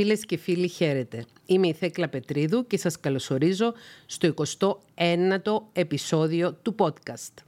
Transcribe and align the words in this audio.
Φίλες 0.00 0.26
και 0.26 0.36
φίλοι 0.36 0.68
χαίρετε. 0.68 1.24
Είμαι 1.46 1.68
η 1.68 1.72
Θέκλα 1.72 2.08
Πετρίδου 2.08 2.66
και 2.66 2.78
σας 2.78 3.00
καλωσορίζω 3.00 3.74
στο 4.06 4.34
29ο 4.36 5.62
επεισόδιο 5.72 6.52
του 6.52 6.74
podcast. 6.78 7.42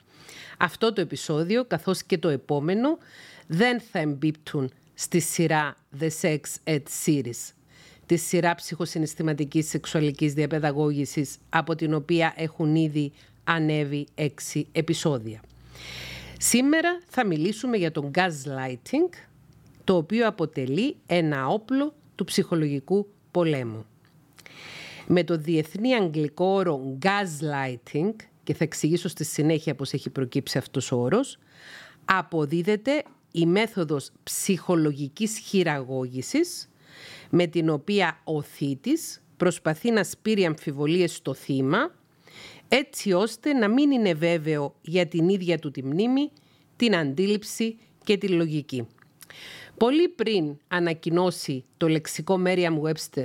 Αυτό 0.59 0.93
το 0.93 1.01
επεισόδιο, 1.01 1.65
καθώς 1.65 2.03
και 2.03 2.19
το 2.19 2.29
επόμενο, 2.29 2.99
δεν 3.47 3.81
θα 3.81 3.99
εμπίπτουν 3.99 4.71
στη 4.95 5.21
σειρά 5.21 5.77
The 6.01 6.09
Sex 6.21 6.41
Ed 6.65 6.83
Series, 7.05 7.53
τη 8.07 8.17
σειρά 8.17 8.55
ψυχοσυναισθηματικής 8.55 9.69
σεξουαλικής 9.69 10.33
διαπαιδαγώγησης, 10.33 11.37
από 11.49 11.75
την 11.75 11.95
οποία 11.95 12.35
έχουν 12.37 12.75
ήδη 12.75 13.13
ανέβει 13.45 14.07
έξι 14.15 14.67
επεισόδια. 14.73 15.41
Σήμερα 16.39 17.01
θα 17.09 17.27
μιλήσουμε 17.27 17.77
για 17.77 17.93
τον 17.93 18.11
gaslighting, 18.15 19.15
το 19.85 19.97
οποίο 19.97 20.27
αποτελεί 20.27 20.97
ένα 21.07 21.47
όπλο 21.47 21.95
του 22.21 22.27
ψυχολογικού 22.27 23.07
πολέμου. 23.31 23.85
Με 25.07 25.25
το 25.25 25.37
διεθνή 25.37 25.95
αγγλικό 25.95 26.45
όρο 26.45 26.97
gaslighting, 27.03 28.15
και 28.43 28.55
θα 28.55 28.65
εξηγήσω 28.65 29.09
στη 29.09 29.25
συνέχεια 29.25 29.75
πώς 29.75 29.93
έχει 29.93 30.11
προκύψει 30.11 30.59
αυτός 30.59 30.93
ο 30.93 30.97
όρος, 30.97 31.39
αποδίδεται 32.05 33.03
η 33.33 33.47
μέθοδος 33.47 34.11
ψυχολογικής 34.23 35.39
χειραγώγησης 35.39 36.69
με 37.31 37.47
την 37.47 37.69
οποία 37.69 38.21
ο 38.25 38.43
θήτης 38.43 39.23
προσπαθεί 39.37 39.91
να 39.91 40.05
σπείρει 40.05 40.45
αμφιβολίες 40.45 41.15
στο 41.15 41.35
θύμα 41.35 41.95
έτσι 42.69 43.13
ώστε 43.13 43.53
να 43.53 43.69
μην 43.69 43.91
είναι 43.91 44.15
βέβαιο 44.15 44.75
για 44.83 45.07
την 45.07 45.29
ίδια 45.29 45.59
του 45.59 45.71
τη 45.71 45.85
μνήμη, 45.85 46.31
την 46.77 46.97
αντίληψη 46.97 47.79
και 48.05 48.17
τη 48.17 48.29
λογική. 48.29 48.87
Πολύ 49.81 50.09
πριν 50.09 50.57
ανακοινώσει 50.69 51.65
το 51.77 51.89
λεξικό 51.89 52.43
Merriam 52.47 52.81
Webster 52.83 53.25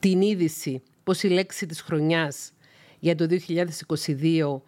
την 0.00 0.20
είδηση 0.20 0.82
πως 1.04 1.22
η 1.22 1.28
λέξη 1.28 1.66
της 1.66 1.80
χρονιάς 1.80 2.52
για 2.98 3.14
το 3.14 3.26
2022 4.06 4.60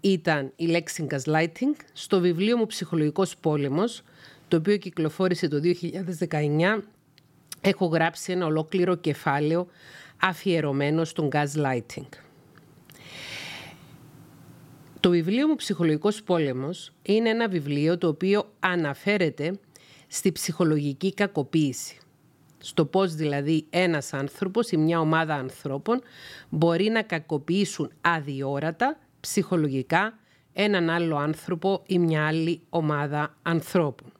ήταν 0.00 0.52
η 0.56 0.66
λέξη 0.66 1.06
gaslighting, 1.10 1.74
στο 1.92 2.20
βιβλίο 2.20 2.56
μου 2.56 2.66
«Ψυχολογικός 2.66 3.36
πόλεμος», 3.36 4.02
το 4.48 4.56
οποίο 4.56 4.76
κυκλοφόρησε 4.76 5.48
το 5.48 5.60
2019, 6.28 6.82
έχω 7.60 7.86
γράψει 7.86 8.32
ένα 8.32 8.46
ολόκληρο 8.46 8.94
κεφάλαιο 8.94 9.66
αφιερωμένο 10.20 11.04
στον 11.04 11.28
gaslighting. 11.32 12.08
Το 15.00 15.10
βιβλίο 15.10 15.48
μου 15.48 15.56
«Ψυχολογικός 15.56 16.22
πόλεμος» 16.22 16.92
είναι 17.02 17.28
ένα 17.28 17.48
βιβλίο 17.48 17.98
το 17.98 18.08
οποίο 18.08 18.52
αναφέρεται 18.60 19.58
στη 20.12 20.32
ψυχολογική 20.32 21.14
κακοποίηση. 21.14 21.96
Στο 22.58 22.84
πώς 22.84 23.14
δηλαδή 23.14 23.66
ένας 23.70 24.12
άνθρωπος 24.12 24.70
ή 24.70 24.76
μια 24.76 25.00
ομάδα 25.00 25.34
ανθρώπων 25.34 26.02
μπορεί 26.48 26.88
να 26.88 27.02
κακοποιήσουν 27.02 27.90
αδιόρατα, 28.00 28.98
ψυχολογικά, 29.20 30.18
έναν 30.52 30.90
άλλο 30.90 31.16
άνθρωπο 31.16 31.82
ή 31.86 31.98
μια 31.98 32.26
άλλη 32.26 32.60
ομάδα 32.68 33.36
ανθρώπων. 33.42 34.12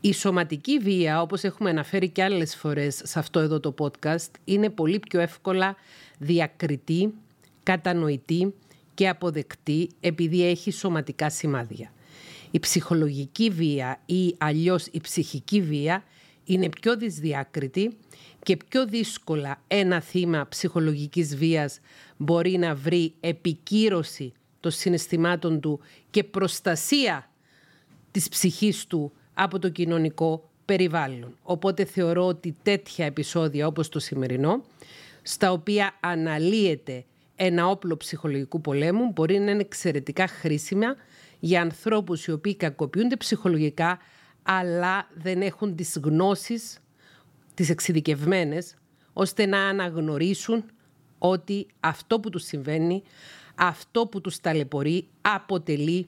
Η 0.00 0.12
σωματική 0.12 0.78
βία, 0.78 1.22
όπως 1.22 1.42
έχουμε 1.42 1.70
αναφέρει 1.70 2.08
και 2.08 2.22
άλλες 2.22 2.56
φορές 2.56 3.00
σε 3.04 3.18
αυτό 3.18 3.40
εδώ 3.40 3.60
το 3.60 3.74
podcast, 3.78 4.30
είναι 4.44 4.70
πολύ 4.70 4.98
πιο 4.98 5.20
εύκολα 5.20 5.76
διακριτή, 6.18 7.14
κατανοητή 7.62 8.54
και 8.94 9.08
αποδεκτή 9.08 9.88
επειδή 10.00 10.46
έχει 10.46 10.70
σωματικά 10.70 11.30
σημάδια. 11.30 11.92
Η 12.50 12.58
ψυχολογική 12.58 13.50
βία 13.50 14.00
ή 14.06 14.34
αλλιώς 14.38 14.86
η 14.86 15.00
ψυχική 15.00 15.60
βία 15.60 16.04
είναι 16.44 16.68
πιο 16.68 16.96
δυσδιάκριτη 16.96 17.96
και 18.42 18.56
πιο 18.56 18.86
δύσκολα 18.86 19.62
ένα 19.66 20.00
θύμα 20.00 20.46
ψυχολογικής 20.48 21.36
βίας 21.36 21.80
μπορεί 22.16 22.58
να 22.58 22.74
βρει 22.74 23.14
επικύρωση 23.20 24.32
των 24.60 24.70
συναισθημάτων 24.70 25.60
του 25.60 25.80
και 26.10 26.24
προστασία 26.24 27.30
της 28.10 28.28
ψυχής 28.28 28.86
του 28.86 29.12
από 29.34 29.58
το 29.58 29.68
κοινωνικό 29.68 30.50
περιβάλλον. 30.64 31.36
Οπότε 31.42 31.84
θεωρώ 31.84 32.26
ότι 32.26 32.56
τέτοια 32.62 33.06
επεισόδια 33.06 33.66
όπως 33.66 33.88
το 33.88 33.98
σημερινό, 33.98 34.64
στα 35.22 35.52
οποία 35.52 35.96
αναλύεται 36.00 37.04
ένα 37.36 37.66
όπλο 37.66 37.96
ψυχολογικού 37.96 38.60
πολέμου, 38.60 39.10
μπορεί 39.12 39.38
να 39.38 39.50
είναι 39.50 39.60
εξαιρετικά 39.60 40.26
χρήσιμα 40.26 40.96
για 41.40 41.60
ανθρώπους 41.62 42.26
οι 42.26 42.32
οποίοι 42.32 42.56
κακοποιούνται 42.56 43.16
ψυχολογικά 43.16 43.98
αλλά 44.42 45.08
δεν 45.14 45.42
έχουν 45.42 45.76
τις 45.76 45.98
γνώσεις, 46.02 46.78
τις 47.54 47.70
εξειδικευμένες, 47.70 48.74
ώστε 49.12 49.46
να 49.46 49.68
αναγνωρίσουν 49.68 50.64
ότι 51.18 51.66
αυτό 51.80 52.20
που 52.20 52.30
τους 52.30 52.44
συμβαίνει, 52.44 53.02
αυτό 53.54 54.06
που 54.06 54.20
τους 54.20 54.40
ταλαιπωρεί, 54.40 55.08
αποτελεί 55.20 56.06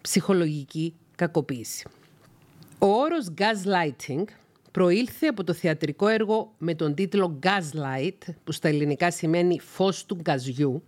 ψυχολογική 0.00 0.94
κακοποίηση. 1.16 1.88
Ο 2.78 2.86
όρος 2.86 3.26
gaslighting 3.38 4.24
προήλθε 4.72 5.26
από 5.26 5.44
το 5.44 5.52
θεατρικό 5.52 6.08
έργο 6.08 6.54
με 6.58 6.74
τον 6.74 6.94
τίτλο 6.94 7.38
Gaslight, 7.42 8.34
που 8.44 8.52
στα 8.52 8.68
ελληνικά 8.68 9.10
σημαίνει 9.10 9.60
«φως 9.60 10.06
του 10.06 10.14
γκαζιού», 10.14 10.82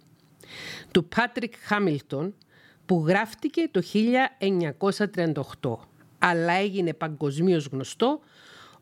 του 0.91 1.09
Patrick 1.17 1.53
Hamilton, 1.71 2.33
που 2.89 3.05
γράφτηκε 3.07 3.69
το 3.71 3.83
1938, 5.61 5.77
αλλά 6.19 6.53
έγινε 6.53 6.93
παγκοσμίως 6.93 7.67
γνωστό 7.67 8.21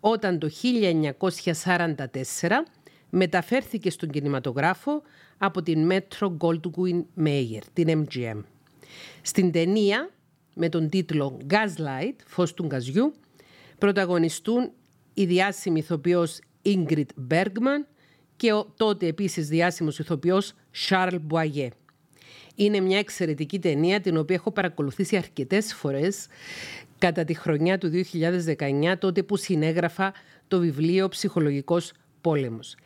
όταν 0.00 0.38
το 0.38 0.50
1944 2.40 2.48
μεταφέρθηκε 3.10 3.90
στον 3.90 4.10
κινηματογράφο 4.10 5.02
από 5.38 5.62
την 5.62 5.90
Metro 5.90 6.36
Goldwyn 6.38 7.02
Mayer, 7.24 7.62
την 7.72 8.06
MGM. 8.06 8.42
Στην 9.22 9.52
ταινία 9.52 10.10
με 10.54 10.68
τον 10.68 10.88
τίτλο 10.88 11.38
Gaslight, 11.50 12.16
φως 12.26 12.54
του 12.54 12.64
γκαζιού, 12.66 13.14
πρωταγωνιστούν 13.78 14.70
η 15.14 15.24
διάσημη 15.24 15.78
ηθοποιός 15.78 16.38
Ingrid 16.64 17.06
Bergman 17.30 17.84
και 18.36 18.52
ο 18.52 18.72
τότε 18.76 19.06
επίσης 19.06 19.48
διάσημος 19.48 19.98
ηθοποιός 19.98 20.52
Charles 20.88 21.20
Boyer. 21.30 21.70
Είναι 22.56 22.80
μια 22.80 22.98
εξαιρετική 22.98 23.58
ταινία 23.58 24.00
την 24.00 24.16
οποία 24.16 24.34
έχω 24.36 24.50
παρακολουθήσει 24.50 25.16
αρκετές 25.16 25.74
φορές 25.74 26.26
κατά 26.98 27.24
τη 27.24 27.34
χρονιά 27.34 27.78
του 27.78 27.90
2019 28.12 28.94
τότε 28.98 29.22
που 29.22 29.36
συνέγραφα 29.36 30.12
το 30.48 30.58
βιβλίο 30.58 31.08
«Ψυχολογικός 31.08 31.92
πόλεμος». 32.20 32.76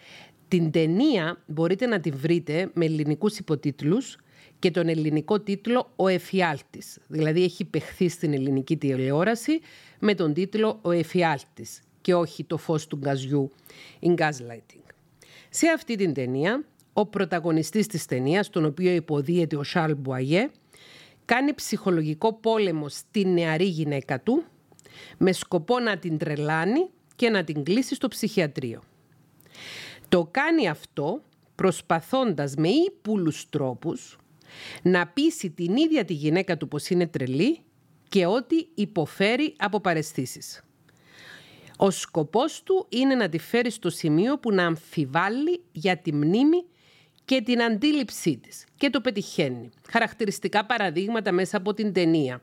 Την 0.48 0.70
ταινία 0.70 1.42
μπορείτε 1.46 1.86
να 1.86 2.00
τη 2.00 2.10
βρείτε 2.10 2.70
με 2.74 2.84
ελληνικούς 2.84 3.38
υποτίτλους 3.38 4.16
και 4.58 4.70
τον 4.70 4.88
ελληνικό 4.88 5.40
τίτλο 5.40 5.92
«Ο 5.96 6.08
Εφιάλτης». 6.08 6.98
Δηλαδή 7.08 7.42
έχει 7.42 7.64
παιχθεί 7.64 8.08
στην 8.08 8.32
ελληνική 8.32 8.76
τηλεόραση 8.76 9.60
με 9.98 10.14
τον 10.14 10.32
τίτλο 10.32 10.78
«Ο 10.82 10.90
Εφιάλτης» 10.90 11.80
και 12.00 12.14
όχι 12.14 12.44
«Το 12.44 12.56
φως 12.56 12.86
του 12.86 12.96
γκαζιού» 12.96 13.50
in 14.00 14.14
gaslighting. 14.14 14.84
Σε 15.50 15.66
αυτή 15.74 15.96
την 15.96 16.12
ταινία 16.12 16.64
ο 17.00 17.06
πρωταγωνιστής 17.06 17.86
της 17.86 18.06
ταινίας, 18.06 18.50
τον 18.50 18.64
οποίο 18.64 18.92
υποδίεται 18.92 19.56
ο 19.56 19.62
Σαρλ 19.62 19.92
Μπουαγέ, 19.92 20.50
κάνει 21.24 21.54
ψυχολογικό 21.54 22.32
πόλεμο 22.32 22.88
στη 22.88 23.24
νεαρή 23.24 23.64
γυναίκα 23.64 24.20
του 24.20 24.44
με 25.18 25.32
σκοπό 25.32 25.78
να 25.78 25.98
την 25.98 26.18
τρελάνει 26.18 26.88
και 27.16 27.30
να 27.30 27.44
την 27.44 27.64
κλείσει 27.64 27.94
στο 27.94 28.08
ψυχιατρίο. 28.08 28.82
Το 30.08 30.28
κάνει 30.30 30.68
αυτό 30.68 31.22
προσπαθώντας 31.54 32.54
με 32.54 32.68
ύπουλους 32.68 33.48
τρόπους 33.48 34.18
να 34.82 35.06
πείσει 35.06 35.50
την 35.50 35.76
ίδια 35.76 36.04
τη 36.04 36.12
γυναίκα 36.12 36.56
του 36.56 36.68
πως 36.68 36.88
είναι 36.88 37.06
τρελή 37.06 37.58
και 38.08 38.26
ότι 38.26 38.68
υποφέρει 38.74 39.54
από 39.58 39.80
παρεστήσεις. 39.80 40.64
Ο 41.76 41.90
σκοπός 41.90 42.62
του 42.62 42.86
είναι 42.88 43.14
να 43.14 43.28
τη 43.28 43.38
φέρει 43.38 43.70
στο 43.70 43.90
σημείο 43.90 44.38
που 44.38 44.52
να 44.52 44.66
αμφιβάλλει 44.66 45.62
για 45.72 45.96
τη 45.96 46.12
μνήμη 46.14 46.64
και 47.30 47.42
την 47.42 47.62
αντίληψή 47.62 48.36
της. 48.36 48.64
Και 48.76 48.90
το 48.90 49.00
πετυχαίνει. 49.00 49.70
Χαρακτηριστικά 49.90 50.66
παραδείγματα 50.66 51.32
μέσα 51.32 51.56
από 51.56 51.74
την 51.74 51.92
ταινία. 51.92 52.42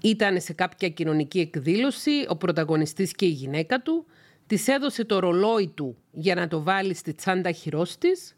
Ήταν 0.00 0.40
σε 0.40 0.52
κάποια 0.52 0.88
κοινωνική 0.88 1.40
εκδήλωση 1.40 2.26
ο 2.28 2.36
πρωταγωνιστής 2.36 3.12
και 3.12 3.24
η 3.24 3.28
γυναίκα 3.28 3.82
του. 3.82 4.06
Της 4.46 4.68
έδωσε 4.68 5.04
το 5.04 5.18
ρολόι 5.18 5.68
του 5.68 5.96
για 6.12 6.34
να 6.34 6.48
το 6.48 6.62
βάλει 6.62 6.94
στη 6.94 7.14
τσάντα 7.14 7.52
χειρός 7.52 7.98
της. 7.98 8.36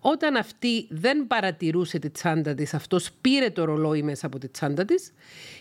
Όταν 0.00 0.36
αυτή 0.36 0.86
δεν 0.90 1.26
παρατηρούσε 1.26 1.98
τη 1.98 2.10
τσάντα 2.10 2.54
της, 2.54 2.74
αυτός 2.74 3.12
πήρε 3.20 3.50
το 3.50 3.64
ρολόι 3.64 4.02
μέσα 4.02 4.26
από 4.26 4.38
τη 4.38 4.48
τσάντα 4.48 4.84
της 4.84 5.12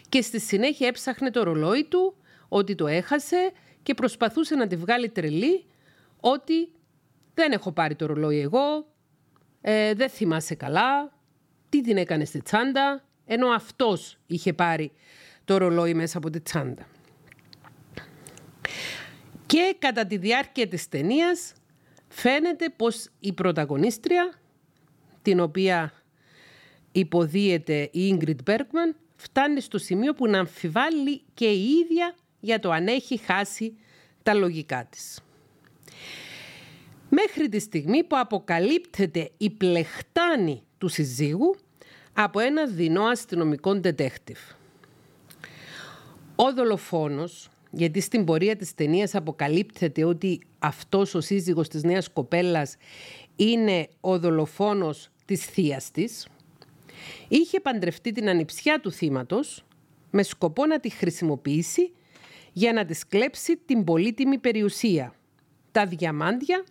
και 0.09 0.21
στη 0.21 0.39
συνέχεια 0.39 0.87
έψαχνε 0.87 1.31
το 1.31 1.43
ρολόι 1.43 1.83
του 1.83 2.15
ότι 2.47 2.75
το 2.75 2.87
έχασε 2.87 3.51
και 3.83 3.93
προσπαθούσε 3.93 4.55
να 4.55 4.67
τη 4.67 4.75
βγάλει 4.75 5.09
τρελή 5.09 5.65
ότι 6.19 6.69
δεν 7.33 7.51
έχω 7.51 7.71
πάρει 7.71 7.95
το 7.95 8.05
ρολόι 8.05 8.39
εγώ, 8.39 8.94
ε, 9.67 9.93
δεν 9.93 10.09
θυμάσαι 10.09 10.55
καλά, 10.55 11.11
τι 11.69 11.81
την 11.81 11.97
έκανες 11.97 12.27
στη 12.27 12.41
τσάντα, 12.41 13.03
ενώ 13.25 13.47
αυτός 13.47 14.17
είχε 14.25 14.53
πάρει 14.53 14.91
το 15.45 15.57
ρολόι 15.57 15.93
μέσα 15.93 16.17
από 16.17 16.29
τη 16.29 16.41
τσάντα. 16.41 16.87
Και 19.45 19.57
Και 19.57 19.75
κατά 19.79 20.05
τη 20.05 20.17
διάρκεια 20.17 20.67
της 20.67 20.89
ταινίας 20.89 21.53
φαίνεται 22.07 22.69
πως 22.75 23.09
η 23.19 23.33
πρωταγωνίστρια, 23.33 24.33
την 25.21 25.39
οποία 25.39 25.93
υποδίεται 26.91 27.89
η 27.91 28.17
Ingrid 28.19 28.49
Bergman, 28.49 28.95
φτάνει 29.15 29.61
στο 29.61 29.77
σημείο 29.77 30.13
που 30.13 30.27
να 30.27 30.39
αμφιβάλλει 30.39 31.21
και 31.33 31.51
η 31.51 31.63
ίδια 31.63 32.15
για 32.39 32.59
το 32.59 32.71
αν 32.71 32.87
έχει 32.87 33.17
χάσει 33.17 33.77
τα 34.23 34.33
λογικά 34.33 34.85
της. 34.89 35.24
Μέχρι 37.17 37.49
τη 37.49 37.59
στιγμή 37.59 38.03
που 38.03 38.17
αποκαλύπτεται 38.17 39.31
η 39.37 39.49
πλεχτάνη 39.49 40.63
του 40.77 40.87
συζύγου 40.87 41.55
από 42.13 42.39
ένα 42.39 42.67
δεινό 42.67 43.03
αστυνομικό 43.03 43.79
detective. 43.83 44.55
Ο 46.35 46.53
δολοφόνος, 46.53 47.49
γιατί 47.71 47.99
στην 47.99 48.25
πορεία 48.25 48.55
της 48.55 48.73
ταινίας 48.73 49.15
αποκαλύπτεται 49.15 50.03
ότι 50.03 50.41
αυτός 50.59 51.13
ο 51.13 51.21
σύζυγος 51.21 51.67
της 51.67 51.83
νέας 51.83 52.09
κοπέλας 52.09 52.75
είναι 53.35 53.87
ο 54.01 54.19
δολοφόνος 54.19 55.09
της 55.25 55.45
θείας 55.45 55.91
της, 55.91 56.27
είχε 57.27 57.59
παντρευτεί 57.59 58.11
την 58.11 58.29
ανιψιά 58.29 58.79
του 58.79 58.91
θύματος 58.91 59.65
με 60.11 60.23
σκοπό 60.23 60.65
να 60.65 60.79
τη 60.79 60.89
χρησιμοποιήσει 60.89 61.91
για 62.53 62.73
να 62.73 62.85
της 62.85 63.07
κλέψει 63.07 63.57
την 63.65 63.83
πολύτιμη 63.83 64.37
περιουσία, 64.37 65.13
τα 65.71 65.85
διαμάντια 65.85 66.63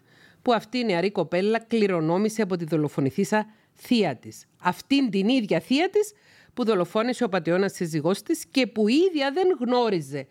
που 0.44 0.52
αυτή 0.52 0.78
η 0.78 0.84
νεαρή 0.84 1.10
κοπέλα 1.10 1.58
κληρονόμησε 1.58 2.42
από 2.42 2.56
τη 2.56 2.64
δολοφονηθήσα 2.64 3.46
θεία 3.74 4.16
της. 4.16 4.46
Αυτήν 4.58 5.10
την 5.10 5.28
ίδια 5.28 5.60
θεία 5.60 5.90
της 5.90 6.12
που 6.54 6.64
δολοφόνησε 6.64 7.24
ο 7.24 7.28
πατεώνας 7.28 7.72
σύζυγός 7.72 8.22
της 8.22 8.44
και 8.50 8.66
που 8.66 8.88
η 8.88 8.94
ίδια 8.94 9.30
δεν 9.32 9.46
γνώριζε 9.60 10.26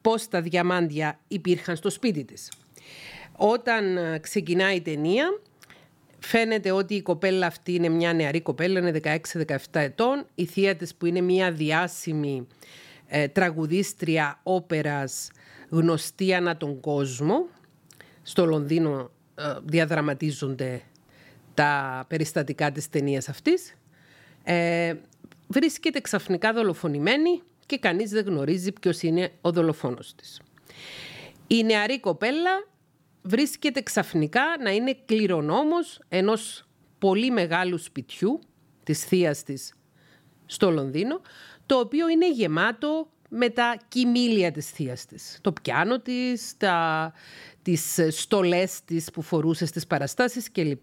πώς 0.00 0.28
τα 0.28 0.40
διαμάντια 0.40 1.20
υπήρχαν 1.28 1.76
στο 1.76 1.90
σπίτι 1.90 2.24
της. 2.24 2.52
Όταν 3.36 3.96
ε, 3.96 4.18
ξεκινάει 4.18 4.76
η 4.76 4.80
ταινία, 4.80 5.40
φαίνεται 6.18 6.70
ότι 6.70 6.94
η 6.94 7.02
κοπέλα 7.02 7.46
αυτή 7.46 7.74
είναι 7.74 7.88
μια 7.88 8.12
νεαρή 8.12 8.40
κοπέλα, 8.40 8.78
είναι 8.78 9.00
16-17 9.46 9.56
ετών. 9.72 10.26
Η 10.34 10.44
θεία 10.44 10.76
της 10.76 10.94
που 10.94 11.06
είναι 11.06 11.20
μια 11.20 11.52
διάσημη 11.52 12.46
ε, 13.06 13.28
τραγουδίστρια 13.28 14.40
όπερας 14.42 15.30
γνωστή 15.68 16.34
ανά 16.34 16.56
τον 16.56 16.80
κόσμο. 16.80 17.48
Στο 18.22 18.46
Λονδίνο 18.46 18.90
ε, 19.00 19.13
διαδραματίζονται 19.64 20.82
τα 21.54 22.04
περιστατικά 22.08 22.72
της 22.72 22.88
ταινίας 22.88 23.28
αυτής. 23.28 23.74
Ε, 24.44 24.94
βρίσκεται 25.48 26.00
ξαφνικά 26.00 26.52
δολοφονημένη 26.52 27.42
και 27.66 27.78
κανείς 27.78 28.10
δεν 28.10 28.24
γνωρίζει 28.24 28.72
ποιος 28.72 29.02
είναι 29.02 29.32
ο 29.40 29.52
δολοφόνος 29.52 30.14
της. 30.14 30.40
Η 31.46 31.62
νεαρή 31.64 32.00
κοπέλα 32.00 32.66
βρίσκεται 33.22 33.82
ξαφνικά 33.82 34.42
να 34.62 34.70
είναι 34.70 34.96
κληρονόμος 35.04 36.00
ενός 36.08 36.66
πολύ 36.98 37.30
μεγάλου 37.30 37.78
σπιτιού 37.78 38.40
της 38.82 39.04
θείας 39.04 39.42
της 39.42 39.74
στο 40.46 40.70
Λονδίνο, 40.70 41.20
το 41.66 41.78
οποίο 41.78 42.08
είναι 42.08 42.30
γεμάτο 42.30 43.08
με 43.36 43.48
τα 43.48 43.76
κοιμήλια 43.88 44.50
της 44.50 44.70
θείας 44.70 45.06
της. 45.06 45.38
Το 45.40 45.52
πιάνο 45.52 46.00
της, 46.00 46.56
τα, 46.56 47.12
τις 47.62 48.00
στολές 48.08 48.84
της 48.84 49.10
που 49.10 49.22
φορούσε 49.22 49.66
στις 49.66 49.86
παραστάσεις 49.86 50.52
κλπ. 50.52 50.82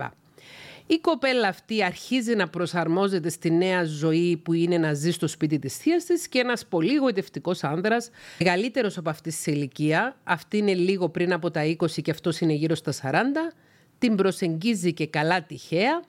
Η 0.88 0.98
κοπέλα 1.00 1.48
αυτή 1.48 1.84
αρχίζει 1.84 2.36
να 2.36 2.48
προσαρμόζεται 2.48 3.30
στη 3.30 3.52
νέα 3.52 3.84
ζωή 3.84 4.38
που 4.38 4.54
είναι 4.54 4.78
να 4.78 4.94
ζει 4.94 5.12
στο 5.12 5.28
σπίτι 5.28 5.60
της 5.60 5.78
θείας 5.78 6.06
της 6.06 6.28
και 6.28 6.40
ένας 6.40 6.66
πολύ 6.66 6.96
γοητευτικός 6.96 7.64
άνδρας, 7.64 8.10
μεγαλύτερος 8.40 8.98
από 8.98 9.10
αυτής 9.10 9.36
της 9.36 9.46
ηλικία, 9.46 10.16
αυτή 10.24 10.58
είναι 10.58 10.74
λίγο 10.74 11.10
πριν 11.10 11.34
από 11.34 11.52
τα 11.52 11.62
20 11.64 12.02
και 12.02 12.12
αυτός 12.12 12.40
είναι 12.40 12.54
γύρω 12.54 12.76
στα 12.76 12.92
40, 12.92 13.54
την 13.98 14.16
προσεγγίζει 14.16 14.94
και 14.94 15.08
καλά 15.08 15.44
τυχαία, 15.44 16.02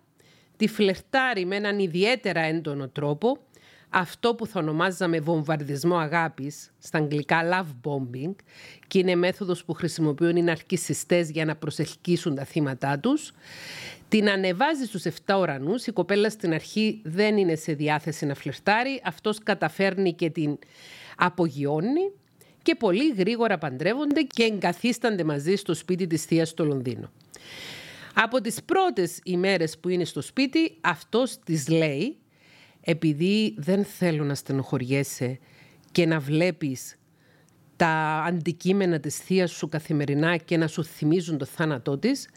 τη 0.56 0.68
φλερτάρει 0.68 1.44
με 1.44 1.56
έναν 1.56 1.78
ιδιαίτερα 1.78 2.40
έντονο 2.40 2.88
τρόπο, 2.88 3.38
αυτό 3.94 4.34
που 4.34 4.46
θα 4.46 4.60
ονομάζαμε 4.60 5.20
βομβαρδισμό 5.20 5.96
αγάπης, 5.96 6.70
στα 6.78 6.98
αγγλικά 6.98 7.40
love 7.52 7.90
bombing, 7.90 8.34
και 8.86 8.98
είναι 8.98 9.14
μέθοδος 9.14 9.64
που 9.64 9.72
χρησιμοποιούν 9.72 10.36
οι 10.36 10.42
ναρκισιστές 10.42 11.30
για 11.30 11.44
να 11.44 11.56
προσελκύσουν 11.56 12.34
τα 12.34 12.44
θύματα 12.44 12.98
τους. 12.98 13.32
Την 14.08 14.28
ανεβάζει 14.28 14.84
στους 14.84 15.04
7 15.04 15.38
ουρανούς, 15.38 15.86
η 15.86 15.92
κοπέλα 15.92 16.30
στην 16.30 16.52
αρχή 16.52 17.00
δεν 17.04 17.36
είναι 17.36 17.54
σε 17.54 17.72
διάθεση 17.72 18.26
να 18.26 18.34
φλερτάρει, 18.34 19.00
αυτός 19.04 19.38
καταφέρνει 19.38 20.12
και 20.12 20.30
την 20.30 20.58
απογειώνει 21.16 22.12
και 22.62 22.74
πολύ 22.74 23.12
γρήγορα 23.12 23.58
παντρεύονται 23.58 24.22
και 24.22 24.42
εγκαθίστανται 24.42 25.24
μαζί 25.24 25.54
στο 25.54 25.74
σπίτι 25.74 26.06
της 26.06 26.24
θείας 26.24 26.48
στο 26.48 26.64
Λονδίνο. 26.64 27.10
Από 28.14 28.40
τις 28.40 28.62
πρώτες 28.62 29.20
ημέρες 29.24 29.78
που 29.78 29.88
είναι 29.88 30.04
στο 30.04 30.20
σπίτι, 30.20 30.76
αυτός 30.80 31.38
της 31.38 31.68
λέει 31.68 32.16
επειδή 32.84 33.54
δεν 33.58 33.84
θέλω 33.84 34.24
να 34.24 34.34
στενοχωριέσαι 34.34 35.38
και 35.92 36.06
να 36.06 36.18
βλέπεις 36.18 36.96
τα 37.76 38.24
αντικείμενα 38.26 39.00
της 39.00 39.16
θείας 39.16 39.50
σου 39.50 39.68
καθημερινά 39.68 40.36
και 40.36 40.56
να 40.56 40.66
σου 40.66 40.84
θυμίζουν 40.84 41.38
το 41.38 41.44
θάνατό 41.44 41.98
της, 41.98 42.28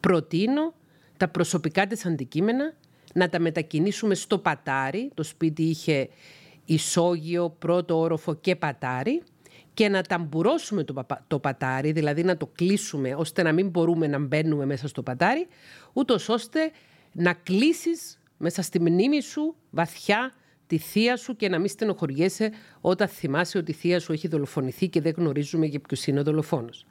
προτείνω 0.00 0.74
τα 1.16 1.28
προσωπικά 1.28 1.86
της 1.86 2.06
αντικείμενα 2.06 2.74
να 3.14 3.28
τα 3.28 3.40
μετακινήσουμε 3.40 4.14
στο 4.14 4.38
πατάρι. 4.38 5.10
Το 5.14 5.22
σπίτι 5.22 5.62
είχε 5.62 6.08
ισόγειο, 6.64 7.50
πρώτο 7.58 7.98
όροφο 7.98 8.34
και 8.34 8.56
πατάρι 8.56 9.22
και 9.74 9.88
να 9.88 10.02
ταμπουρώσουμε 10.02 10.84
το, 10.84 11.06
το 11.26 11.38
πατάρι, 11.38 11.92
δηλαδή 11.92 12.22
να 12.22 12.36
το 12.36 12.46
κλείσουμε 12.46 13.14
ώστε 13.14 13.42
να 13.42 13.52
μην 13.52 13.68
μπορούμε 13.68 14.06
να 14.06 14.18
μπαίνουμε 14.18 14.66
μέσα 14.66 14.88
στο 14.88 15.02
πατάρι, 15.02 15.46
ούτως 15.92 16.28
ώστε 16.28 16.70
να 17.12 17.32
κλείσεις 17.32 18.19
μέσα 18.42 18.62
στη 18.62 18.80
μνήμη 18.80 19.22
σου 19.22 19.54
βαθιά 19.70 20.32
τη 20.66 20.78
θεία 20.78 21.16
σου 21.16 21.36
και 21.36 21.48
να 21.48 21.58
μην 21.58 21.68
στενοχωριέσαι 21.68 22.52
όταν 22.80 23.08
θυμάσαι 23.08 23.58
ότι 23.58 23.70
η 23.70 23.74
θεία 23.74 24.00
σου 24.00 24.12
έχει 24.12 24.28
δολοφονηθεί 24.28 24.88
και 24.88 25.00
δεν 25.00 25.14
γνωρίζουμε 25.16 25.66
για 25.66 25.80
ποιος 25.80 26.06
είναι 26.06 26.20
ο 26.20 26.22
δολοφόνος. 26.22 26.86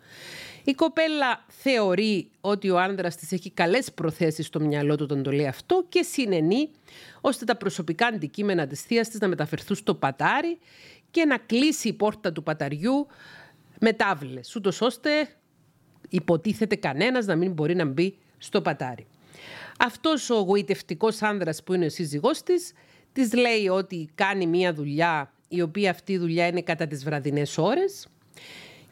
Η 0.63 0.73
κοπέλα 0.73 1.45
θεωρεί 1.47 2.29
ότι 2.41 2.69
ο 2.69 2.79
άνδρας 2.79 3.15
της 3.15 3.31
έχει 3.31 3.51
καλές 3.51 3.91
προθέσεις 3.91 4.45
στο 4.45 4.59
μυαλό 4.59 4.95
του 4.95 5.03
όταν 5.03 5.23
το 5.23 5.31
λέει 5.31 5.47
αυτό 5.47 5.85
και 5.89 6.03
συνενεί 6.03 6.69
ώστε 7.21 7.45
τα 7.45 7.55
προσωπικά 7.55 8.05
αντικείμενα 8.05 8.67
της 8.67 8.81
θείας 8.81 9.09
της 9.09 9.19
να 9.19 9.27
μεταφερθούν 9.27 9.75
στο 9.75 9.95
πατάρι 9.95 10.59
και 11.11 11.25
να 11.25 11.37
κλείσει 11.37 11.87
η 11.87 11.93
πόρτα 11.93 12.31
του 12.31 12.43
παταριού 12.43 13.07
με 13.79 13.93
τάβλες, 13.93 14.55
ούτως 14.55 14.81
ώστε 14.81 15.09
υποτίθεται 16.09 16.75
κανένας 16.75 17.25
να 17.25 17.35
μην 17.35 17.51
μπορεί 17.51 17.75
να 17.75 17.85
μπει 17.85 18.17
στο 18.37 18.61
πατάρι. 18.61 19.07
Αυτός 19.81 20.29
ο 20.29 20.35
γοητευτικός 20.35 21.21
άνδρας 21.21 21.63
που 21.63 21.73
είναι 21.73 21.85
ο 21.85 21.89
σύζυγός 21.89 22.43
της, 22.43 22.73
της 23.13 23.33
λέει 23.33 23.67
ότι 23.67 24.09
κάνει 24.15 24.47
μία 24.47 24.73
δουλειά 24.73 25.33
η 25.47 25.61
οποία 25.61 25.89
αυτή 25.89 26.11
η 26.11 26.17
δουλειά 26.17 26.47
είναι 26.47 26.61
κατά 26.61 26.87
τις 26.87 27.03
βραδινές 27.03 27.57
ώρες 27.57 28.07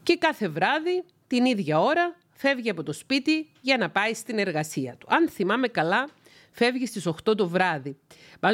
και 0.02 0.16
κάθε 0.16 0.48
βράδυ 0.48 1.04
την 1.26 1.44
ίδια 1.44 1.80
ώρα 1.80 2.16
φεύγει 2.30 2.70
από 2.70 2.82
το 2.82 2.92
σπίτι 2.92 3.48
για 3.60 3.76
να 3.76 3.90
πάει 3.90 4.14
στην 4.14 4.38
εργασία 4.38 4.96
του. 4.98 5.06
Αν 5.10 5.28
θυμάμαι 5.28 5.68
καλά, 5.68 6.08
φεύγει 6.50 6.86
στις 6.86 7.06
8 7.06 7.36
το 7.36 7.48
βράδυ. 7.48 7.96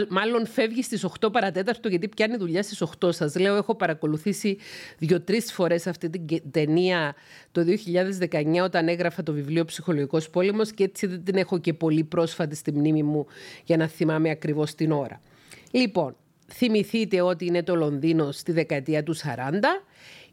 Μάλλον 0.08 0.46
φεύγει 0.46 0.82
στις 0.82 1.06
8 1.20 1.32
παρατέταρτο 1.32 1.88
γιατί 1.88 2.08
πιάνει 2.08 2.36
δουλειά 2.36 2.62
στις 2.62 2.82
8. 3.00 3.12
Σας 3.12 3.38
λέω, 3.38 3.56
έχω 3.56 3.74
παρακολουθήσει 3.74 4.58
δύο-τρεις 4.98 5.52
φορές 5.52 5.86
αυτή 5.86 6.10
την 6.10 6.50
ταινία 6.50 7.14
το 7.52 7.64
2019 8.30 8.62
όταν 8.62 8.88
έγραφα 8.88 9.22
το 9.22 9.32
βιβλίο 9.32 9.64
«Ψυχολογικός 9.64 10.30
πόλεμος» 10.30 10.72
και 10.72 10.84
έτσι 10.84 11.06
δεν 11.06 11.24
την 11.24 11.36
έχω 11.36 11.58
και 11.58 11.72
πολύ 11.72 12.04
πρόσφατη 12.04 12.56
στη 12.56 12.72
μνήμη 12.72 13.02
μου 13.02 13.26
για 13.64 13.76
να 13.76 13.86
θυμάμαι 13.86 14.30
ακριβώς 14.30 14.74
την 14.74 14.92
ώρα. 14.92 15.20
Λοιπόν, 15.70 16.16
θυμηθείτε 16.52 17.20
ότι 17.20 17.46
είναι 17.46 17.62
το 17.62 17.74
Λονδίνο 17.74 18.32
στη 18.32 18.52
δεκαετία 18.52 19.02
του 19.02 19.16
40 19.16 19.20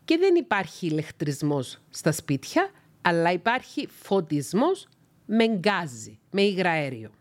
και 0.05 0.17
δεν 0.17 0.35
υπάρχει 0.35 0.87
ηλεκτρισμός 0.87 1.81
στα 1.89 2.11
σπίτια, 2.11 2.71
αλλά 3.01 3.31
υπάρχει 3.31 3.87
φωτισμός 3.87 4.87
με 5.25 5.47
γκάζι, 5.47 6.19
με 6.31 6.41
υγραέριο. 6.41 7.11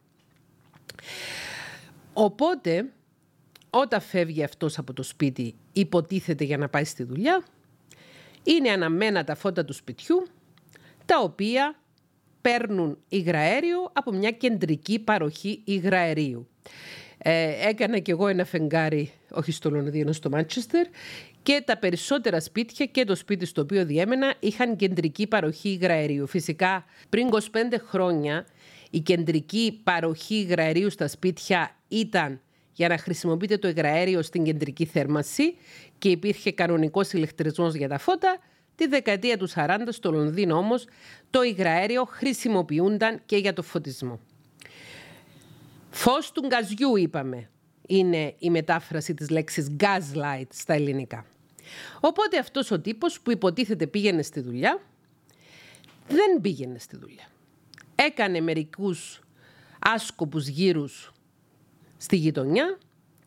Οπότε, 2.13 2.85
όταν 3.71 4.01
φεύγει 4.01 4.43
αυτός 4.43 4.79
από 4.79 4.93
το 4.93 5.03
σπίτι, 5.03 5.55
υποτίθεται 5.73 6.45
για 6.45 6.57
να 6.57 6.69
πάει 6.69 6.85
στη 6.85 7.03
δουλειά, 7.03 7.45
είναι 8.43 8.71
αναμένα 8.71 9.25
τα 9.25 9.35
φώτα 9.35 9.65
του 9.65 9.73
σπιτιού, 9.73 10.27
τα 11.07 11.21
οποία 11.21 11.81
παίρνουν 12.41 12.99
υγραέριο 13.09 13.91
από 13.93 14.13
μια 14.13 14.31
κεντρική 14.31 14.99
παροχή 14.99 15.63
υγραερίου. 15.65 16.49
Ε, 17.19 17.69
έκανα 17.69 17.99
κι 17.99 18.11
εγώ 18.11 18.29
ένα 18.29 18.45
φεγγάρι, 18.45 19.13
όχι 19.31 19.53
στο 19.53 19.71
Λονδίνο, 19.71 20.13
στο 20.13 20.31
Μάντσεστερ 20.31 20.87
και 21.43 21.63
τα 21.67 21.79
περισσότερα 21.79 22.41
σπίτια 22.41 22.87
και 22.87 23.05
το 23.05 23.15
σπίτι 23.15 23.47
στο 23.47 23.63
οποίο 23.63 23.85
διέμενα 23.85 24.35
είχαν 24.41 24.77
κεντρική 24.77 25.27
παροχή 25.27 25.69
υγραερίου. 25.69 26.27
Φυσικά 26.27 26.85
πριν 27.09 27.29
25 27.33 27.39
χρόνια 27.87 28.47
η 28.91 29.01
κεντρική 29.01 29.81
παροχή 29.85 30.35
υγραερίου 30.35 30.91
στα 30.91 31.09
σπίτια 31.09 31.77
ήταν 31.89 32.41
για 32.73 32.89
να 32.89 32.99
χρησιμοποιείτε 32.99 33.59
το 33.59 33.69
υγραέριο 33.69 34.23
στην 34.23 34.45
κεντρική 34.45 34.85
θέρμανση 34.85 35.57
και 35.99 36.09
υπήρχε 36.09 36.53
κανονικός 36.53 37.13
ηλεκτρισμός 37.13 37.75
για 37.75 37.89
τα 37.89 37.99
φώτα. 37.99 38.39
Τη 38.75 38.87
δεκαετία 38.87 39.37
του 39.37 39.49
40 39.55 39.79
στο 39.89 40.11
Λονδίνο 40.11 40.57
όμως 40.57 40.87
το 41.31 41.43
υγραέριο 41.43 42.05
χρησιμοποιούνταν 42.05 43.21
και 43.27 43.37
για 43.37 43.53
το 43.53 43.63
φωτισμό. 43.63 44.21
Φως 45.91 46.33
του 46.33 46.47
γκαζιού 46.47 46.97
είπαμε 46.97 47.49
είναι 47.87 48.35
η 48.39 48.51
μετάφραση 48.51 49.15
της 49.15 49.31
λέξης 49.31 49.77
gaslight 49.81 50.47
στα 50.49 50.75
ελληνικά. 50.75 51.25
Οπότε 52.01 52.39
αυτός 52.39 52.71
ο 52.71 52.81
τύπος 52.81 53.21
που 53.21 53.31
υποτίθεται 53.31 53.87
πήγαινε 53.87 54.23
στη 54.23 54.41
δουλειά 54.41 54.81
δεν 56.09 56.41
πήγαινε 56.41 56.79
στη 56.79 56.97
δουλειά. 56.97 57.30
Έκανε 58.07 58.41
μερικούς 58.41 59.21
άσκοπους 59.79 60.47
γύρους 60.47 61.13
στη 61.97 62.17
γειτονιά 62.17 62.79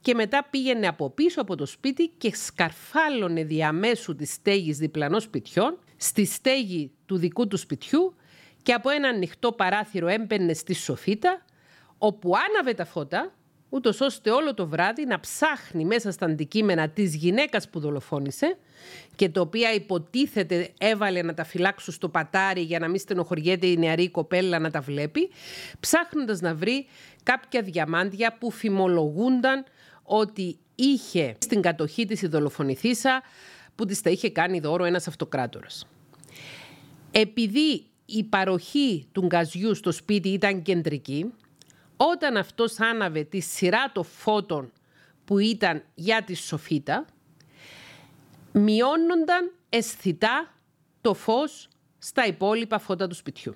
και 0.02 0.14
μετά 0.14 0.48
πήγαινε 0.50 0.88
από 0.88 1.10
πίσω 1.10 1.42
από 1.42 1.56
το 1.56 1.66
σπίτι 1.66 2.08
και 2.08 2.36
σκαρφάλωνε 2.36 3.44
διαμέσου 3.44 4.16
της 4.16 4.34
στέγης 4.34 4.78
διπλανών 4.78 5.20
σπιτιών 5.20 5.80
στη 5.98 6.26
στέγη 6.26 6.92
του 7.06 7.18
δικού 7.18 7.48
του 7.48 7.58
σπιτιού 7.58 8.16
και 8.64 8.74
από 8.74 8.90
ένα 8.90 9.08
ανοιχτό 9.08 9.52
παράθυρο 9.52 10.08
έμπαινε 10.08 10.54
στη 10.54 10.74
σοφίτα 10.74 11.46
όπου 11.98 12.32
άναβε 12.50 12.74
τα 12.74 12.86
φώτα 12.86 13.34
ούτως 13.74 14.02
ώστε 14.02 14.32
όλο 14.32 14.54
το 14.54 14.68
βράδυ 14.68 15.06
να 15.06 15.20
ψάχνει 15.20 15.86
μέσα 15.86 16.12
στα 16.12 16.26
αντικείμενα 16.26 16.90
της 16.90 17.16
γυναίκας 17.16 17.70
που 17.70 17.80
δολοφόνησε 17.80 18.58
και 19.16 19.30
το 19.30 19.42
οποία 19.42 19.74
υποτίθεται 19.74 20.70
έβαλε 20.78 21.22
να 21.22 21.34
τα 21.34 21.44
φυλάξουν 21.44 21.94
στο 21.94 22.10
πατάρι 22.10 22.62
για 22.62 22.80
να 22.80 22.88
μην 22.88 23.00
στενοχωριέται 23.00 23.68
η 23.68 23.78
νεαρή 23.78 24.10
κοπέλα 24.10 24.60
να 24.60 24.72
τα 24.72 24.82
βλέπει, 24.82 25.30
ψάχνοντας 25.80 26.42
να 26.42 26.56
βρει 26.56 26.86
κάποια 27.24 27.62
διαμάντια 27.62 28.38
που 28.40 28.52
φημολογούνταν 28.52 29.64
ότι 30.04 30.58
είχε 30.76 31.36
στην 31.40 31.62
κατοχή 31.62 32.06
της 32.06 32.22
η 32.22 32.28
δολοφονηθήσα 32.28 33.22
που 33.76 33.86
της 33.86 34.02
τα 34.02 34.10
είχε 34.10 34.30
κάνει 34.30 34.60
δώρο 34.60 34.84
ένας 34.84 35.08
αυτοκράτορας. 35.08 35.88
Επειδή 37.12 37.86
η 38.06 38.24
παροχή 38.24 39.08
του 39.12 39.26
γκαζιού 39.26 39.76
στο 39.76 39.92
σπίτι 39.92 40.30
ήταν 40.30 40.62
κεντρική, 40.62 41.34
όταν 42.12 42.38
αυτός 42.38 42.80
άναβε 42.80 43.24
τη 43.24 43.40
σειρά 43.40 43.92
των 43.92 44.04
φώτων 44.04 44.72
που 45.26 45.40
ήταν 45.40 45.84
για 45.96 46.24
τη 46.24 46.36
σοφίτα, 46.36 47.06
μειώνονταν 48.52 49.52
αισθητά 49.70 50.54
το 51.02 51.14
φως 51.14 51.68
στα 51.98 52.26
υπόλοιπα 52.26 52.80
φώτα 52.80 53.08
του 53.08 53.16
σπιτιού. 53.16 53.56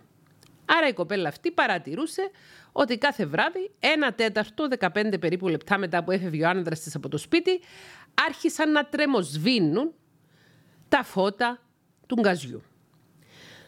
Άρα 0.66 0.88
η 0.88 0.94
κοπέλα 0.94 1.30
αυτή 1.30 1.52
παρατηρούσε 1.52 2.32
ότι 2.72 2.98
κάθε 2.98 3.26
βράδυ, 3.26 3.72
ένα 3.80 4.14
τέταρτο, 4.14 4.68
15 4.80 5.20
περίπου 5.20 5.48
λεπτά 5.48 5.78
μετά 5.78 6.04
που 6.04 6.12
έφευγε 6.12 6.46
ο 6.46 6.50
άνδρας 6.50 6.80
της 6.80 6.96
από 6.96 7.10
το 7.10 7.18
σπίτι, 7.18 7.60
άρχισαν 8.28 8.72
να 8.72 8.86
τρεμοσβήνουν 8.86 9.94
τα 10.90 11.04
φώτα 11.04 11.62
του 12.08 12.16
γκαζιού. 12.20 12.64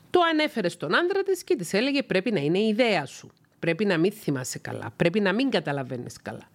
Το 0.09 0.19
ανέφερε 0.31 0.69
στον 0.69 0.95
άντρα 0.95 1.23
της 1.23 1.43
και 1.43 1.55
της 1.55 1.73
έλεγε 1.73 2.03
πρέπει 2.03 2.31
να 2.31 2.39
είναι 2.39 2.59
η 2.59 2.67
ιδέα 2.67 3.05
σου. 3.05 3.31
Πρέπει 3.59 3.85
να 3.85 3.97
μην 3.97 4.11
θυμάσαι 4.11 4.59
καλά. 4.59 4.93
Πρέπει 4.95 5.19
να 5.19 5.33
μην 5.33 5.49
καταλαβαίνεις 5.49 6.21
καλά. 6.21 6.49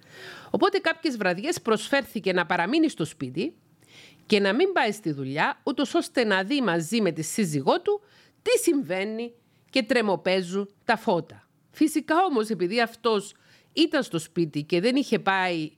Οπότε 0.50 0.78
κάποιες 0.78 1.16
βραδιές 1.16 1.60
προσφέρθηκε 1.60 2.32
να 2.32 2.46
παραμείνει 2.46 2.88
στο 2.88 3.04
σπίτι 3.04 3.54
και 4.26 4.40
να 4.40 4.54
μην 4.54 4.72
πάει 4.72 4.92
στη 4.92 5.12
δουλειά, 5.12 5.60
ούτως 5.62 5.94
ώστε 5.94 6.24
να 6.24 6.42
δει 6.42 6.60
μαζί 6.60 7.00
με 7.00 7.12
τη 7.12 7.22
σύζυγό 7.22 7.80
του 7.80 8.00
τι 8.42 8.58
συμβαίνει 8.58 9.32
και 9.70 9.82
τρεμοπαίζουν 9.82 10.68
τα 10.84 10.96
φώτα. 10.96 11.48
Φυσικά 11.70 12.14
όμως 12.24 12.48
επειδή 12.48 12.80
αυτός 12.80 13.34
ήταν 13.72 14.02
στο 14.02 14.18
σπίτι 14.18 14.62
και 14.62 14.80
δεν 14.80 14.96
είχε 14.96 15.18
πάει 15.18 15.70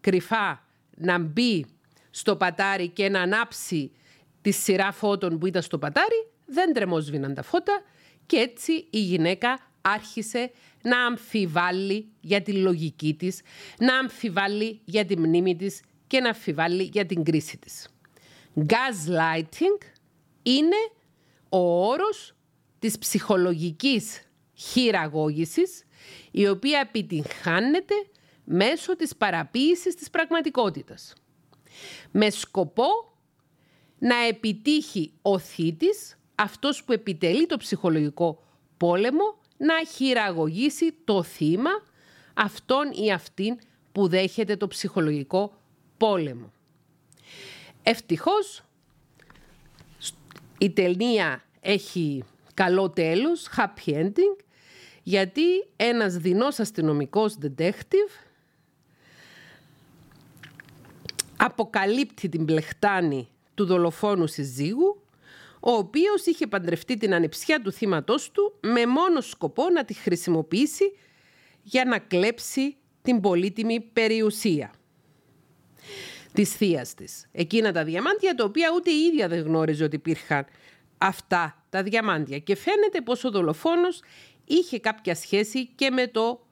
κρυφά 0.00 0.66
να 0.96 1.18
μπει 1.18 1.66
στο 2.10 2.36
πατάρι 2.36 2.88
και 2.88 3.08
να 3.08 3.20
ανάψει 3.20 3.92
τη 4.40 4.50
σειρά 4.50 4.92
φώτων 4.92 5.38
που 5.38 5.46
ήταν 5.46 5.62
στο 5.62 5.78
πατάρι, 5.78 6.26
δεν 6.46 6.72
τρεμόσβηναν 6.72 7.34
τα 7.34 7.42
φώτα 7.42 7.82
και 8.26 8.36
έτσι 8.36 8.86
η 8.90 8.98
γυναίκα 8.98 9.71
άρχισε 9.82 10.50
να 10.82 11.04
αμφιβάλλει 11.04 12.08
για 12.20 12.42
τη 12.42 12.52
λογική 12.52 13.14
της, 13.14 13.40
να 13.78 13.98
αμφιβάλλει 13.98 14.80
για 14.84 15.04
τη 15.04 15.18
μνήμη 15.18 15.56
της 15.56 15.80
και 16.06 16.20
να 16.20 16.28
αμφιβάλλει 16.28 16.82
για 16.82 17.06
την 17.06 17.24
κρίση 17.24 17.58
της. 17.58 17.88
Gaslighting 18.56 19.86
είναι 20.42 20.76
ο 21.48 21.86
όρος 21.88 22.34
της 22.78 22.98
ψυχολογικής 22.98 24.22
χειραγώγησης 24.54 25.84
η 26.30 26.48
οποία 26.48 26.80
επιτυγχάνεται 26.80 27.94
μέσω 28.44 28.96
της 28.96 29.16
παραποίησης 29.16 29.94
της 29.94 30.10
πραγματικότητας. 30.10 31.14
Με 32.10 32.30
σκοπό 32.30 32.86
να 33.98 34.16
επιτύχει 34.16 35.12
ο 35.22 35.38
θήτης, 35.38 36.18
αυτός 36.34 36.84
που 36.84 36.92
επιτελεί 36.92 37.46
το 37.46 37.56
ψυχολογικό 37.56 38.42
πόλεμο, 38.76 39.40
να 39.62 39.84
χειραγωγήσει 39.84 40.94
το 41.04 41.22
θύμα 41.22 41.70
αυτόν 42.34 42.90
ή 42.92 43.12
αυτήν 43.12 43.58
που 43.92 44.08
δέχεται 44.08 44.56
το 44.56 44.68
ψυχολογικό 44.68 45.52
πόλεμο. 45.96 46.52
Ευτυχώς 47.82 48.62
η 50.58 50.70
ταινία 50.70 51.42
έχει 51.60 52.24
καλό 52.54 52.90
τέλος, 52.90 53.48
happy 53.56 53.90
ending, 53.90 54.36
γιατί 55.02 55.42
ένας 55.76 56.16
δεινός 56.16 56.58
αστυνομικός 56.58 57.36
detective 57.42 58.26
αποκαλύπτει 61.36 62.28
την 62.28 62.44
πλεχτάνη 62.44 63.28
του 63.54 63.64
δολοφόνου 63.64 64.26
συζύγου 64.26 65.01
ο 65.64 65.70
οποίος 65.70 66.26
είχε 66.26 66.46
παντρευτεί 66.46 66.96
την 66.96 67.14
ανεψιά 67.14 67.60
του 67.60 67.72
θύματός 67.72 68.30
του 68.30 68.54
με 68.60 68.86
μόνο 68.86 69.20
σκοπό 69.20 69.70
να 69.70 69.84
τη 69.84 69.94
χρησιμοποιήσει 69.94 70.92
για 71.62 71.84
να 71.84 71.98
κλέψει 71.98 72.76
την 73.02 73.20
πολύτιμη 73.20 73.80
περιουσία 73.80 74.72
της 76.32 76.54
θείας 76.54 76.94
της. 76.94 77.26
Εκείνα 77.32 77.72
τα 77.72 77.84
διαμάντια 77.84 78.34
τα 78.34 78.44
οποία 78.44 78.70
ούτε 78.74 78.90
η 78.90 78.98
ίδια 79.12 79.28
δεν 79.28 79.42
γνώριζε 79.42 79.84
ότι 79.84 79.96
υπήρχαν 79.96 80.46
αυτά 80.98 81.64
τα 81.70 81.82
διαμάντια. 81.82 82.38
Και 82.38 82.56
φαίνεται 82.56 83.00
πως 83.00 83.24
ο 83.24 83.30
δολοφόνος 83.30 84.02
είχε 84.44 84.78
κάποια 84.78 85.14
σχέση 85.14 85.66
και 85.66 85.90
με 85.90 86.06
το 86.06 86.46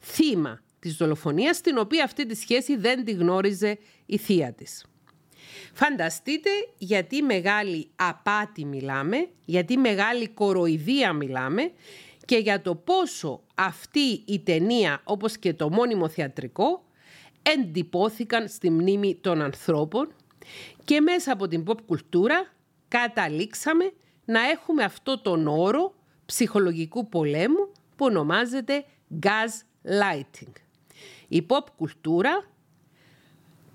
θύμα 0.00 0.60
της 0.78 0.96
δολοφονίας, 0.96 1.60
την 1.60 1.78
οποία 1.78 2.04
αυτή 2.04 2.26
τη 2.26 2.34
σχέση 2.34 2.76
δεν 2.76 3.04
τη 3.04 3.12
γνώριζε 3.12 3.78
η 4.06 4.16
θεία 4.16 4.52
της. 4.52 4.84
Φανταστείτε 5.72 6.50
γιατί 6.78 7.22
μεγάλη 7.22 7.88
απάτη 7.96 8.64
μιλάμε, 8.64 9.28
γιατί 9.44 9.76
μεγάλη 9.76 10.28
κοροϊδία 10.28 11.12
μιλάμε 11.12 11.72
και 12.24 12.36
για 12.36 12.62
το 12.62 12.74
πόσο 12.74 13.40
αυτή 13.54 14.22
η 14.26 14.40
ταινία 14.40 15.00
όπως 15.04 15.38
και 15.38 15.54
το 15.54 15.70
μόνιμο 15.70 16.08
θεατρικό 16.08 16.84
εντυπώθηκαν 17.42 18.48
στη 18.48 18.70
μνήμη 18.70 19.18
των 19.20 19.42
ανθρώπων 19.42 20.08
και 20.84 21.00
μέσα 21.00 21.32
από 21.32 21.48
την 21.48 21.64
pop 21.66 21.80
κουλτούρα 21.86 22.52
καταλήξαμε 22.88 23.92
να 24.24 24.40
έχουμε 24.48 24.82
αυτό 24.82 25.20
τον 25.20 25.46
όρο 25.46 25.94
ψυχολογικού 26.26 27.08
πολέμου 27.08 27.72
που 27.96 28.04
ονομάζεται 28.04 28.84
gaslighting. 29.22 30.52
Η 31.28 31.46
pop 31.48 31.64
κουλτούρα 31.76 32.44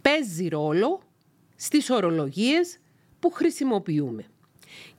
παίζει 0.01 0.47
ρόλο 0.47 1.01
στις 1.63 1.89
ορολογίες 1.89 2.79
που 3.19 3.31
χρησιμοποιούμε. 3.31 4.25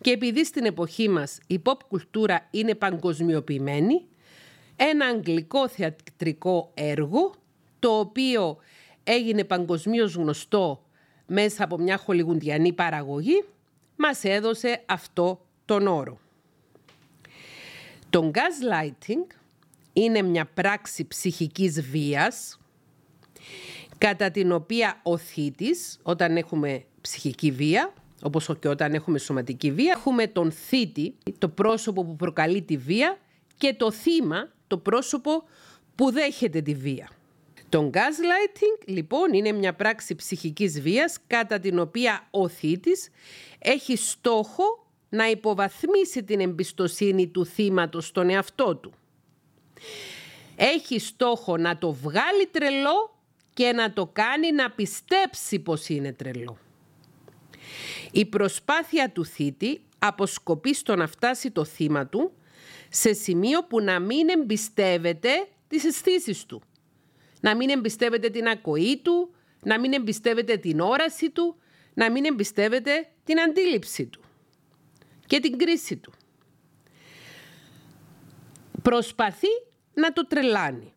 Και 0.00 0.10
επειδή 0.10 0.44
στην 0.44 0.64
εποχή 0.64 1.08
μας 1.08 1.38
η 1.46 1.62
pop 1.64 1.76
κουλτούρα 1.88 2.48
είναι 2.50 2.74
παγκοσμιοποιημένη, 2.74 4.06
ένα 4.76 5.06
αγγλικό 5.06 5.68
θεατρικό 5.68 6.70
έργο, 6.74 7.34
το 7.78 7.98
οποίο 7.98 8.56
έγινε 9.04 9.44
παγκοσμίως 9.44 10.14
γνωστό 10.14 10.84
μέσα 11.26 11.64
από 11.64 11.78
μια 11.78 11.96
χολιγουντιανή 11.96 12.72
παραγωγή, 12.72 13.44
μας 13.96 14.24
έδωσε 14.24 14.82
αυτό 14.86 15.46
τον 15.64 15.86
όρο. 15.86 16.18
Το 18.10 18.30
gaslighting 18.34 19.34
είναι 19.92 20.22
μια 20.22 20.44
πράξη 20.44 21.06
ψυχικής 21.06 21.80
βίας 21.82 22.58
κατά 23.98 24.30
την 24.30 24.52
οποία 24.52 25.00
ο 25.02 25.16
θήτης, 25.16 25.98
όταν 26.02 26.36
έχουμε 26.36 26.84
ψυχική 27.00 27.50
βία, 27.50 27.92
όπως 28.22 28.50
και 28.58 28.68
όταν 28.68 28.94
έχουμε 28.94 29.18
σωματική 29.18 29.72
βία, 29.72 29.94
έχουμε 29.96 30.26
τον 30.26 30.52
θήτη, 30.52 31.14
το 31.38 31.48
πρόσωπο 31.48 32.04
που 32.04 32.16
προκαλεί 32.16 32.62
τη 32.62 32.76
βία 32.76 33.18
και 33.56 33.74
το 33.74 33.90
θύμα, 33.90 34.48
το 34.66 34.78
πρόσωπο 34.78 35.44
που 35.94 36.10
δέχεται 36.12 36.60
τη 36.60 36.74
βία. 36.74 37.08
Το 37.68 37.90
gaslighting 37.94 38.82
λοιπόν 38.86 39.32
είναι 39.32 39.52
μια 39.52 39.74
πράξη 39.74 40.14
ψυχικής 40.14 40.80
βίας 40.80 41.16
κατά 41.26 41.58
την 41.58 41.78
οποία 41.78 42.26
ο 42.30 42.48
θήτης 42.48 43.08
έχει 43.58 43.96
στόχο 43.96 44.86
να 45.08 45.30
υποβαθμίσει 45.30 46.24
την 46.24 46.40
εμπιστοσύνη 46.40 47.28
του 47.28 47.46
θύματος 47.46 48.06
στον 48.06 48.30
εαυτό 48.30 48.76
του. 48.76 48.92
Έχει 50.56 50.98
στόχο 50.98 51.56
να 51.56 51.78
το 51.78 51.92
βγάλει 51.92 52.46
τρελό 52.50 53.13
και 53.54 53.72
να 53.72 53.92
το 53.92 54.06
κάνει 54.06 54.52
να 54.52 54.70
πιστέψει 54.70 55.58
πως 55.58 55.88
είναι 55.88 56.12
τρελό. 56.12 56.58
Η 58.12 58.24
προσπάθεια 58.26 59.10
του 59.10 59.24
θήτη 59.24 59.80
αποσκοπεί 59.98 60.74
στο 60.74 60.96
να 60.96 61.06
φτάσει 61.06 61.50
το 61.50 61.64
θύμα 61.64 62.06
του 62.06 62.32
σε 62.88 63.12
σημείο 63.12 63.64
που 63.64 63.80
να 63.80 64.00
μην 64.00 64.28
εμπιστεύεται 64.28 65.30
τις 65.68 65.84
αισθήσεις 65.84 66.44
του. 66.46 66.62
Να 67.40 67.56
μην 67.56 67.70
εμπιστεύεται 67.70 68.28
την 68.28 68.48
ακοή 68.48 69.00
του, 69.02 69.34
να 69.62 69.80
μην 69.80 69.92
εμπιστεύεται 69.92 70.56
την 70.56 70.80
όραση 70.80 71.30
του, 71.30 71.56
να 71.94 72.10
μην 72.10 72.24
εμπιστεύεται 72.24 73.08
την 73.24 73.40
αντίληψη 73.40 74.06
του 74.06 74.20
και 75.26 75.40
την 75.40 75.58
κρίση 75.58 75.96
του. 75.96 76.12
Προσπαθεί 78.82 79.48
να 79.94 80.12
το 80.12 80.26
τρελάνει. 80.26 80.93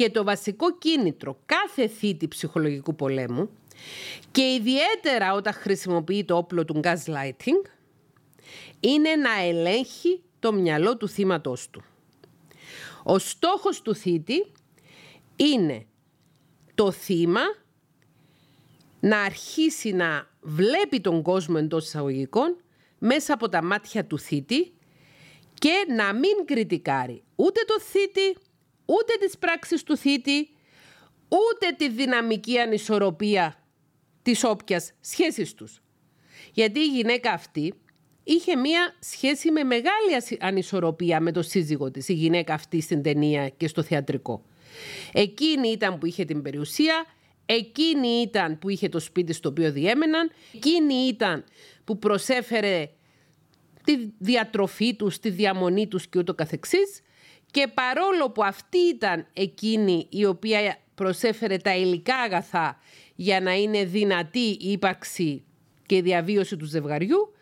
Και 0.00 0.10
το 0.10 0.24
βασικό 0.24 0.78
κίνητρο 0.78 1.38
κάθε 1.46 1.88
θήτη 1.88 2.28
ψυχολογικού 2.28 2.94
πολέμου 2.94 3.50
και 4.30 4.42
ιδιαίτερα 4.42 5.34
όταν 5.34 5.52
χρησιμοποιεί 5.52 6.24
το 6.24 6.36
όπλο 6.36 6.64
του 6.64 6.80
gaslighting 6.84 7.70
είναι 8.80 9.16
να 9.16 9.42
ελέγχει 9.42 10.22
το 10.38 10.52
μυαλό 10.52 10.96
του 10.96 11.08
θύματός 11.08 11.70
του. 11.70 11.82
Ο 13.02 13.18
στόχος 13.18 13.82
του 13.82 13.94
θήτη 13.94 14.52
είναι 15.36 15.86
το 16.74 16.90
θύμα 16.90 17.40
να 19.00 19.20
αρχίσει 19.20 19.92
να 19.92 20.28
βλέπει 20.40 21.00
τον 21.00 21.22
κόσμο 21.22 21.56
εντός 21.58 21.86
εισαγωγικών 21.86 22.56
μέσα 22.98 23.34
από 23.34 23.48
τα 23.48 23.62
μάτια 23.62 24.04
του 24.04 24.18
θήτη 24.18 24.72
και 25.54 25.84
να 25.96 26.12
μην 26.12 26.44
κριτικάρει 26.44 27.22
ούτε 27.36 27.60
το 27.66 27.80
θήτη, 27.80 28.36
ούτε 28.90 29.26
τις 29.26 29.38
πράξεις 29.38 29.82
του 29.82 29.96
θήτη, 29.96 30.48
ούτε 31.28 31.74
τη 31.76 31.88
δυναμική 31.88 32.58
ανισορροπία 32.58 33.54
της 34.22 34.44
όποιας 34.44 34.92
σχέσης 35.00 35.54
τους. 35.54 35.82
Γιατί 36.52 36.80
η 36.80 36.86
γυναίκα 36.86 37.32
αυτή 37.32 37.74
είχε 38.24 38.56
μία 38.56 38.96
σχέση 38.98 39.50
με 39.50 39.62
μεγάλη 39.64 40.38
ανισορροπία 40.40 41.20
με 41.20 41.32
το 41.32 41.42
σύζυγό 41.42 41.90
της, 41.90 42.08
η 42.08 42.12
γυναίκα 42.12 42.54
αυτή 42.54 42.80
στην 42.80 43.02
ταινία 43.02 43.48
και 43.48 43.68
στο 43.68 43.82
θεατρικό. 43.82 44.44
Εκείνη 45.12 45.68
ήταν 45.68 45.98
που 45.98 46.06
είχε 46.06 46.24
την 46.24 46.42
περιουσία, 46.42 47.04
εκείνη 47.46 48.08
ήταν 48.08 48.58
που 48.58 48.68
είχε 48.68 48.88
το 48.88 48.98
σπίτι 48.98 49.32
στο 49.32 49.48
οποίο 49.48 49.72
διέμεναν, 49.72 50.30
εκείνη 50.54 50.94
ήταν 50.94 51.44
που 51.84 51.98
προσέφερε 51.98 52.90
τη 53.84 53.96
διατροφή 54.18 54.94
τους, 54.94 55.18
τη 55.18 55.30
διαμονή 55.30 55.86
τους 55.86 56.06
και 56.06 56.18
ούτω 56.18 56.34
καθεξής 56.34 57.02
και 57.50 57.68
παρόλο 57.74 58.30
που 58.30 58.44
αυτή 58.44 58.78
ήταν 58.78 59.26
εκείνη 59.32 60.06
η 60.10 60.24
οποία 60.24 60.78
προσέφερε 60.94 61.56
τα 61.56 61.76
υλικά 61.76 62.16
αγαθά 62.16 62.78
για 63.14 63.40
να 63.40 63.52
είναι 63.52 63.84
δυνατή 63.84 64.56
η 64.60 64.70
ύπαρξη 64.70 65.44
και 65.86 65.96
η 65.96 66.00
διαβίωση 66.00 66.56
του 66.56 66.64
ζευγαριού, 66.64 67.34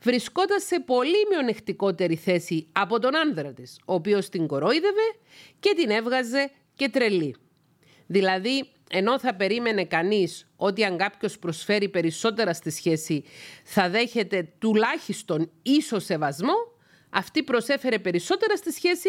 βρισκόταν 0.00 0.60
σε 0.60 0.80
πολύ 0.80 1.26
μειονεκτικότερη 1.30 2.16
θέση 2.16 2.66
από 2.72 2.98
τον 2.98 3.16
άνδρα 3.16 3.52
της, 3.52 3.80
ο 3.84 3.94
οποίος 3.94 4.28
την 4.28 4.46
κορόιδευε 4.46 5.14
και 5.60 5.72
την 5.76 5.90
έβγαζε 5.90 6.50
και 6.74 6.88
τρελή. 6.88 7.36
Δηλαδή, 8.06 8.68
ενώ 8.90 9.18
θα 9.18 9.34
περίμενε 9.34 9.84
κανείς 9.84 10.46
ότι 10.56 10.84
αν 10.84 10.96
κάποιος 10.96 11.38
προσφέρει 11.38 11.88
περισσότερα 11.88 12.54
στη 12.54 12.70
σχέση 12.70 13.24
θα 13.64 13.90
δέχεται 13.90 14.52
τουλάχιστον 14.58 15.50
ίσο 15.62 15.98
σεβασμό, 15.98 16.73
αυτή 17.14 17.42
προσέφερε 17.42 17.98
περισσότερα 17.98 18.56
στη 18.56 18.72
σχέση 18.72 19.08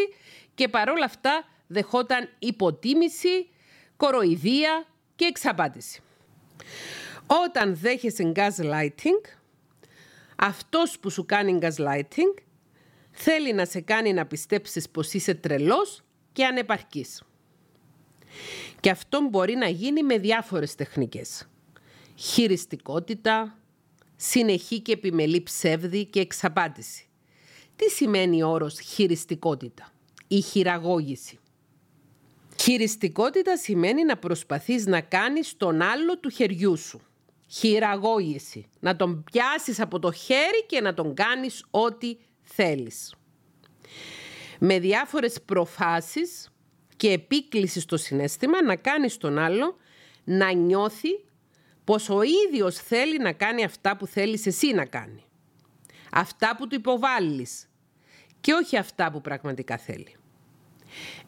και 0.56 0.68
παρόλα 0.68 1.06
αυτά 1.06 1.48
δεχόταν 1.68 2.30
υποτίμηση, 2.40 3.50
κοροϊδία 3.98 4.88
και 5.16 5.26
εξαπάτηση. 5.26 6.02
Όταν 7.28 7.76
δέχεσαι 7.76 8.32
gaslighting, 8.36 9.30
αυτός 10.36 11.00
που 11.00 11.10
σου 11.10 11.26
κάνει 11.26 11.60
gaslighting 11.62 12.42
θέλει 13.12 13.54
να 13.54 13.66
σε 13.66 13.82
κάνει 13.82 14.14
να 14.14 14.26
πιστέψεις 14.26 14.90
πως 14.90 15.14
είσαι 15.14 15.34
τρελός 15.34 16.04
και 16.34 16.46
ανεπαρκής. 16.46 17.24
Και 18.80 18.90
αυτό 18.90 19.22
μπορεί 19.30 19.56
να 19.56 19.68
γίνει 19.68 20.04
με 20.04 20.18
διάφορες 20.18 20.76
τεχνικές. 20.76 21.48
Χειριστικότητα, 22.16 23.58
συνεχή 24.16 24.80
και 24.80 24.92
επιμελή 24.92 25.42
ψεύδη 25.42 26.06
και 26.06 26.20
εξαπάτηση. 26.20 27.05
Τι 27.76 27.90
σημαίνει 27.90 28.44
ο 28.44 28.50
όρος 28.50 28.80
χειριστικότητα 28.80 29.92
ή 30.28 30.42
χειραγώγηση; 30.42 31.40
Χειριστικότητα 32.62 33.58
σημαίνει 33.58 34.04
να 34.04 34.18
προσπαθείς 34.18 34.86
να 34.86 35.02
κάνεις 35.02 35.58
τον 35.58 35.82
άλλο 35.82 36.20
του 36.20 36.30
χεριού 36.30 36.78
σου. 36.78 37.02
Χειραγώγηση. 37.48 38.70
Να 38.80 38.96
τον 38.96 39.24
πιάσεις 39.24 39.80
από 39.80 40.00
το 40.00 40.12
χέρι 40.12 40.66
και 40.68 40.82
να 40.82 40.94
τον 40.94 41.14
κάνεις 41.14 41.66
ό,τι 41.72 42.18
θέλεις. 42.42 43.16
Με 44.60 44.80
διάφορες 44.80 45.42
προφάσεις 45.46 46.50
και 46.98 47.12
επίκληση 47.12 47.80
στο 47.80 47.98
συνέστημα 47.98 48.64
να 48.64 48.76
κάνεις 48.76 49.18
τον 49.18 49.38
άλλο 49.38 49.78
να 50.24 50.52
νιώθει 50.52 51.24
πως 51.84 52.10
ο 52.10 52.22
ίδιος 52.22 52.76
θέλει 52.76 53.18
να 53.18 53.34
κάνει 53.34 53.64
αυτά 53.64 53.98
που 53.98 54.08
θέλεις 54.08 54.46
εσύ 54.46 54.74
να 54.74 54.86
κάνει. 54.86 55.25
Αυτά 56.18 56.56
που 56.58 56.68
του 56.68 56.76
υποβάλλεις 56.76 57.70
και 58.42 58.54
όχι 58.54 58.78
αυτά 58.78 59.12
που 59.12 59.22
πραγματικά 59.22 59.78
θέλει. 59.78 60.16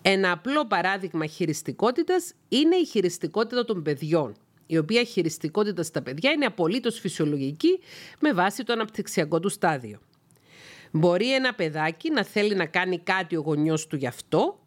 Ένα 0.02 0.32
απλό 0.32 0.67
παράδειγμα 0.67 1.26
χειριστικότητας 1.26 2.34
είναι 2.50 2.76
η 2.76 2.86
χειριστικότητα 2.86 3.65
των 3.65 3.84
παιδιών, 3.84 4.36
η 4.65 4.78
οποία 4.78 5.04
χειριστικότητα 5.04 5.84
στα 5.84 6.02
παιδιά 6.02 6.32
είναι 6.32 6.45
απολύτως 6.45 7.00
φυσιολογική 7.00 7.80
με 8.19 8.34
βάση 8.34 8.63
το 8.63 8.73
αναπτυξιακό 8.73 9.39
του 9.39 9.50
στάδιο. 9.50 10.00
Μπορεί 10.91 11.34
ένα 11.34 11.54
παιδάκι 11.54 12.12
να 12.12 12.23
θέλει 12.23 12.56
να 12.56 12.65
κάνει 12.65 13.00
κάτι 13.00 13.36
ο 13.36 13.41
γονιός 13.41 13.88
του 13.88 13.95
γι' 13.95 14.08
αυτό 14.08 14.60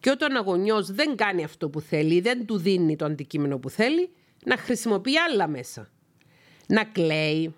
και 0.00 0.10
όταν 0.10 0.36
ο 0.36 0.40
γονιός 0.40 0.90
δεν 0.90 1.16
κάνει 1.16 1.44
αυτό 1.44 1.68
που 1.68 1.80
θέλει, 1.80 2.20
δεν 2.20 2.46
του 2.46 2.58
δίνει 2.58 2.96
το 2.96 3.04
αντικείμενο 3.04 3.58
που 3.58 3.70
θέλει, 3.70 4.10
να 4.44 4.56
χρησιμοποιεί 4.56 5.18
άλλα 5.18 5.48
μέσα. 5.48 5.88
Να 6.66 6.84
κλαίει 6.84 7.54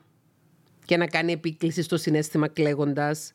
και 0.84 0.96
να 0.96 1.06
κάνει 1.06 1.32
επίκληση 1.32 1.82
στο 1.82 1.96
συνέστημα 1.96 2.48
κλαίγοντας. 2.48 3.32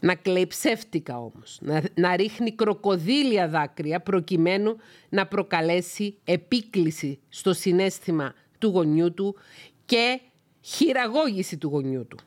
Να 0.00 0.14
κλαίει 0.14 0.46
ψεύτικα 0.46 1.18
όμως. 1.18 1.58
Να, 1.60 1.82
να 1.94 2.16
ρίχνει 2.16 2.52
κροκοδίλια 2.52 3.48
δάκρυα 3.48 4.00
προκειμένου 4.00 4.76
να 5.08 5.26
προκαλέσει 5.26 6.18
επίκληση 6.24 7.20
στο 7.28 7.52
συνέστημα 7.52 8.34
του 8.58 8.68
γονιού 8.68 9.14
του 9.14 9.36
και 9.84 10.20
χειραγώγηση 10.60 11.58
του 11.58 11.68
γονιού 11.68 12.06
του. 12.06 12.18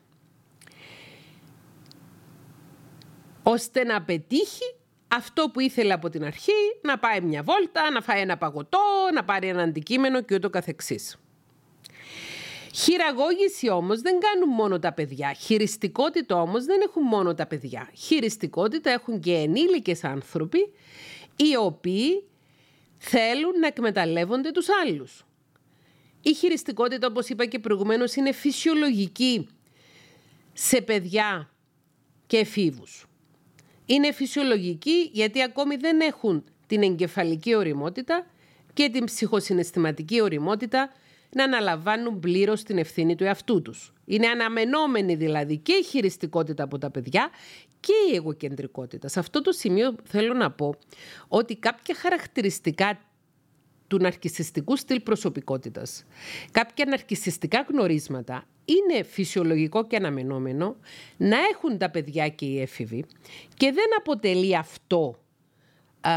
ώστε 3.47 3.83
να 3.83 4.01
πετύχει 4.01 4.75
αυτό 5.07 5.49
που 5.53 5.59
ήθελε 5.59 5.93
από 5.93 6.09
την 6.09 6.23
αρχή, 6.23 6.51
να 6.81 6.99
πάει 6.99 7.21
μια 7.21 7.43
βόλτα, 7.43 7.91
να 7.91 8.01
φάει 8.01 8.21
ένα 8.21 8.37
παγωτό, 8.37 8.79
να 9.13 9.23
πάρει 9.23 9.47
ένα 9.47 9.61
αντικείμενο 9.61 10.21
και 10.21 10.35
ούτω 10.35 10.49
καθεξής. 10.49 11.17
Χειραγώγηση 12.75 13.69
όμως 13.69 14.01
δεν 14.01 14.19
κάνουν 14.19 14.55
μόνο 14.55 14.79
τα 14.79 14.93
παιδιά. 14.93 15.33
Χειριστικότητα 15.33 16.41
όμως 16.41 16.65
δεν 16.65 16.81
έχουν 16.81 17.03
μόνο 17.03 17.33
τα 17.33 17.45
παιδιά. 17.45 17.89
Χειριστικότητα 17.93 18.89
έχουν 18.89 19.19
και 19.19 19.33
ενήλικες 19.33 20.03
άνθρωποι 20.03 20.73
οι 21.35 21.55
οποίοι 21.55 22.23
θέλουν 22.97 23.59
να 23.59 23.67
εκμεταλλεύονται 23.67 24.51
τους 24.51 24.67
άλλους. 24.85 25.25
Η 26.21 26.33
χειριστικότητα 26.33 27.07
όπως 27.07 27.29
είπα 27.29 27.45
και 27.45 27.59
προηγουμένως 27.59 28.15
είναι 28.15 28.31
φυσιολογική 28.31 29.47
σε 30.53 30.81
παιδιά 30.81 31.49
και 32.27 32.37
εφήβους 32.37 33.05
είναι 33.85 34.11
φυσιολογική 34.11 35.09
γιατί 35.13 35.41
ακόμη 35.41 35.75
δεν 35.75 35.99
έχουν 35.99 36.43
την 36.67 36.83
εγκεφαλική 36.83 37.55
οριμότητα 37.55 38.25
και 38.73 38.89
την 38.89 39.05
ψυχοσυναισθηματική 39.05 40.21
οριμότητα 40.21 40.89
να 41.35 41.43
αναλαμβάνουν 41.43 42.19
πλήρως 42.19 42.63
την 42.63 42.77
ευθύνη 42.77 43.15
του 43.15 43.23
εαυτού 43.23 43.61
τους. 43.61 43.93
Είναι 44.05 44.27
αναμενόμενη 44.27 45.15
δηλαδή 45.15 45.57
και 45.57 45.73
η 45.73 45.83
χειριστικότητα 45.83 46.63
από 46.63 46.77
τα 46.77 46.91
παιδιά 46.91 47.29
και 47.79 47.93
η 48.11 48.15
εγωκεντρικότητα. 48.15 49.07
Σε 49.07 49.19
αυτό 49.19 49.41
το 49.41 49.51
σημείο 49.51 49.95
θέλω 50.03 50.33
να 50.33 50.51
πω 50.51 50.75
ότι 51.27 51.55
κάποια 51.55 51.95
χαρακτηριστικά 51.95 52.99
του 53.87 53.97
ναρκισιστικού 53.97 54.75
στυλ 54.75 54.99
προσωπικότητας, 54.99 56.05
κάποια 56.51 56.85
ναρκισιστικά 56.85 57.65
γνωρίσματα 57.69 58.43
είναι 58.65 59.03
φυσιολογικό 59.03 59.87
και 59.87 59.95
αναμενόμενο 59.95 60.75
να 61.17 61.37
έχουν 61.53 61.77
τα 61.77 61.89
παιδιά 61.89 62.29
και 62.29 62.45
οι 62.45 62.61
έφηβοι 62.61 63.05
και 63.57 63.71
δεν 63.71 63.87
αποτελεί 63.97 64.57
αυτό 64.57 65.19
α, 66.01 66.11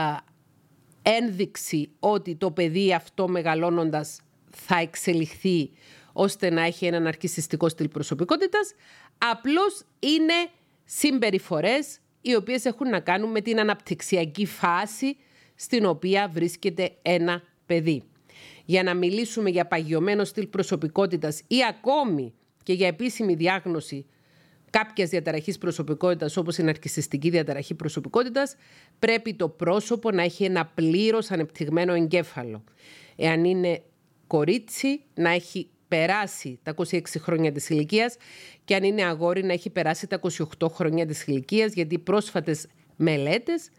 ένδειξη 1.02 1.90
ότι 1.98 2.36
το 2.36 2.50
παιδί 2.50 2.94
αυτό 2.94 3.28
μεγαλώνοντας 3.28 4.20
θα 4.50 4.78
εξελιχθεί 4.78 5.70
ώστε 6.12 6.50
να 6.50 6.62
έχει 6.62 6.86
ένα 6.86 7.00
ναρκισιστικό 7.00 7.68
στυλ 7.68 7.88
προσωπικότητας, 7.88 8.74
απλώς 9.18 9.82
είναι 9.98 10.34
συμπεριφορές 10.84 11.98
οι 12.20 12.34
οποίες 12.34 12.64
έχουν 12.64 12.88
να 12.88 13.00
κάνουν 13.00 13.30
με 13.30 13.40
την 13.40 13.60
αναπτυξιακή 13.60 14.46
φάση 14.46 15.16
στην 15.54 15.86
οποία 15.86 16.28
βρίσκεται 16.32 16.90
ένα 17.02 17.42
παιδί. 17.66 18.02
για 18.64 18.82
να 18.82 18.94
μιλήσουμε 18.94 19.50
για 19.50 19.66
παγιωμένο 19.66 20.24
στυλ 20.24 20.46
προσωπικότητας 20.46 21.42
ή 21.46 21.56
ακόμη 21.68 22.34
και 22.62 22.72
για 22.72 22.86
επίσημη 22.86 23.34
διάγνωση 23.34 24.06
κάποιας 24.70 25.08
διαταραχής 25.08 25.58
προσωπικότητας, 25.58 26.36
όπως 26.36 26.58
η 26.58 26.62
ναρκιστική 26.62 27.30
διαταραχή 27.30 27.74
προσωπικότητας, 27.74 28.56
πρέπει 28.98 29.34
το 29.34 29.48
πρόσωπο 29.48 30.10
να 30.10 30.22
έχει 30.22 30.44
ένα 30.44 30.66
πλήρως 30.66 31.30
ανεπτυγμένο 31.30 31.94
εγκέφαλο. 31.94 32.64
Εάν 33.16 33.44
είναι 33.44 33.82
κορίτσι, 34.28 35.00
να 35.14 35.30
έχει 35.30 35.68
περάσει 35.88 36.58
τα 36.62 36.74
26 36.90 37.00
χρόνια 37.18 37.52
της 37.52 37.68
ηλικίας 37.68 38.16
και 38.64 38.74
αν 38.74 38.82
είναι 38.82 39.04
αγόρι 39.04 39.44
να 39.44 39.52
έχει 39.52 39.70
περάσει 39.70 40.06
τα 40.06 40.20
28 40.58 40.68
χρόνια 40.70 41.06
της 41.06 41.24
ηλικίας, 41.26 41.72
γιατί 41.72 41.98
πρόσφατες 41.98 42.66
μελέτες 42.96 43.70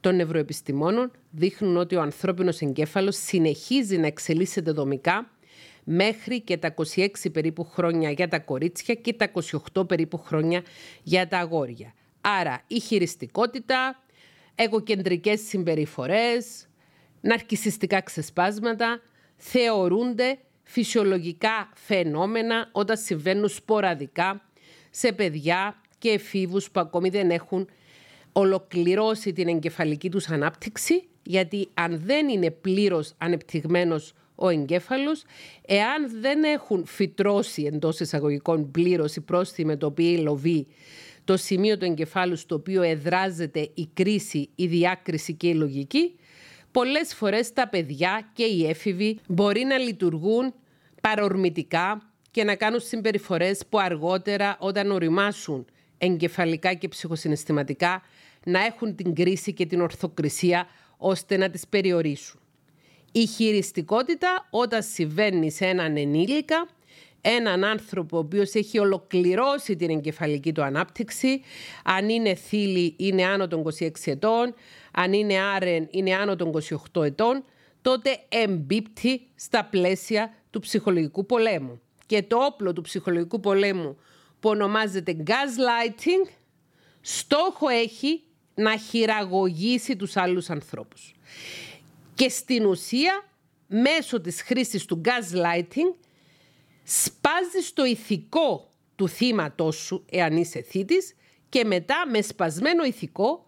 των 0.00 0.16
νευροεπιστημόνων 0.16 1.10
δείχνουν 1.30 1.76
ότι 1.76 1.96
ο 1.96 2.00
ανθρώπινος 2.00 2.60
εγκέφαλος 2.60 3.16
συνεχίζει 3.16 3.96
να 3.96 4.06
εξελίσσεται 4.06 4.70
δομικά 4.70 5.30
μέχρι 5.84 6.40
και 6.40 6.56
τα 6.56 6.74
26 6.94 7.08
περίπου 7.32 7.64
χρόνια 7.64 8.10
για 8.10 8.28
τα 8.28 8.38
κορίτσια 8.38 8.94
και 8.94 9.12
τα 9.12 9.30
28 9.74 9.88
περίπου 9.88 10.18
χρόνια 10.18 10.62
για 11.02 11.28
τα 11.28 11.38
αγόρια. 11.38 11.94
Άρα 12.20 12.62
η 12.66 12.80
χειριστικότητα, 12.80 14.02
εγωκεντρικές 14.54 15.40
συμπεριφορές, 15.40 16.68
ναρκισιστικά 17.20 18.00
ξεσπάσματα 18.00 19.00
θεωρούνται 19.38 20.38
φυσιολογικά 20.62 21.68
φαινόμενα 21.74 22.68
όταν 22.72 22.96
συμβαίνουν 22.96 23.48
σποραδικά 23.48 24.42
σε 24.90 25.12
παιδιά 25.12 25.80
και 25.98 26.08
εφήβους 26.08 26.70
που 26.70 26.80
ακόμη 26.80 27.08
δεν 27.08 27.30
έχουν 27.30 27.68
ολοκληρώσει 28.32 29.32
την 29.32 29.48
εγκεφαλική 29.48 30.10
τους 30.10 30.28
ανάπτυξη 30.28 31.08
γιατί 31.22 31.68
αν 31.74 32.00
δεν 32.04 32.28
είναι 32.28 32.50
πλήρως 32.50 33.14
ανεπτυγμένος 33.18 34.12
ο 34.34 34.48
εγκέφαλος, 34.48 35.22
εάν 35.66 36.20
δεν 36.20 36.44
έχουν 36.44 36.86
φυτρώσει 36.86 37.62
εντός 37.62 38.00
εισαγωγικών 38.00 38.70
πλήρως 38.70 39.16
η 39.16 39.20
πρόσθυμη 39.20 39.76
το 39.76 39.86
οποίο 39.86 40.22
λοβεί 40.22 40.66
το 41.24 41.36
σημείο 41.36 41.78
του 41.78 41.84
εγκεφάλου 41.84 42.36
στο 42.36 42.54
οποίο 42.54 42.82
εδράζεται 42.82 43.70
η 43.74 43.88
κρίση, 43.94 44.48
η 44.54 44.66
διάκριση 44.66 45.34
και 45.34 45.48
η 45.48 45.54
λογική, 45.54 46.14
πολλές 46.70 47.14
φορές 47.14 47.52
τα 47.52 47.68
παιδιά 47.68 48.30
και 48.32 48.44
οι 48.44 48.68
έφηβοι 48.68 49.18
μπορεί 49.28 49.64
να 49.64 49.78
λειτουργούν 49.78 50.54
παρορμητικά 51.00 52.12
και 52.30 52.44
να 52.44 52.54
κάνουν 52.54 52.80
συμπεριφορές 52.80 53.60
που 53.68 53.78
αργότερα 53.78 54.56
όταν 54.60 54.90
οριμάσουν 54.90 55.66
εγκεφαλικά 55.98 56.74
και 56.74 56.88
ψυχοσυναισθηματικά 56.88 58.02
να 58.44 58.64
έχουν 58.64 58.94
την 58.94 59.14
κρίση 59.14 59.52
και 59.52 59.66
την 59.66 59.80
ορθοκρισία 59.80 60.66
ώστε 60.96 61.36
να 61.36 61.50
τις 61.50 61.66
περιορίσουν. 61.68 62.40
Η 63.12 63.26
χειριστικότητα 63.26 64.48
όταν 64.50 64.82
συμβαίνει 64.82 65.50
σε 65.50 65.66
έναν 65.66 65.96
ενήλικα, 65.96 66.68
έναν 67.20 67.64
άνθρωπο 67.64 68.16
ο 68.16 68.20
οποίος 68.20 68.54
έχει 68.54 68.78
ολοκληρώσει 68.78 69.76
την 69.76 69.90
εγκεφαλική 69.90 70.52
του 70.52 70.62
ανάπτυξη, 70.62 71.40
αν 71.84 72.08
είναι 72.08 72.34
θήλη 72.34 72.94
είναι 72.96 73.24
άνω 73.24 73.46
των 73.46 73.64
26 73.78 73.90
ετών, 74.04 74.54
αν 75.00 75.12
είναι 75.12 75.40
άρεν 75.40 75.88
είναι 75.90 76.14
άνω 76.14 76.36
των 76.36 76.52
28 76.94 77.04
ετών, 77.04 77.44
τότε 77.82 78.18
εμπίπτει 78.28 79.26
στα 79.34 79.64
πλαίσια 79.64 80.34
του 80.50 80.60
ψυχολογικού 80.60 81.26
πολέμου. 81.26 81.80
Και 82.06 82.22
το 82.22 82.36
όπλο 82.36 82.72
του 82.72 82.82
ψυχολογικού 82.82 83.40
πολέμου 83.40 83.96
που 84.40 84.48
ονομάζεται 84.48 85.16
gaslighting, 85.26 86.30
στόχο 87.00 87.68
έχει 87.68 88.22
να 88.54 88.76
χειραγωγήσει 88.76 89.96
τους 89.96 90.16
άλλους 90.16 90.50
ανθρώπους. 90.50 91.14
Και 92.14 92.28
στην 92.28 92.66
ουσία, 92.66 93.28
μέσω 93.66 94.20
της 94.20 94.42
χρήσης 94.42 94.84
του 94.84 95.00
gaslighting, 95.04 95.94
σπάζει 96.84 97.72
το 97.74 97.84
ηθικό 97.84 98.70
του 98.96 99.08
θύματός 99.08 99.76
σου, 99.76 100.04
εάν 100.10 100.36
είσαι 100.36 100.60
θήτης, 100.60 101.14
και 101.48 101.64
μετά 101.64 102.04
με 102.10 102.22
σπασμένο 102.22 102.84
ηθικό 102.84 103.46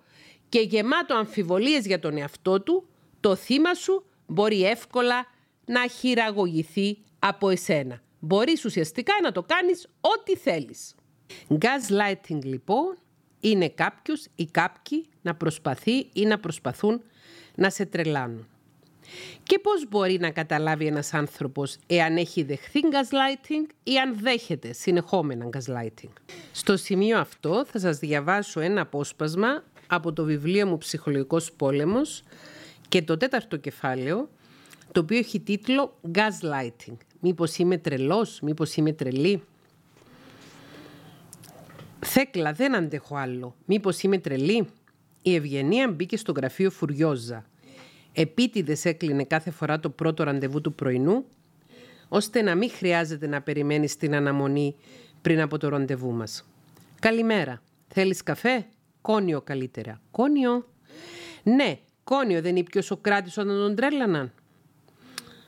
και 0.50 0.60
γεμάτο 0.60 1.14
αμφιβολίες 1.14 1.86
για 1.86 1.98
τον 1.98 2.16
εαυτό 2.16 2.60
του, 2.60 2.88
το 3.20 3.34
θύμα 3.34 3.74
σου 3.74 4.04
μπορεί 4.26 4.62
εύκολα 4.64 5.26
να 5.64 5.86
χειραγωγηθεί 5.88 6.98
από 7.18 7.50
εσένα. 7.50 8.00
Μπορείς 8.18 8.64
ουσιαστικά 8.64 9.12
να 9.22 9.32
το 9.32 9.42
κάνεις 9.42 9.86
ό,τι 10.00 10.36
θέλεις. 10.36 10.94
Gaslighting 11.48 12.44
λοιπόν 12.44 12.96
είναι 13.40 13.68
κάποιος 13.68 14.26
ή 14.34 14.46
κάποιοι 14.46 15.06
να 15.22 15.34
προσπαθεί 15.34 16.06
ή 16.12 16.24
να 16.26 16.38
προσπαθούν 16.38 17.02
να 17.54 17.70
σε 17.70 17.84
τρελάνουν. 17.86 18.46
Και 19.42 19.58
πώς 19.58 19.88
μπορεί 19.88 20.18
να 20.18 20.30
καταλάβει 20.30 20.86
ένας 20.86 21.14
άνθρωπος 21.14 21.76
εάν 21.86 22.16
έχει 22.16 22.42
δεχθεί 22.42 22.80
gaslighting 22.82 23.74
ή 23.82 23.98
αν 23.98 24.18
δέχεται 24.20 24.72
συνεχόμενα 24.72 25.48
gaslighting. 25.52 26.12
Στο 26.52 26.76
σημείο 26.76 27.18
αυτό 27.18 27.64
θα 27.64 27.78
σας 27.78 27.98
διαβάσω 27.98 28.60
ένα 28.60 28.80
απόσπασμα 28.80 29.64
από 29.92 30.12
το 30.12 30.24
βιβλίο 30.24 30.66
μου 30.66 30.78
«Ψυχολογικός 30.78 31.52
πόλεμος» 31.52 32.22
και 32.88 33.02
το 33.02 33.16
τέταρτο 33.16 33.56
κεφάλαιο, 33.56 34.28
το 34.92 35.00
οποίο 35.00 35.18
έχει 35.18 35.40
τίτλο 35.40 35.98
«Gaslighting». 36.12 36.96
Μήπως 37.20 37.56
είμαι 37.56 37.78
τρελός, 37.78 38.40
μήπως 38.40 38.76
είμαι 38.76 38.92
τρελή. 38.92 39.42
Θέκλα, 42.00 42.52
δεν 42.52 42.74
αντέχω 42.74 43.16
άλλο. 43.16 43.54
Μήπως 43.64 44.02
είμαι 44.02 44.18
τρελή. 44.18 44.66
Η 45.22 45.34
Ευγενία 45.34 45.88
μπήκε 45.88 46.16
στο 46.16 46.32
γραφείο 46.32 46.70
Φουριόζα. 46.70 47.44
Επίτηδες 48.12 48.84
έκλεινε 48.84 49.24
κάθε 49.24 49.50
φορά 49.50 49.80
το 49.80 49.90
πρώτο 49.90 50.22
ραντεβού 50.22 50.60
του 50.60 50.74
πρωινού, 50.74 51.24
ώστε 52.08 52.42
να 52.42 52.54
μην 52.54 52.70
χρειάζεται 52.70 53.26
να 53.26 53.42
περιμένεις 53.42 53.96
την 53.96 54.14
αναμονή 54.14 54.74
πριν 55.22 55.40
από 55.40 55.58
το 55.58 55.68
ραντεβού 55.68 56.12
μας. 56.12 56.48
«Καλημέρα. 57.00 57.62
Θέλεις 57.88 58.22
καφέ» 58.22 58.66
Κόνιο 59.00 59.40
καλύτερα. 59.40 60.00
Κόνιο. 60.10 60.66
Ναι, 61.42 61.78
κόνιο 62.04 62.42
δεν 62.42 62.56
είπε 62.56 62.78
ο 62.78 62.82
Σοκράτης 62.82 63.38
όταν 63.38 63.56
τον 63.56 63.74
τρέλαναν. 63.74 64.32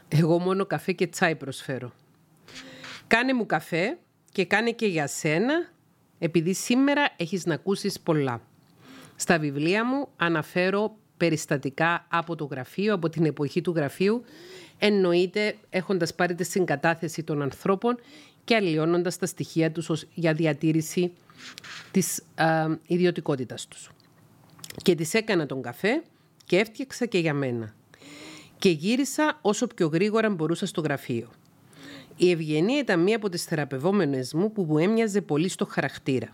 Εγώ 0.08 0.38
μόνο 0.38 0.66
καφέ 0.66 0.92
και 0.92 1.06
τσάι 1.06 1.34
προσφέρω. 1.34 1.92
Κάνε 3.06 3.32
μου 3.32 3.46
καφέ 3.46 3.98
και 4.32 4.44
κάνε 4.44 4.70
και 4.70 4.86
για 4.86 5.06
σένα, 5.06 5.68
επειδή 6.18 6.54
σήμερα 6.54 7.08
έχεις 7.16 7.46
να 7.46 7.54
ακούσεις 7.54 8.00
πολλά. 8.00 8.40
Στα 9.16 9.38
βιβλία 9.38 9.84
μου 9.84 10.08
αναφέρω 10.16 10.96
περιστατικά 11.16 12.06
από 12.10 12.36
το 12.36 12.44
γραφείο, 12.44 12.94
από 12.94 13.08
την 13.08 13.24
εποχή 13.24 13.60
του 13.60 13.72
γραφείου, 13.76 14.24
εννοείται 14.78 15.56
έχοντας 15.70 16.14
πάρει 16.14 16.34
τη 16.34 16.44
συγκατάθεση 16.44 17.22
των 17.22 17.42
ανθρώπων 17.42 17.98
και 18.44 18.54
αλλοιώνοντας 18.54 19.18
τα 19.18 19.26
στοιχεία 19.26 19.72
τους 19.72 20.06
για 20.14 20.32
διατήρηση 20.32 21.12
της 21.90 22.22
α, 22.34 22.66
ιδιωτικότητας 22.86 23.66
τους. 23.68 23.90
Και 24.82 24.94
της 24.94 25.14
έκανα 25.14 25.46
τον 25.46 25.62
καφέ 25.62 26.02
και 26.44 26.58
έφτιαξα 26.58 27.06
και 27.06 27.18
για 27.18 27.34
μένα. 27.34 27.74
Και 28.58 28.68
γύρισα 28.68 29.38
όσο 29.42 29.66
πιο 29.66 29.86
γρήγορα 29.86 30.30
μπορούσα 30.30 30.66
στο 30.66 30.80
γραφείο. 30.80 31.30
Η 32.16 32.30
Ευγενία 32.30 32.78
ήταν 32.78 33.00
μία 33.00 33.16
από 33.16 33.28
τις 33.28 33.44
θεραπευόμενες 33.44 34.34
μου 34.34 34.52
που 34.52 34.62
μου 34.62 34.78
έμοιαζε 34.78 35.20
πολύ 35.20 35.48
στο 35.48 35.66
χαρακτήρα. 35.66 36.28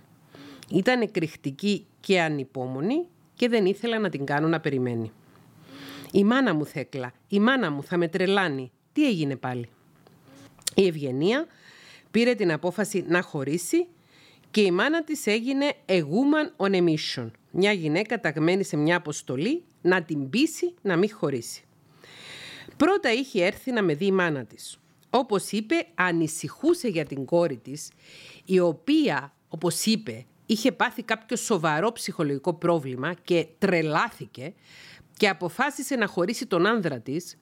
Ήταν 0.70 1.00
εκρηκτική 1.00 1.86
και 2.00 2.20
ανυπόμονη 2.20 3.06
και 3.34 3.48
δεν 3.48 3.66
ήθελα 3.66 3.98
να 3.98 4.08
την 4.08 4.24
κάνω 4.24 4.48
να 4.48 4.60
περιμένει. 4.60 5.12
Η 6.12 6.24
μάνα 6.24 6.54
μου 6.54 6.66
θέκλα, 6.66 7.12
η 7.28 7.40
μάνα 7.40 7.70
μου 7.70 7.82
θα 7.82 7.96
με 7.96 8.08
τρελάνει. 8.08 8.70
Τι 8.92 9.06
έγινε 9.06 9.36
πάλι; 9.36 9.68
Η 10.74 10.86
Ευγενία 10.86 11.46
πήρε 12.10 12.34
την 12.34 12.52
απόφαση 12.52 13.04
να 13.08 13.22
χωρίσει 13.22 13.86
και 14.50 14.60
η 14.60 14.70
μάνα 14.70 15.04
της 15.04 15.26
έγινε 15.26 15.72
a 15.86 16.00
woman 16.00 16.66
on 16.66 16.72
a 16.72 16.84
mission. 16.88 17.30
Μια 17.50 17.72
γυναίκα 17.72 18.20
ταγμένη 18.20 18.64
σε 18.64 18.76
μια 18.76 18.96
αποστολή 18.96 19.64
να 19.82 20.02
την 20.02 20.30
πείσει 20.30 20.74
να 20.82 20.96
μην 20.96 21.12
χωρίσει. 21.12 21.62
Πρώτα 22.76 23.12
είχε 23.12 23.44
έρθει 23.44 23.72
να 23.72 23.82
με 23.82 23.94
δει 23.94 24.06
η 24.06 24.12
μάνα 24.12 24.44
της. 24.44 24.78
Όπως 25.10 25.50
είπε, 25.50 25.86
ανησυχούσε 25.94 26.88
για 26.88 27.04
την 27.04 27.24
κόρη 27.24 27.56
της, 27.56 27.90
η 28.44 28.60
οποία, 28.60 29.32
όπως 29.48 29.84
είπε, 29.84 30.26
είχε 30.46 30.72
πάθει 30.72 31.02
κάποιο 31.02 31.36
σοβαρό 31.36 31.92
ψυχολογικό 31.92 32.54
πρόβλημα 32.54 33.14
και 33.22 33.46
τρελάθηκε 33.58 34.54
και 35.16 35.28
αποφάσισε 35.28 35.96
να 35.96 36.06
χωρίσει 36.06 36.46
τον 36.46 36.66
άνδρα 36.66 37.00
της, 37.00 37.38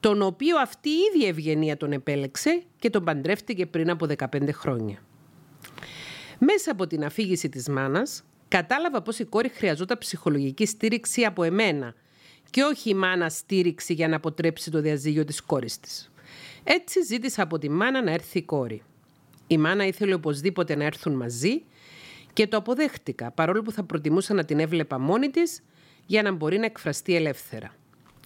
τον 0.00 0.22
οποίο 0.22 0.58
αυτή 0.58 0.88
η 0.88 0.98
ίδια 1.14 1.28
ευγενία 1.28 1.76
τον 1.76 1.92
επέλεξε 1.92 2.62
και 2.78 2.90
τον 2.90 3.04
παντρεύτηκε 3.04 3.66
πριν 3.66 3.90
από 3.90 4.06
15 4.18 4.48
χρόνια. 4.52 5.02
Μέσα 6.38 6.70
από 6.70 6.86
την 6.86 7.04
αφήγηση 7.04 7.48
της 7.48 7.68
μάνας, 7.68 8.24
κατάλαβα 8.48 9.02
πως 9.02 9.18
η 9.18 9.24
κόρη 9.24 9.48
χρειαζόταν 9.48 9.98
ψυχολογική 9.98 10.66
στήριξη 10.66 11.24
από 11.24 11.42
εμένα 11.42 11.94
και 12.50 12.62
όχι 12.62 12.90
η 12.90 12.94
μάνα 12.94 13.28
στήριξη 13.28 13.92
για 13.92 14.08
να 14.08 14.16
αποτρέψει 14.16 14.70
το 14.70 14.80
διαζύγιο 14.80 15.24
της 15.24 15.40
κόρης 15.40 15.80
της. 15.80 16.10
Έτσι 16.64 17.02
ζήτησα 17.02 17.42
από 17.42 17.58
τη 17.58 17.70
μάνα 17.70 18.02
να 18.02 18.10
έρθει 18.10 18.38
η 18.38 18.42
κόρη. 18.42 18.82
Η 19.46 19.58
μάνα 19.58 19.86
ήθελε 19.86 20.14
οπωσδήποτε 20.14 20.76
να 20.76 20.84
έρθουν 20.84 21.12
μαζί 21.12 21.62
και 22.32 22.46
το 22.46 22.56
αποδέχτηκα, 22.56 23.30
παρόλο 23.30 23.62
που 23.62 23.72
θα 23.72 23.82
προτιμούσα 23.82 24.34
να 24.34 24.44
την 24.44 24.58
έβλεπα 24.58 24.98
μόνη 24.98 25.30
της 25.30 25.62
για 26.06 26.22
να 26.22 26.32
μπορεί 26.32 26.58
να 26.58 26.64
εκφραστεί 26.64 27.14
ελεύθερα. 27.14 27.74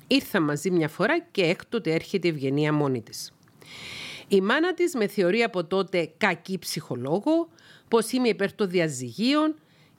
Ήρθα 0.07 0.41
μαζί 0.41 0.71
μια 0.71 0.89
φορά 0.89 1.21
και 1.21 1.43
έκτοτε 1.43 1.93
έρχεται 1.93 2.27
η 2.27 2.31
Ευγενία 2.31 2.73
μόνη 2.73 3.03
της. 3.03 3.33
Η 4.29 4.41
μάνα 4.41 4.75
της 4.75 4.95
με 4.95 5.07
θεωρεί 5.07 5.43
από 5.43 5.65
τότε 5.65 6.13
κακή 6.17 6.59
ψυχολόγο, 6.59 7.49
πως 7.93 8.13
είμαι 8.13 8.29
υπέρ 8.29 8.53
των 8.53 8.71
διαζυγίων 8.71 9.55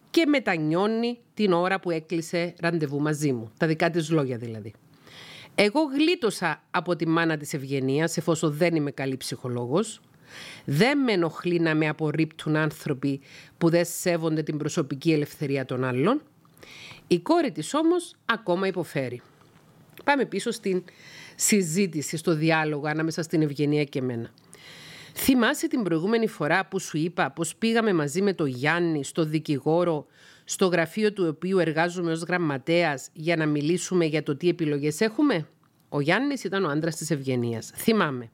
και 0.10 0.26
μετανιώνει 0.26 1.20
την 1.34 1.54
ώρα 1.54 1.80
που 1.80 1.92
έκλεισε 1.92 2.54
ραντεβού 2.60 3.02
μαζί 3.02 3.32
μου. 3.32 3.52
Τα 3.58 3.68
δικά 3.68 3.90
της 3.90 4.10
λόγια 4.10 4.38
δηλαδή. 4.38 4.74
Εγώ 5.56 5.80
γλίτωσα 5.82 6.64
από 6.72 6.96
τη 6.96 7.08
μάνα 7.08 7.38
της 7.38 7.54
Ευγενίας, 7.54 8.18
εφόσον 8.18 8.54
δεν 8.54 8.76
είμαι 8.76 8.92
καλή 8.92 9.18
ψυχολόγος. 9.18 10.02
Δεν 10.66 11.00
με 11.00 11.12
ενοχλεί 11.12 11.60
να 11.60 11.76
με 11.76 11.88
απορρίπτουν 11.88 12.56
άνθρωποι 12.56 13.22
που 13.58 13.70
δεν 13.70 13.86
σέβονται 13.86 14.44
την 14.44 14.58
προσωπική 14.58 15.12
ελευθερία 15.12 15.66
των 15.66 15.84
άλλων. 15.84 16.22
Η 17.08 17.20
κόρη 17.20 17.52
της 17.52 17.74
όμως 17.74 18.16
ακόμα 18.26 18.68
υποφέρει. 18.68 19.22
Πάμε 20.04 20.26
πίσω 20.26 20.52
στην 20.52 20.84
συζήτηση, 21.36 22.18
στο 22.18 22.36
διάλογο 22.36 22.88
ανάμεσα 22.88 23.22
στην 23.22 23.42
Ευγενία 23.42 23.84
και 23.84 24.00
εμένα. 24.00 24.32
Θυμάσαι 25.13 25.67
την 25.67 25.84
προηγούμενη 25.84 26.28
φορά 26.28 26.65
που 26.65 26.80
σου 26.80 26.97
είπα 26.97 27.32
πως 27.32 27.56
πήγαμε 27.56 27.93
μαζί 27.93 28.21
με 28.21 28.34
το 28.34 28.45
Γιάννη 28.45 29.04
στο 29.04 29.26
δικηγόρο 29.26 30.06
στο 30.45 30.65
γραφείο 30.65 31.13
του 31.13 31.26
οποίου 31.28 31.60
εργάζομαι 31.60 32.12
ως 32.12 32.21
γραμματέας 32.21 33.10
για 33.13 33.36
να 33.36 33.45
μιλήσουμε 33.45 34.06
για 34.06 34.23
το 34.23 34.36
τι 34.36 34.49
επιλογές 34.49 35.02
έχουμε; 35.02 35.47
Ο 35.89 36.02
Γιάννης 36.02 36.43
ήταν 36.43 36.65
ο 36.65 36.69
άντρας 36.69 36.95
της 36.95 37.12
Ευγενίας. 37.12 37.71
Θυμάμαι. 37.76 38.32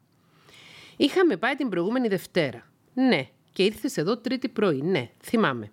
Είχαμε 0.97 1.37
πάει 1.37 1.55
την 1.55 1.69
προηγούμενη 1.69 2.07
Δευτέρα. 2.07 2.69
Ναι. 2.93 3.27
Και 3.53 3.63
ήρθες 3.63 3.97
εδώ 3.97 4.17
τρίτη 4.17 4.49
πρωί. 4.49 4.81
Ναι. 4.81 5.09
Θυμάμαι. 5.23 5.71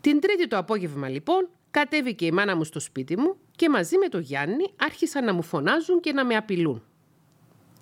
Την 0.00 0.20
τρίτη 0.20 0.48
το 0.48 0.56
απόγευμα 0.56 1.08
λοιπόν 1.08 1.48
κατέβηκε 1.70 2.26
η 2.26 2.30
μάνα 2.30 2.56
μου 2.56 2.64
στο 2.64 2.80
σπίτι 2.80 3.16
μου 3.16 3.36
και 3.56 3.68
μαζί 3.68 3.98
με 3.98 4.08
το 4.08 4.18
Γιάννη 4.18 4.72
άρχισαν 4.76 5.24
να 5.24 5.32
μου 5.32 5.42
φωνάζουν 5.42 6.00
και 6.00 6.12
να 6.12 6.24
με 6.24 6.36
απειλούν. 6.36 6.82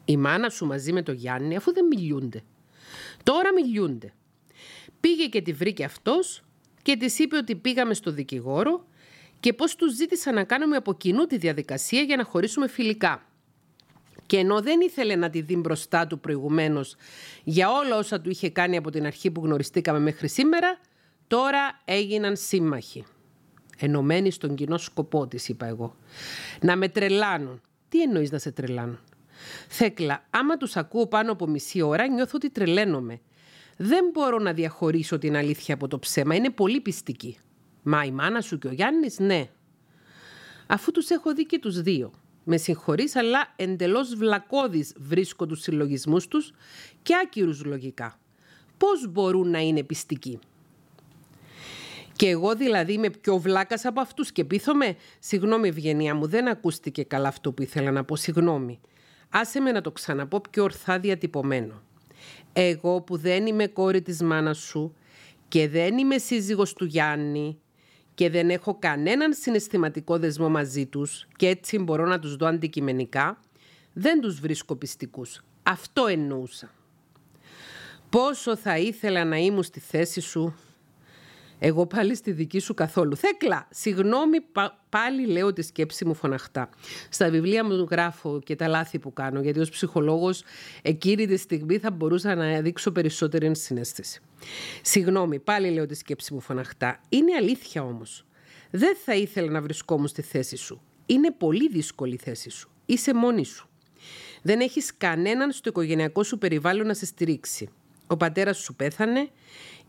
Η 0.08 0.16
μάνα 0.16 0.48
σου 0.48 0.66
μαζί 0.66 0.92
με 0.92 1.02
το 1.02 1.12
Γιάννη 1.12 1.56
αφού 1.56 1.72
δεν 1.72 1.86
μιλούνται. 1.86 2.42
Τώρα 3.22 3.52
μιλούνται. 3.52 4.12
Πήγε 5.00 5.26
και 5.26 5.42
τη 5.42 5.52
βρήκε 5.52 5.84
αυτός 5.84 6.42
και 6.82 6.96
της 6.96 7.18
είπε 7.18 7.36
ότι 7.36 7.56
πήγαμε 7.56 7.94
στο 7.94 8.10
δικηγόρο 8.10 8.86
και 9.40 9.52
πώς 9.52 9.74
τους 9.76 9.94
ζήτησα 9.94 10.32
να 10.32 10.44
κάνουμε 10.44 10.76
από 10.76 10.94
κοινού 10.94 11.24
τη 11.24 11.36
διαδικασία 11.36 12.00
για 12.00 12.16
να 12.16 12.24
χωρίσουμε 12.24 12.68
φιλικά. 12.68 13.26
Και 14.26 14.36
ενώ 14.36 14.60
δεν 14.60 14.80
ήθελε 14.80 15.16
να 15.16 15.30
τη 15.30 15.40
δει 15.40 15.56
μπροστά 15.56 16.06
του 16.06 16.20
προηγουμένως 16.20 16.96
για 17.44 17.70
όλα 17.70 17.96
όσα 17.96 18.20
του 18.20 18.30
είχε 18.30 18.50
κάνει 18.50 18.76
από 18.76 18.90
την 18.90 19.06
αρχή 19.06 19.30
που 19.30 19.40
γνωριστήκαμε 19.44 19.98
μέχρι 19.98 20.28
σήμερα, 20.28 20.78
τώρα 21.26 21.80
έγιναν 21.84 22.36
σύμμαχοι. 22.36 23.04
Ενωμένοι 23.78 24.30
στον 24.30 24.54
κοινό 24.54 24.78
σκοπό 24.78 25.26
της, 25.26 25.48
είπα 25.48 25.66
εγώ. 25.66 25.96
Να 26.60 26.76
με 26.76 26.88
τρελάνουν. 26.88 27.60
Τι 27.88 28.02
εννοείς 28.02 28.30
να 28.30 28.38
σε 28.38 28.50
τρελάνουν; 28.52 28.98
Θέκλα, 29.68 30.26
άμα 30.30 30.56
τους 30.56 30.76
ακούω 30.76 31.06
πάνω 31.06 31.32
από 31.32 31.46
μισή 31.46 31.82
ώρα, 31.82 32.08
νιώθω 32.08 32.32
ότι 32.34 32.50
τρελαίνομαι. 32.50 33.20
Δεν 33.76 34.04
μπορώ 34.12 34.38
να 34.38 34.52
διαχωρίσω 34.52 35.18
την 35.18 35.36
αλήθεια 35.36 35.74
από 35.74 35.88
το 35.88 35.98
ψέμα. 35.98 36.34
Είναι 36.34 36.50
πολύ 36.50 36.80
πιστική. 36.80 37.38
Μα 37.82 38.04
η 38.04 38.10
μάνα 38.10 38.40
σου 38.40 38.58
και 38.58 38.66
ο 38.68 38.72
Γιάννης, 38.72 39.18
ναι. 39.18 39.48
Αφού 40.66 40.90
τους 40.90 41.10
έχω 41.10 41.34
δει 41.34 41.46
και 41.46 41.58
τους 41.58 41.80
δύο. 41.82 42.12
Με 42.44 42.56
συγχωρείς, 42.56 43.16
αλλά 43.16 43.52
εντελώς 43.56 44.14
βλακώδεις 44.14 44.94
βρίσκω 44.98 45.46
τους 45.46 45.60
συλλογισμούς 45.60 46.28
τους 46.28 46.52
και 47.02 47.14
άκυρους 47.24 47.64
λογικά. 47.64 48.18
Πώς 48.78 49.08
μπορούν 49.10 49.50
να 49.50 49.58
είναι 49.58 49.82
πιστικοί; 49.82 50.38
Και 52.16 52.28
εγώ 52.28 52.54
δηλαδή 52.54 52.92
είμαι 52.92 53.10
πιο 53.10 53.38
βλάκας 53.38 53.84
από 53.84 54.00
αυτούς 54.00 54.32
και 54.32 54.44
πείθομαι; 54.44 54.96
Συγγνώμη 55.18 55.68
Ευγενία 55.68 56.14
μου, 56.14 56.26
δεν 56.26 56.48
ακούστηκε 56.48 57.02
καλά 57.02 57.28
αυτό 57.28 57.52
που 57.52 57.62
ήθελα 57.62 57.90
να 57.90 58.04
πω. 58.04 58.16
Συγγνώμη. 58.16 58.80
Άσε 59.38 59.60
με 59.60 59.72
να 59.72 59.80
το 59.80 59.92
ξαναπώ 59.92 60.40
πιο 60.50 60.62
ορθά 60.62 60.98
διατυπωμένο. 60.98 61.82
Εγώ 62.52 63.00
που 63.00 63.16
δεν 63.16 63.46
είμαι 63.46 63.66
κόρη 63.66 64.02
της 64.02 64.22
μάνας 64.22 64.58
σου 64.58 64.94
και 65.48 65.68
δεν 65.68 65.98
είμαι 65.98 66.18
σύζυγος 66.18 66.72
του 66.72 66.84
Γιάννη 66.84 67.58
και 68.14 68.30
δεν 68.30 68.50
έχω 68.50 68.78
κανέναν 68.78 69.32
συναισθηματικό 69.34 70.18
δεσμό 70.18 70.48
μαζί 70.48 70.86
τους 70.86 71.26
και 71.36 71.48
έτσι 71.48 71.78
μπορώ 71.78 72.06
να 72.06 72.18
τους 72.18 72.36
δω 72.36 72.46
αντικειμενικά, 72.46 73.40
δεν 73.92 74.20
τους 74.20 74.40
βρίσκω 74.40 74.76
πιστικούς. 74.76 75.44
Αυτό 75.62 76.06
εννοούσα. 76.06 76.70
Πόσο 78.10 78.56
θα 78.56 78.78
ήθελα 78.78 79.24
να 79.24 79.36
ήμουν 79.36 79.62
στη 79.62 79.80
θέση 79.80 80.20
σου 80.20 80.54
εγώ 81.58 81.86
πάλι 81.86 82.14
στη 82.14 82.32
δική 82.32 82.58
σου 82.58 82.74
καθόλου. 82.74 83.16
Θέκλα, 83.16 83.68
συγγνώμη, 83.70 84.38
πάλι 84.88 85.26
λέω 85.26 85.52
τη 85.52 85.62
σκέψη 85.62 86.04
μου 86.04 86.14
φωναχτά. 86.14 86.70
Στα 87.08 87.30
βιβλία 87.30 87.64
μου 87.64 87.86
γράφω 87.90 88.40
και 88.44 88.56
τα 88.56 88.68
λάθη 88.68 88.98
που 88.98 89.12
κάνω, 89.12 89.40
γιατί 89.40 89.60
ως 89.60 89.70
ψυχολόγος 89.70 90.42
εκείνη 90.82 91.26
τη 91.26 91.36
στιγμή 91.36 91.78
θα 91.78 91.90
μπορούσα 91.90 92.34
να 92.34 92.60
δείξω 92.60 92.90
περισσότερη 92.90 93.46
ενσυναίσθηση. 93.46 94.20
Συγγνώμη, 94.82 95.38
πάλι 95.38 95.70
λέω 95.70 95.86
τη 95.86 95.94
σκέψη 95.94 96.34
μου 96.34 96.40
φωναχτά. 96.40 97.00
Είναι 97.08 97.34
αλήθεια 97.34 97.82
όμως. 97.82 98.24
Δεν 98.70 98.96
θα 99.04 99.14
ήθελα 99.14 99.50
να 99.50 99.60
βρισκόμουν 99.60 100.08
στη 100.08 100.22
θέση 100.22 100.56
σου. 100.56 100.80
Είναι 101.06 101.30
πολύ 101.30 101.68
δύσκολη 101.68 102.14
η 102.14 102.18
θέση 102.18 102.50
σου. 102.50 102.70
Είσαι 102.86 103.14
μόνη 103.14 103.44
σου. 103.44 103.68
Δεν 104.42 104.60
έχεις 104.60 104.96
κανέναν 104.96 105.52
στο 105.52 105.68
οικογενειακό 105.68 106.22
σου 106.22 106.38
περιβάλλον 106.38 106.86
να 106.86 106.94
σε 106.94 107.06
στηρίξει. 107.06 107.68
Ο 108.06 108.16
πατέρας 108.16 108.58
σου 108.58 108.74
πέθανε, 108.74 109.28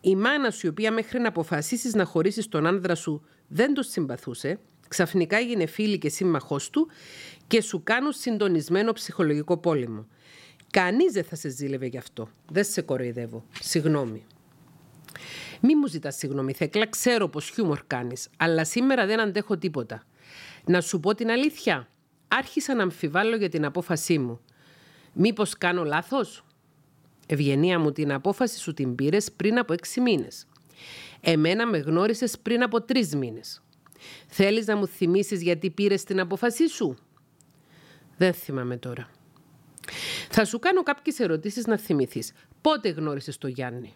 η 0.01 0.15
μάνα 0.15 0.51
σου, 0.51 0.65
η 0.65 0.69
οποία 0.69 0.91
μέχρι 0.91 1.19
να 1.19 1.27
αποφασίσεις 1.27 1.93
να 1.93 2.05
χωρίσεις 2.05 2.47
τον 2.47 2.65
άνδρα 2.65 2.95
σου 2.95 3.25
δεν 3.47 3.73
το 3.73 3.81
συμπαθούσε, 3.81 4.59
ξαφνικά 4.87 5.37
έγινε 5.37 5.65
φίλη 5.65 5.97
και 5.97 6.09
σύμμαχός 6.09 6.69
του 6.69 6.87
και 7.47 7.61
σου 7.61 7.83
κάνουν 7.83 8.11
συντονισμένο 8.11 8.91
ψυχολογικό 8.93 9.57
πόλεμο. 9.57 10.07
Κανείς 10.71 11.11
δεν 11.11 11.23
θα 11.23 11.35
σε 11.35 11.49
ζήλευε 11.49 11.85
γι' 11.85 11.97
αυτό. 11.97 12.29
Δεν 12.51 12.63
σε 12.63 12.81
κοροϊδεύω. 12.81 13.45
Συγγνώμη. 13.61 14.25
Μη 15.61 15.75
μου 15.75 15.87
ζητάς 15.87 16.15
συγγνώμη, 16.15 16.53
Θέκλα, 16.53 16.87
ξέρω 16.87 17.27
πως 17.27 17.49
χιούμορ 17.49 17.81
κάνεις, 17.87 18.29
αλλά 18.37 18.65
σήμερα 18.65 19.05
δεν 19.05 19.19
αντέχω 19.19 19.57
τίποτα. 19.57 20.03
Να 20.65 20.81
σου 20.81 20.99
πω 20.99 21.15
την 21.15 21.29
αλήθεια. 21.29 21.87
Άρχισα 22.27 22.75
να 22.75 22.83
αμφιβάλλω 22.83 23.35
για 23.35 23.49
την 23.49 23.65
απόφασή 23.65 24.17
μου. 24.17 24.39
Μήπως 25.13 25.57
κάνω 25.57 25.83
λάθος; 25.83 26.45
Ευγενία 27.29 27.79
μου, 27.79 27.91
την 27.91 28.11
απόφαση 28.13 28.59
σου 28.59 28.73
την 28.73 28.95
πήρες 28.95 29.31
πριν 29.31 29.57
από 29.57 29.73
έξι 29.73 30.01
μήνες. 30.01 30.47
Εμένα 31.21 31.67
με 31.67 31.77
γνώρισες 31.77 32.39
πριν 32.39 32.63
από 32.63 32.81
τρεις 32.81 33.15
μήνες. 33.15 33.61
Θέλεις 34.27 34.65
να 34.65 34.75
μου 34.75 34.87
θυμίσεις 34.87 35.41
γιατί 35.41 35.69
πήρες 35.69 36.03
την 36.03 36.19
απόφασή 36.19 36.67
σου; 36.69 36.97
Δεν 38.17 38.33
θυμάμαι 38.33 38.77
τώρα. 38.77 39.09
Θα 40.29 40.45
σου 40.45 40.59
κάνω 40.59 40.83
κάποιες 40.83 41.19
ερωτήσεις 41.19 41.65
να 41.65 41.77
θυμηθείς. 41.77 42.31
Πότε 42.61 42.89
γνώρισες 42.89 43.37
τον 43.37 43.49
Γιάννη; 43.49 43.93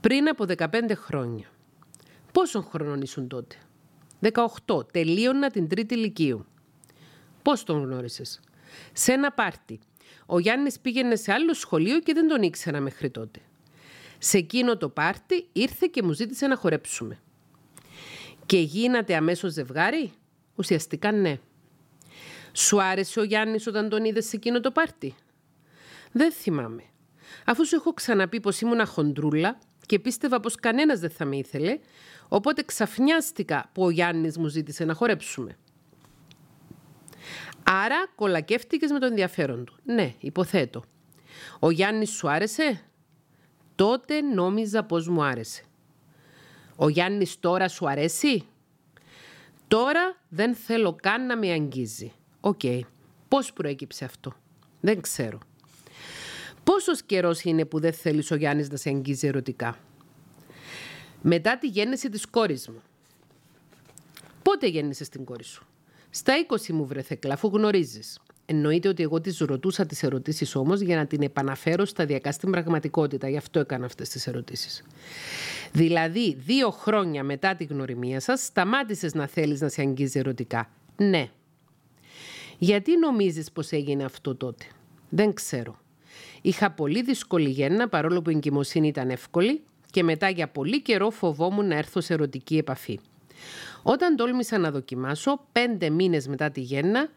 Πριν 0.00 0.28
από 0.28 0.44
15 0.44 0.94
χρόνια. 0.94 1.46
Πόσων 2.32 2.62
χρονών 2.62 3.00
ήσουν 3.00 3.28
τότε; 3.28 3.56
18. 4.66 4.86
Τελείωνα 4.92 5.50
την 5.50 5.68
τρίτη 5.68 5.94
ηλικίου. 5.94 6.46
Πώς 7.42 7.64
τον 7.64 7.82
γνώρισες; 7.82 8.40
Σε 8.92 9.12
ένα 9.12 9.32
πάρτι. 9.32 9.78
Ο 10.30 10.38
Γιάννης 10.38 10.80
πήγαινε 10.80 11.16
σε 11.16 11.32
άλλο 11.32 11.54
σχολείο 11.54 12.00
και 12.00 12.12
δεν 12.12 12.28
τον 12.28 12.42
ήξερα 12.42 12.80
μέχρι 12.80 13.10
τότε. 13.10 13.40
Σε 14.18 14.38
εκείνο 14.38 14.76
το 14.76 14.88
πάρτι 14.88 15.48
ήρθε 15.52 15.88
και 15.90 16.02
μου 16.02 16.12
ζήτησε 16.12 16.46
να 16.46 16.56
χορέψουμε. 16.56 17.18
Και 18.46 18.58
γίνατε 18.58 19.14
αμέσως 19.14 19.52
ζευγάρι; 19.52 20.12
Ουσιαστικά 20.54 21.12
ναι. 21.12 21.38
Σου 22.52 22.82
άρεσε 22.82 23.20
ο 23.20 23.22
Γιάννης 23.22 23.66
όταν 23.66 23.88
τον 23.88 24.04
είδες 24.04 24.26
σε 24.26 24.36
εκείνο 24.36 24.60
το 24.60 24.70
πάρτι; 24.70 25.14
Δεν 26.12 26.32
θυμάμαι. 26.32 26.82
Αφού 27.44 27.66
σου 27.66 27.74
έχω 27.74 27.92
ξαναπεί 27.92 28.40
πως 28.40 28.60
ήμουν 28.60 28.86
χοντρούλα 28.86 29.58
και 29.86 29.98
πίστευα 29.98 30.40
πως 30.40 30.54
κανένας 30.54 31.00
δεν 31.00 31.10
θα 31.10 31.24
με 31.24 31.36
ήθελε, 31.36 31.78
οπότε 32.28 32.62
ξαφνιάστηκα 32.62 33.70
που 33.72 33.84
ο 33.84 33.90
Γιάννης 33.90 34.38
μου 34.38 34.46
ζήτησε 34.48 34.84
να 34.84 34.94
χορέψουμε. 34.94 35.56
Άρα 37.62 38.06
κολακεύτηκες 38.14 38.90
με 38.90 38.98
το 38.98 39.06
ενδιαφέρον 39.06 39.64
του. 39.64 39.76
Ναι, 39.84 40.14
υποθέτω. 40.18 40.82
Ο 41.58 41.70
Γιάννης 41.70 42.10
σου 42.10 42.30
άρεσε; 42.30 42.82
Τότε 43.74 44.20
νόμιζα 44.20 44.82
πως 44.84 45.08
μου 45.08 45.22
άρεσε. 45.22 45.62
Ο 46.76 46.88
Γιάννης 46.88 47.40
τώρα 47.40 47.68
σου 47.68 47.88
αρέσει; 47.88 48.46
Τώρα 49.68 50.16
δεν 50.28 50.54
θέλω 50.54 50.96
καν 51.02 51.26
να 51.26 51.36
με 51.36 51.50
αγγίζει. 51.50 52.12
OK. 52.40 52.60
Okay. 52.62 52.80
Πώς 53.28 53.52
προέκυψε 53.52 54.04
αυτό; 54.04 54.32
Δεν 54.80 55.00
ξέρω. 55.00 55.38
Πόσος 56.64 57.02
καιρός 57.02 57.42
είναι 57.42 57.64
που 57.64 57.80
δεν 57.80 57.92
θέλεις 57.92 58.30
ο 58.30 58.34
Γιάννης 58.34 58.68
να 58.70 58.76
σε 58.76 58.88
αγγίζει 58.88 59.26
ερωτικά; 59.26 59.78
Μετά 61.22 61.58
τη 61.58 61.66
γέννηση 61.66 62.08
της 62.08 62.26
κόρης 62.26 62.68
μου. 62.68 62.82
Πότε 64.42 64.66
γέννησες 64.66 65.08
την 65.08 65.24
κόρη 65.24 65.44
σου; 65.44 65.66
Στα 66.10 66.34
20 66.48 66.68
μου 66.68 66.86
βρεθε 66.86 67.18
αφού 67.30 67.48
γνωρίζεις. 67.48 68.18
Εννοείται 68.46 68.88
ότι 68.88 69.02
εγώ 69.02 69.20
τη 69.20 69.44
ρωτούσα 69.44 69.86
τις 69.86 70.02
ερωτήσεις 70.02 70.54
όμως 70.54 70.80
για 70.80 70.96
να 70.96 71.06
την 71.06 71.22
επαναφέρω 71.22 71.84
σταδιακά 71.84 72.32
στην 72.32 72.50
πραγματικότητα. 72.50 73.28
Γι' 73.28 73.36
αυτό 73.36 73.58
έκανα 73.58 73.84
αυτές 73.84 74.08
τις 74.08 74.26
ερωτήσεις. 74.26 74.84
Δηλαδή, 75.72 76.34
δύο 76.34 76.70
χρόνια 76.70 77.24
μετά 77.24 77.54
τη 77.54 77.64
γνωριμία 77.64 78.20
σας, 78.20 78.44
σταμάτησες 78.44 79.14
να 79.14 79.26
θέλεις 79.26 79.60
να 79.60 79.68
σε 79.68 79.80
αγγίζει 79.80 80.18
ερωτικά. 80.18 80.70
Ναι. 80.96 81.30
Γιατί 82.58 82.98
νομίζεις 82.98 83.52
πως 83.52 83.70
έγινε 83.70 84.04
αυτό 84.04 84.34
τότε; 84.34 84.64
Δεν 85.08 85.32
ξέρω. 85.34 85.78
Είχα 86.42 86.70
πολύ 86.70 87.02
δύσκολη 87.02 87.48
γέννα 87.48 87.88
παρόλο 87.88 88.22
που 88.22 88.30
η 88.30 88.34
εγκυμοσύνη 88.34 88.88
ήταν 88.88 89.10
εύκολη 89.10 89.62
και 89.90 90.02
μετά 90.02 90.28
για 90.28 90.48
πολύ 90.48 90.82
καιρό 90.82 91.10
φοβόμουν 91.10 91.66
να 91.66 91.76
έρθω 91.76 92.00
σε 92.00 92.12
ερωτική 92.12 92.56
επαφή. 92.56 93.00
Όταν 93.90 94.16
τόλμησα 94.16 94.58
να 94.58 94.70
δοκιμάσω 94.70 95.46
πέντε 95.52 95.90
μήνες 95.90 96.28
μετά 96.28 96.50
τη 96.50 96.60
γέννα, 96.60 97.08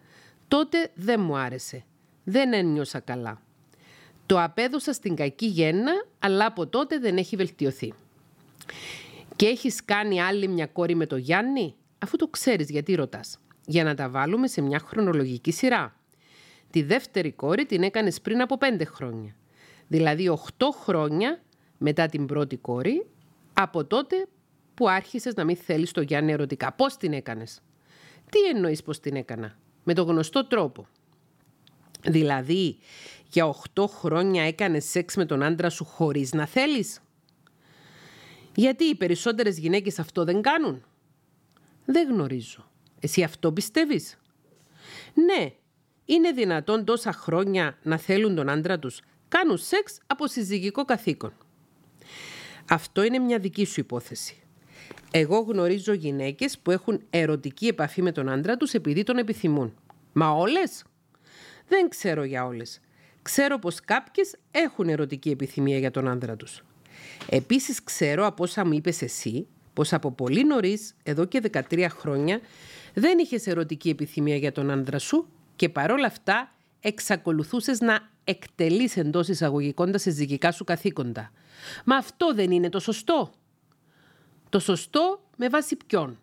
τότε 0.48 0.92
δεν 0.96 1.22
μου 1.22 1.38
άρεσε. 1.38 1.84
Δεν 2.24 2.54
ένιωσα 2.54 3.00
καλά. 3.00 3.42
Το 4.26 4.42
απέδωσα 4.42 4.94
στην 4.94 5.16
κακή 5.16 5.46
γέννα, 5.46 5.92
αλλά 6.20 6.46
από 6.46 6.68
τότε 6.68 7.00
δεν 7.00 7.18
έχει 7.18 7.36
βελτιωθεί. 7.36 7.94
Και 9.36 9.46
έχεις 9.46 9.86
κάνει 9.86 10.22
άλλη 10.22 10.48
μια 10.48 10.66
κόρη 10.66 10.96
με 10.96 11.06
το 11.06 11.16
Γιάννη, 11.18 11.76
αφού 12.00 12.16
το 12.16 12.28
ξέρεις 12.28 12.70
γιατί 12.70 12.96
ρωτάς. 12.96 13.40
Για 13.66 13.84
να 13.84 13.96
τα 13.96 14.10
βάλουμε 14.10 14.48
σε 14.48 14.62
μια 14.62 14.80
χρονολογική 14.80 15.52
σειρά. 15.52 15.96
Τη 16.70 16.82
δεύτερη 16.84 17.32
κόρη 17.32 17.66
την 17.66 17.84
έκανες 17.84 18.22
πριν 18.22 18.42
από 18.42 18.58
πέντε 18.58 18.86
χρόνια. 18.86 19.36
Δηλαδή 19.88 20.30
οχτώ 20.30 20.72
χρόνια 20.72 21.42
μετά 21.78 22.06
την 22.06 22.26
πρώτη 22.26 22.58
κόρη, 22.58 23.06
από 23.54 23.86
τότε 23.86 24.28
που 24.82 24.90
άρχισες 24.90 25.34
να 25.34 25.44
μην 25.44 25.56
θέλεις 25.56 25.92
το 25.92 26.02
Γιάννη 26.02 26.32
ερωτικά. 26.32 26.72
Πώς 26.72 26.98
την 26.98 27.14
έκανες; 27.14 27.62
Τι 28.30 28.40
εννοείς 28.40 28.84
πώς 28.84 29.00
την 29.00 29.16
έκανα; 29.16 29.58
Με 29.84 29.94
το 29.94 30.04
γνωστό 30.04 30.48
τρόπο. 30.48 30.88
Δηλαδή, 32.08 32.78
για 33.30 33.46
8 33.46 33.88
χρόνια 33.88 34.44
έκανες 34.44 34.86
σεξ 34.86 35.16
με 35.16 35.26
τον 35.26 35.44
άντρα 35.44 35.70
σου 35.70 35.86
χωρίς 35.86 36.34
να 36.34 36.46
θέλεις; 36.46 37.02
Γιατί 38.56 38.84
οι 38.84 38.96
περισσότερες 38.96 39.58
γυναίκες 39.58 40.00
αυτό 40.00 40.24
δεν 40.24 40.42
κάνουν; 40.42 40.86
Δεν 41.86 42.08
γνωρίζω. 42.10 42.72
Εσύ 43.00 43.24
αυτό 43.24 43.52
πιστεύεις; 43.52 44.20
Ναι, 45.14 45.54
είναι 46.06 46.32
δυνατόν 46.32 46.86
τόσα 46.86 47.12
χρόνια 47.12 47.78
να 47.84 47.98
θέλουν 47.98 48.36
τον 48.36 48.50
άντρα 48.50 48.80
τους; 48.80 49.02
Κάνουν 49.28 49.58
σεξ 49.58 49.98
από 50.08 50.28
συζυγικό 50.28 50.86
καθήκον. 50.86 51.34
Αυτό 52.70 53.04
είναι 53.04 53.20
μια 53.20 53.40
δική 53.40 53.66
σου 53.66 53.80
υπόθεση. 53.80 54.41
Εγώ 55.12 55.40
γνωρίζω 55.40 55.94
γυναίκες 55.94 56.58
που 56.60 56.72
έχουν 56.72 57.02
ερωτική 57.10 57.68
επαφή 57.68 58.02
με 58.02 58.12
τον 58.12 58.30
άντρα 58.30 58.58
τους 58.58 58.74
επειδή 58.74 59.04
τον 59.04 59.18
επιθυμούν. 59.18 59.74
Μα 60.14 60.30
όλες; 60.30 60.84
Δεν 61.68 61.90
ξέρω 61.90 62.24
για 62.24 62.46
όλες. 62.46 62.82
Ξέρω 63.22 63.60
πως 63.60 63.80
κάποιες 63.80 64.36
έχουν 64.52 64.90
ερωτική 64.90 65.30
επιθυμία 65.30 65.78
για 65.78 65.92
τον 65.92 66.08
άντρα 66.08 66.36
τους. 66.36 66.64
Επίσης 67.30 67.84
ξέρω 67.84 68.26
από 68.26 68.44
όσα 68.44 68.66
μου 68.66 68.74
είπες 68.74 69.02
εσύ 69.02 69.48
πως 69.74 69.94
από 69.94 70.12
πολύ 70.12 70.44
νωρίς, 70.44 70.94
εδώ 71.04 71.26
και 71.26 71.42
13 71.70 71.88
χρόνια, 71.90 72.40
δεν 72.94 73.18
είχες 73.18 73.48
ερωτική 73.48 73.90
επιθυμία 73.90 74.36
για 74.36 74.52
τον 74.52 74.72
άντρα 74.72 75.00
σου 75.00 75.28
και 75.56 75.70
παρόλα 75.70 76.06
αυτά 76.06 76.52
εξακολουθούσες 76.80 77.80
να 77.80 78.10
εκτελείς 78.24 78.98
εντός 78.98 79.28
εισαγωγικών 79.28 79.92
τα 79.92 79.98
συζυγικά 79.98 80.52
σου 80.52 80.64
καθήκοντα. 80.64 81.32
Μα 81.86 81.96
αυτό 81.96 82.34
δεν 82.34 82.52
είναι 82.52 82.70
το 82.70 82.80
σωστό. 82.80 83.32
Το 84.52 84.60
σωστό 84.60 85.22
με 85.38 85.50
βάση 85.50 85.78
ποιον; 85.88 86.20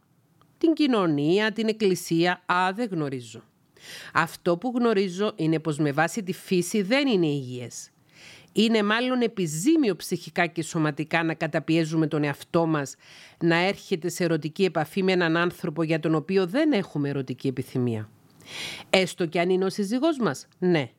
Την 0.58 0.72
κοινωνία, 0.72 1.52
την 1.52 1.68
εκκλησία, 1.68 2.42
α, 2.52 2.72
δεν 2.74 2.88
γνωρίζω. 2.90 3.42
Αυτό 4.12 4.56
που 4.56 4.72
γνωρίζω 4.76 5.32
είναι 5.36 5.58
πως 5.58 5.78
με 5.78 5.92
βάση 5.92 6.22
τη 6.22 6.32
φύση 6.32 6.82
δεν 6.82 7.06
είναι 7.06 7.26
υγιές. 7.26 7.90
Είναι 8.52 8.82
μάλλον 8.82 9.20
επιζήμιο 9.20 9.96
ψυχικά 9.96 10.46
και 10.46 10.62
σωματικά 10.62 11.22
να 11.22 11.34
καταπιέζουμε 11.34 12.06
τον 12.06 12.24
εαυτό 12.24 12.66
μας 12.66 12.94
να 13.40 13.56
έρχεται 13.56 14.08
σε 14.08 14.24
ερωτική 14.24 14.64
επαφή 14.64 15.02
με 15.02 15.12
έναν 15.12 15.36
άνθρωπο 15.36 15.82
για 15.82 16.00
τον 16.00 16.14
οποίο 16.14 16.46
δεν 16.46 16.72
έχουμε 16.72 17.08
ερωτική 17.08 17.48
επιθυμία. 17.48 18.10
Έστω 18.90 19.26
και 19.26 19.40
αν 19.40 19.50
είναι 19.50 19.64
ο 19.64 19.70
σύζυγός 19.70 20.18
μας, 20.18 20.46
ναι. 20.58 20.90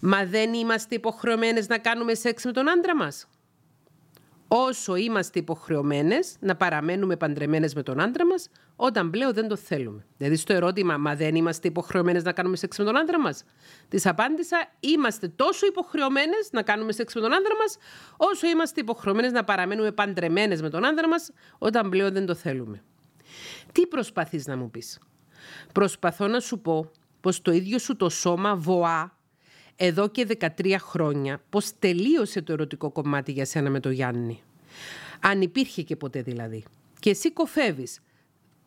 Μα 0.00 0.24
δεν 0.24 0.52
είμαστε 0.52 0.94
υποχρεωμένες 0.94 1.68
να 1.68 1.78
κάνουμε 1.78 2.14
σεξ 2.14 2.44
με 2.44 2.52
τον 2.52 2.70
άντρα 2.70 2.96
μας 2.96 3.28
όσο 4.48 4.96
είμαστε 4.96 5.38
υποχρεωμένες 5.38 6.36
να 6.40 6.56
παραμένουμε 6.56 7.16
παντρεμένες 7.16 7.74
με 7.74 7.82
τον 7.82 8.00
άντρα 8.00 8.26
μας, 8.26 8.50
όταν 8.76 9.10
πλέον 9.10 9.32
δεν 9.32 9.48
το 9.48 9.56
θέλουμε. 9.56 10.06
Δηλαδή, 10.16 10.36
στο 10.36 10.52
ερώτημα, 10.52 10.96
μα 10.96 11.14
δεν 11.14 11.34
είμαστε 11.34 11.68
υποχρεωμένες 11.68 12.22
να 12.22 12.32
κάνουμε 12.32 12.56
σεξ 12.56 12.78
με 12.78 12.84
τον 12.84 12.96
άντρα 12.96 13.20
μας, 13.20 13.44
της 13.88 14.06
απάντησα, 14.06 14.70
είμαστε 14.80 15.28
τόσο 15.28 15.66
υποχρεωμένες 15.66 16.48
να 16.52 16.62
κάνουμε 16.62 16.92
σεξ 16.92 17.14
με 17.14 17.20
τον 17.20 17.32
άντρα 17.32 17.56
μας, 17.60 17.76
όσο 18.16 18.46
είμαστε 18.46 18.80
υποχρεωμένες 18.80 19.32
να 19.32 19.44
παραμένουμε 19.44 19.92
παντρεμένες 19.92 20.62
με 20.62 20.70
τον 20.70 20.84
άντρα 20.84 21.08
μας, 21.08 21.30
όταν 21.58 21.88
πλέον 21.88 22.12
δεν 22.12 22.26
το 22.26 22.34
θέλουμε. 22.34 22.82
Τι 23.72 23.86
προσπαθείς 23.86 24.46
να 24.46 24.56
μου 24.56 24.70
πεις, 24.70 24.98
Προσπαθώ 25.72 26.26
να 26.26 26.40
σου 26.40 26.60
πω 26.60 26.90
πως 27.20 27.42
το 27.42 27.52
ίδιο 27.52 27.78
σου 27.78 27.96
το 27.96 28.08
σώμα 28.08 28.56
βοά 28.56 29.17
εδώ 29.80 30.08
και 30.08 30.26
13 30.56 30.76
χρόνια 30.78 31.42
πώς 31.50 31.78
τελείωσε 31.78 32.42
το 32.42 32.52
ερωτικό 32.52 32.90
κομμάτι 32.90 33.32
για 33.32 33.44
σένα 33.44 33.70
με 33.70 33.80
το 33.80 33.90
Γιάννη. 33.90 34.42
Αν 35.20 35.42
υπήρχε 35.42 35.82
και 35.82 35.96
ποτέ 35.96 36.22
δηλαδή. 36.22 36.64
Και 36.98 37.10
εσύ 37.10 37.32
κοφεύεις. 37.32 38.00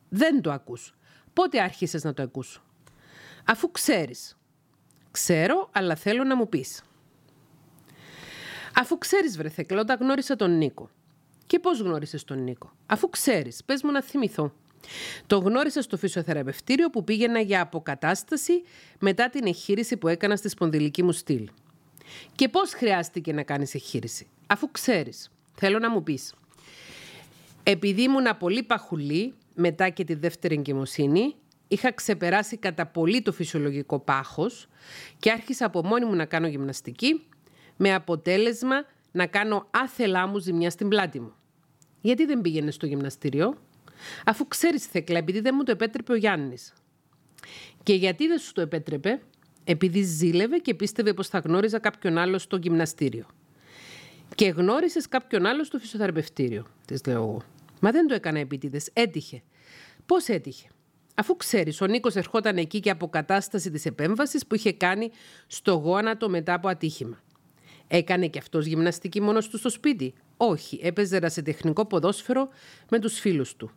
Δεν 0.09 0.41
το 0.41 0.51
ακούς. 0.51 0.93
Πότε 1.33 1.61
άρχισες 1.61 2.03
να 2.03 2.13
το 2.13 2.23
ακούς; 2.23 2.61
Αφού 3.45 3.71
ξέρεις. 3.71 4.37
Ξέρω, 5.11 5.69
αλλά 5.71 5.95
θέλω 5.95 6.23
να 6.23 6.35
μου 6.35 6.49
πεις. 6.49 6.83
Αφού 8.75 8.97
ξέρεις 8.97 9.37
βρεθέκλα, 9.37 9.79
όταν 9.79 9.97
γνώρισα 9.99 10.35
τον 10.35 10.57
Νίκο. 10.57 10.89
Και 11.51 11.59
πώς 11.59 11.79
γνώρισες 11.79 12.23
τον 12.23 12.43
Νίκο; 12.43 12.71
Αφού 12.85 13.09
ξέρεις, 13.09 13.63
πες 13.65 13.83
μου 13.83 13.91
να 13.91 14.01
θυμηθώ. 14.01 14.53
Το 15.27 15.37
γνώρισα 15.37 15.81
στο 15.81 15.97
φυσιοθεραπευτήριο 15.97 16.89
που 16.89 17.03
πήγαινα 17.03 17.39
για 17.39 17.61
αποκατάσταση 17.61 18.63
μετά 18.99 19.29
την 19.29 19.47
εγχείρηση 19.47 19.97
που 19.97 20.07
έκανα 20.07 20.35
στη 20.35 20.49
σπονδυλική 20.49 21.03
μου 21.03 21.11
στήλη. 21.11 21.49
Και 22.35 22.49
πώς 22.49 22.73
χρειάστηκε 22.73 23.33
να 23.33 23.43
κάνεις 23.43 23.73
εγχείρηση, 23.73 24.27
αφού 24.47 24.71
ξέρεις. 24.71 25.31
Θέλω 25.55 25.79
να 25.79 25.89
μου 25.89 26.03
πεις. 26.03 26.33
Επειδή 27.63 28.01
ήμουν 28.01 28.37
πολύ 28.39 28.63
παχουλή 28.63 29.33
μετά 29.53 29.89
και 29.89 30.03
τη 30.03 30.13
δεύτερη 30.13 30.55
εγκυμοσύνη, 30.55 31.35
είχα 31.67 31.93
ξεπεράσει 31.93 32.57
κατά 32.57 32.85
πολύ 32.85 33.21
το 33.21 33.31
φυσιολογικό 33.31 33.99
πάχος 33.99 34.67
και 35.19 35.31
άρχισα 35.31 35.65
από 35.65 35.85
μόνη 35.85 36.05
μου 36.05 36.15
να 36.15 36.25
κάνω 36.25 36.47
γυμναστική 36.47 37.25
με 37.77 37.93
αποτέλεσμα 37.93 38.85
να 39.11 39.25
κάνω 39.25 39.67
άθελά 39.71 40.27
μου 40.27 40.37
ζημιά 40.37 40.69
στην 40.69 40.87
πλάτη 40.87 41.19
μου. 41.19 41.33
Γιατί 42.01 42.25
δεν 42.25 42.41
πήγαινες 42.41 42.75
στο 42.75 42.85
γυμναστήριο, 42.85 43.57
Αφού 44.25 44.47
ξέρεις, 44.47 44.85
Θεκλά, 44.85 45.17
επειδή 45.17 45.39
δεν 45.39 45.53
μου 45.57 45.63
το 45.63 45.71
επέτρεπε 45.71 46.11
ο 46.11 46.15
Γιάννης. 46.15 46.73
Και 47.83 47.93
γιατί 47.93 48.27
δεν 48.27 48.39
σου 48.39 48.53
το 48.53 48.61
επέτρεπε, 48.61 49.21
επειδή 49.63 50.01
ζήλευε 50.01 50.57
και 50.57 50.73
πίστευε 50.73 51.13
πως 51.13 51.27
θα 51.27 51.39
γνώριζα 51.39 51.79
κάποιον 51.79 52.17
άλλο 52.17 52.37
στο 52.37 52.57
γυμναστήριο. 52.57 53.25
Και 54.35 54.47
γνώρισες 54.47 55.07
κάποιον 55.07 55.45
άλλο 55.45 55.63
στο 55.63 55.77
φυσιοθεραπευτήριο, 55.77 56.65
της 56.85 57.05
λέω 57.05 57.15
εγώ. 57.15 57.41
Μα 57.79 57.91
δεν 57.91 58.07
το 58.07 58.13
έκανα 58.13 58.39
επίτηδες, 58.39 58.89
έτυχε. 58.93 59.41
Πώς 60.05 60.27
έτυχε; 60.27 60.67
Αφού 61.15 61.35
ξέρεις, 61.35 61.81
ο 61.81 61.85
Νίκος 61.85 62.15
ερχόταν 62.15 62.57
εκεί 62.57 62.79
και 62.79 62.89
αποκατάσταση 62.89 63.71
της 63.71 63.85
επέμβασης 63.85 64.47
που 64.47 64.55
είχε 64.55 64.73
κάνει 64.73 65.11
στο 65.47 65.73
γόνατο 65.73 66.29
μετά 66.29 66.53
από 66.53 66.67
ατύχημα. 66.67 67.21
Έκανε 67.87 68.27
και 68.27 68.39
αυτός 68.39 68.65
γυμναστική 68.65 69.21
μόνος 69.21 69.49
του 69.49 69.57
στο 69.57 69.69
σπίτι. 69.69 70.13
Όχι, 70.43 70.79
έπαιζε 70.83 71.29
σε 71.29 71.41
τεχνικό 71.41 71.85
ποδόσφαιρο 71.85 72.49
με 72.89 72.99
τους 72.99 73.19
φίλους 73.19 73.55
του. 73.55 73.71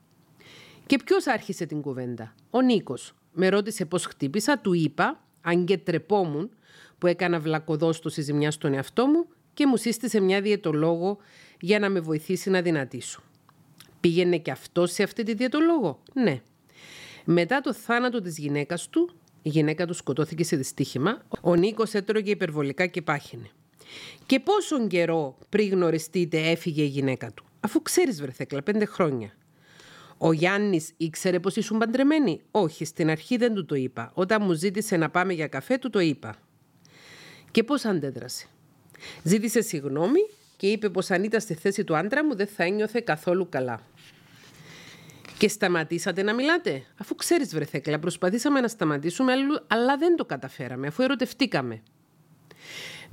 Και 0.86 0.98
ποιος 1.04 1.26
άρχισε 1.26 1.66
την 1.66 1.80
κουβέντα; 1.80 2.34
Ο 2.50 2.60
Νίκος. 2.60 3.14
Με 3.32 3.48
ρώτησε 3.48 3.84
πώς 3.84 4.04
χτύπησα, 4.04 4.58
του 4.58 4.72
είπα, 4.72 5.24
αν 5.40 5.64
και 5.64 5.78
τρεπόμουν, 5.78 6.50
που 6.98 7.06
έκανα 7.06 7.40
βλακοδόστοση 7.40 8.22
ζημιά 8.22 8.50
στον 8.50 8.74
εαυτό 8.74 9.06
μου 9.06 9.26
και 9.54 9.66
μου 9.66 9.76
σύστησε 9.76 10.20
μια 10.20 10.40
διαιτολόγο 10.40 11.18
για 11.60 11.78
να 11.78 11.88
με 11.88 12.00
βοηθήσει 12.00 12.50
να 12.50 12.62
δυνατήσω. 12.62 13.22
Πήγαινε 14.00 14.38
και 14.38 14.50
αυτός 14.50 14.92
σε 14.92 15.02
αυτή 15.02 15.22
τη 15.22 15.34
διαιτολόγο; 15.34 16.02
Ναι. 16.12 16.42
Μετά 17.24 17.60
το 17.60 17.72
θάνατο 17.72 18.20
της 18.20 18.38
γυναίκας 18.38 18.88
του, 18.88 19.10
η 19.42 19.48
γυναίκα 19.48 19.86
του 19.86 19.94
σκοτώθηκε 19.94 20.44
σε 20.44 20.56
δυστύχημα, 20.56 21.22
ο 21.40 21.54
Νίκος 21.54 21.94
έτρωγε 21.94 22.30
υπερβολικά 22.30 22.86
και 22.86 23.02
πάχινε. 23.02 23.50
Και 24.26 24.40
πόσον 24.40 24.88
καιρό 24.88 25.38
πριν 25.48 25.70
γνωριστείτε 25.70 26.50
έφυγε 26.50 26.82
η 26.82 26.86
γυναίκα 26.86 27.32
του; 27.32 27.44
Αφού 27.60 27.82
ξέρεις 27.82 28.20
βρεθέκλα, 28.20 28.62
πέντε 28.62 28.84
χρόνια. 28.84 29.32
Ο 30.18 30.32
Γιάννης 30.32 30.92
ήξερε 30.96 31.40
πως 31.40 31.56
ήσουν 31.56 31.78
παντρεμένη; 31.78 32.40
Όχι, 32.50 32.84
στην 32.84 33.10
αρχή 33.10 33.36
δεν 33.36 33.54
του 33.54 33.64
το 33.64 33.74
είπα. 33.74 34.10
Όταν 34.14 34.42
μου 34.44 34.52
ζήτησε 34.52 34.96
να 34.96 35.10
πάμε 35.10 35.32
για 35.32 35.46
καφέ, 35.46 35.78
του 35.78 35.90
το 35.90 35.98
είπα. 35.98 36.36
Και 37.50 37.62
πώς 37.62 37.84
αντέδρασε; 37.84 38.46
Ζήτησε 39.22 39.60
συγγνώμη 39.60 40.20
και 40.56 40.66
είπε 40.66 40.88
πως 40.88 41.10
αν 41.10 41.24
ήταν 41.24 41.40
στη 41.40 41.54
θέση 41.54 41.84
του 41.84 41.96
άντρα 41.96 42.24
μου 42.24 42.34
δεν 42.36 42.46
θα 42.46 42.64
ένιωθε 42.64 43.00
καθόλου 43.00 43.48
καλά. 43.48 43.80
Και 45.38 45.48
σταματήσατε 45.48 46.22
να 46.22 46.34
μιλάτε; 46.34 46.82
Αφού 46.96 47.14
ξέρεις, 47.14 47.54
Βρεθέκλα, 47.54 47.98
προσπαθήσαμε 47.98 48.60
να 48.60 48.68
σταματήσουμε, 48.68 49.32
αλλά 49.66 49.96
δεν 49.96 50.16
το 50.16 50.24
καταφέραμε, 50.24 50.86
αφού 50.86 51.02
ερωτευτήκαμε. 51.02 51.82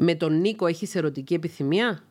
Με 0.03 0.15
τον 0.15 0.39
Νίκο 0.39 0.67
έχεις 0.67 0.95
ερωτική 0.95 1.33
επιθυμία; 1.33 2.03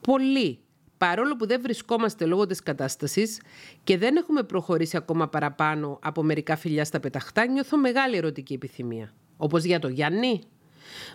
Πολύ 0.00 0.58
παρόλο 0.98 1.36
που 1.36 1.46
δεν 1.46 1.60
βρισκόμαστε 1.60 2.24
λόγω 2.24 2.46
της 2.46 2.62
κατάστασης 2.62 3.40
και 3.84 3.98
δεν 3.98 4.16
έχουμε 4.16 4.42
προχωρήσει 4.42 4.96
ακόμα 4.96 5.28
παραπάνω 5.28 5.98
από 6.02 6.22
μερικά 6.22 6.56
φιλιά 6.56 6.84
στα 6.84 7.00
πεταχτά, 7.00 7.46
νιώθω 7.46 7.78
μεγάλη 7.78 8.16
ερωτική 8.16 8.52
επιθυμία. 8.52 9.12
Όπως 9.36 9.64
για 9.64 9.78
το 9.78 9.88
Γιάννη. 9.88 10.40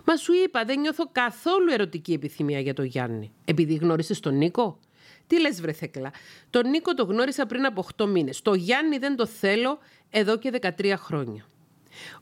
Μα 0.04 0.16
σου 0.16 0.32
είπα, 0.44 0.64
δεν 0.64 0.80
νιώθω 0.80 1.08
καθόλου 1.12 1.72
ερωτική 1.72 2.12
επιθυμία 2.12 2.60
για 2.60 2.74
το 2.74 2.82
Γιάννη. 2.82 3.32
Επειδή 3.44 3.74
γνώρισες 3.74 4.20
τον 4.20 4.36
Νίκο; 4.36 4.78
Τι 5.26 5.40
λες 5.40 5.60
βρε 5.60 5.72
Θέκλα; 5.72 6.10
Τον 6.50 6.70
Νίκο 6.70 6.94
το 6.94 7.04
γνώρισα 7.04 7.46
πριν 7.46 7.66
από 7.66 7.84
8 7.96 8.06
μήνες. 8.06 8.42
Το 8.42 8.54
Γιάννη 8.54 8.98
δεν 8.98 9.16
το 9.16 9.26
θέλω 9.26 9.78
εδώ 10.10 10.38
και 10.38 10.50
13 10.78 10.94
χρόνια. 10.96 11.44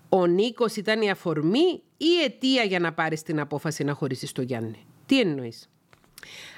Ο 0.09 0.27
Νίκος 0.27 0.77
ήταν 0.77 1.03
η 1.03 1.11
αφορμή 1.11 1.83
ή 1.97 2.07
η 2.07 2.23
αιτία 2.25 2.63
για 2.63 2.79
να 2.79 2.93
πάρεις 2.93 3.23
την 3.23 3.41
απόφαση 3.41 3.85
να 3.85 3.93
χωρίσεις 3.95 4.33
το 4.33 4.43
Γιάννη; 4.43 4.87
Τι 5.07 5.21
εννοείς; 5.21 5.71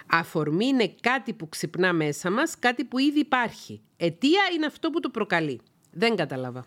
Αφορμή 0.07 0.67
είναι 0.67 0.95
κάτι 1.01 1.33
που 1.33 1.49
ξυπνά 1.49 1.93
μέσα 1.93 2.31
μας, 2.31 2.59
κάτι 2.59 2.85
που 2.85 2.99
ήδη 2.99 3.19
υπάρχει. 3.19 3.81
Αιτία 3.97 4.41
είναι 4.55 4.67
αυτό 4.67 4.91
που 4.91 5.01
το 5.01 5.09
προκαλεί. 5.09 5.61
Δεν 5.93 6.17
κατάλαβα. 6.17 6.67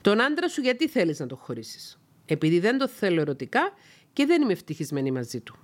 Τον 0.00 0.20
άντρα 0.20 0.48
σου 0.48 0.60
γιατί 0.60 0.88
θέλεις 0.88 1.18
να 1.18 1.26
το 1.26 1.36
χωρίσεις; 1.36 2.00
Επειδή 2.26 2.58
δεν 2.58 2.78
το 2.78 2.88
θέλω 2.88 3.20
ερωτικά 3.20 3.72
και 4.12 4.26
δεν 4.26 4.42
είμαι 4.42 4.52
ευτυχισμένη 4.52 5.10
μαζί 5.10 5.40
του. 5.40 5.56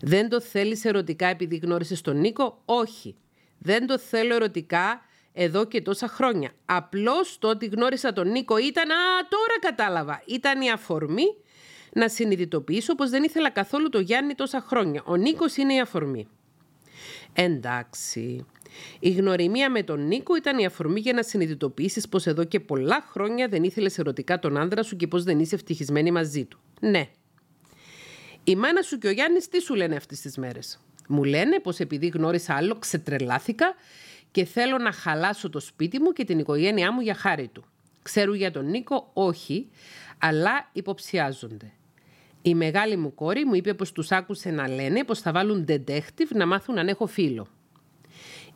Δεν 0.00 0.28
το 0.28 0.40
θέλεις 0.40 0.84
ερωτικά 0.84 1.26
επειδή 1.26 1.56
γνώρισες 1.56 2.00
τον 2.00 2.20
Νίκο; 2.20 2.62
Όχι. 2.64 3.16
Δεν 3.58 3.86
το 3.86 3.98
θέλω 3.98 4.34
ερωτικά 4.34 5.00
εδώ 5.38 5.64
και 5.64 5.82
τόσα 5.82 6.08
χρόνια. 6.08 6.50
Απλώς 6.66 7.38
το 7.38 7.48
ότι 7.48 7.66
γνώρισα 7.66 8.12
τον 8.12 8.30
Νίκο 8.30 8.58
ήταν, 8.58 8.90
α, 8.90 8.94
τώρα 9.28 9.58
κατάλαβα, 9.60 10.22
ήταν 10.26 10.60
η 10.60 10.70
αφορμή 10.70 11.36
να 11.92 12.08
συνειδητοποιήσω 12.08 12.94
πως 12.94 13.10
δεν 13.10 13.22
ήθελα 13.22 13.50
καθόλου 13.50 13.88
το 13.88 14.00
Γιάννη 14.00 14.34
τόσα 14.34 14.60
χρόνια. 14.60 15.02
Ο 15.06 15.16
Νίκος 15.16 15.56
είναι 15.56 15.74
η 15.74 15.80
αφορμή. 15.80 16.28
Εντάξει. 17.32 18.46
Η 18.98 19.10
γνωριμία 19.10 19.70
με 19.70 19.82
τον 19.82 20.06
Νίκο 20.06 20.36
ήταν 20.36 20.58
η 20.58 20.66
αφορμή 20.66 21.00
για 21.00 21.12
να 21.12 21.22
συνειδητοποιήσεις 21.22 22.08
πως 22.08 22.26
εδώ 22.26 22.44
και 22.44 22.60
πολλά 22.60 23.06
χρόνια 23.10 23.48
δεν 23.48 23.62
ήθελες 23.64 23.98
ερωτικά 23.98 24.38
τον 24.38 24.56
άντρα 24.56 24.82
σου 24.82 24.96
και 24.96 25.06
πως 25.06 25.22
δεν 25.22 25.38
είσαι 25.38 25.54
ευτυχισμένη 25.54 26.10
μαζί 26.10 26.44
του. 26.44 26.60
Ναι. 26.80 27.08
Η 28.44 28.56
μάνα 28.56 28.82
σου 28.82 28.98
και 28.98 29.06
ο 29.06 29.10
Γιάννης 29.10 29.48
τι 29.48 29.60
σου 29.60 29.74
λένε 29.74 29.96
αυτές 29.96 30.20
τις 30.20 30.36
μέρες; 30.36 30.78
Μου 31.08 31.24
λένε 31.24 31.60
πως 31.60 31.78
επειδή 31.78 32.06
γνώρισα 32.06 32.54
άλλο, 32.54 32.78
ξετρελάθηκα 32.78 33.74
και 34.36 34.44
θέλω 34.44 34.78
να 34.78 34.92
χαλάσω 34.92 35.50
το 35.50 35.60
σπίτι 35.60 36.00
μου 36.00 36.12
και 36.12 36.24
την 36.24 36.38
οικογένειά 36.38 36.92
μου 36.92 37.00
για 37.00 37.14
χάρη 37.14 37.48
του. 37.48 37.64
Ξέρουν 38.02 38.34
για 38.34 38.50
τον 38.50 38.70
Νίκο, 38.70 39.10
όχι, 39.12 39.68
αλλά 40.18 40.68
υποψιάζονται. 40.72 41.72
Η 42.42 42.54
μεγάλη 42.54 42.96
μου 42.96 43.14
κόρη 43.14 43.44
μου 43.44 43.54
είπε 43.54 43.74
πως 43.74 43.92
τους 43.92 44.12
άκουσε 44.12 44.50
να 44.50 44.68
λένε 44.68 45.04
πως 45.04 45.20
θα 45.20 45.32
βάλουν 45.32 45.64
detective 45.68 46.28
να 46.34 46.46
μάθουν 46.46 46.78
αν 46.78 46.88
έχω 46.88 47.06
φίλο. 47.06 47.46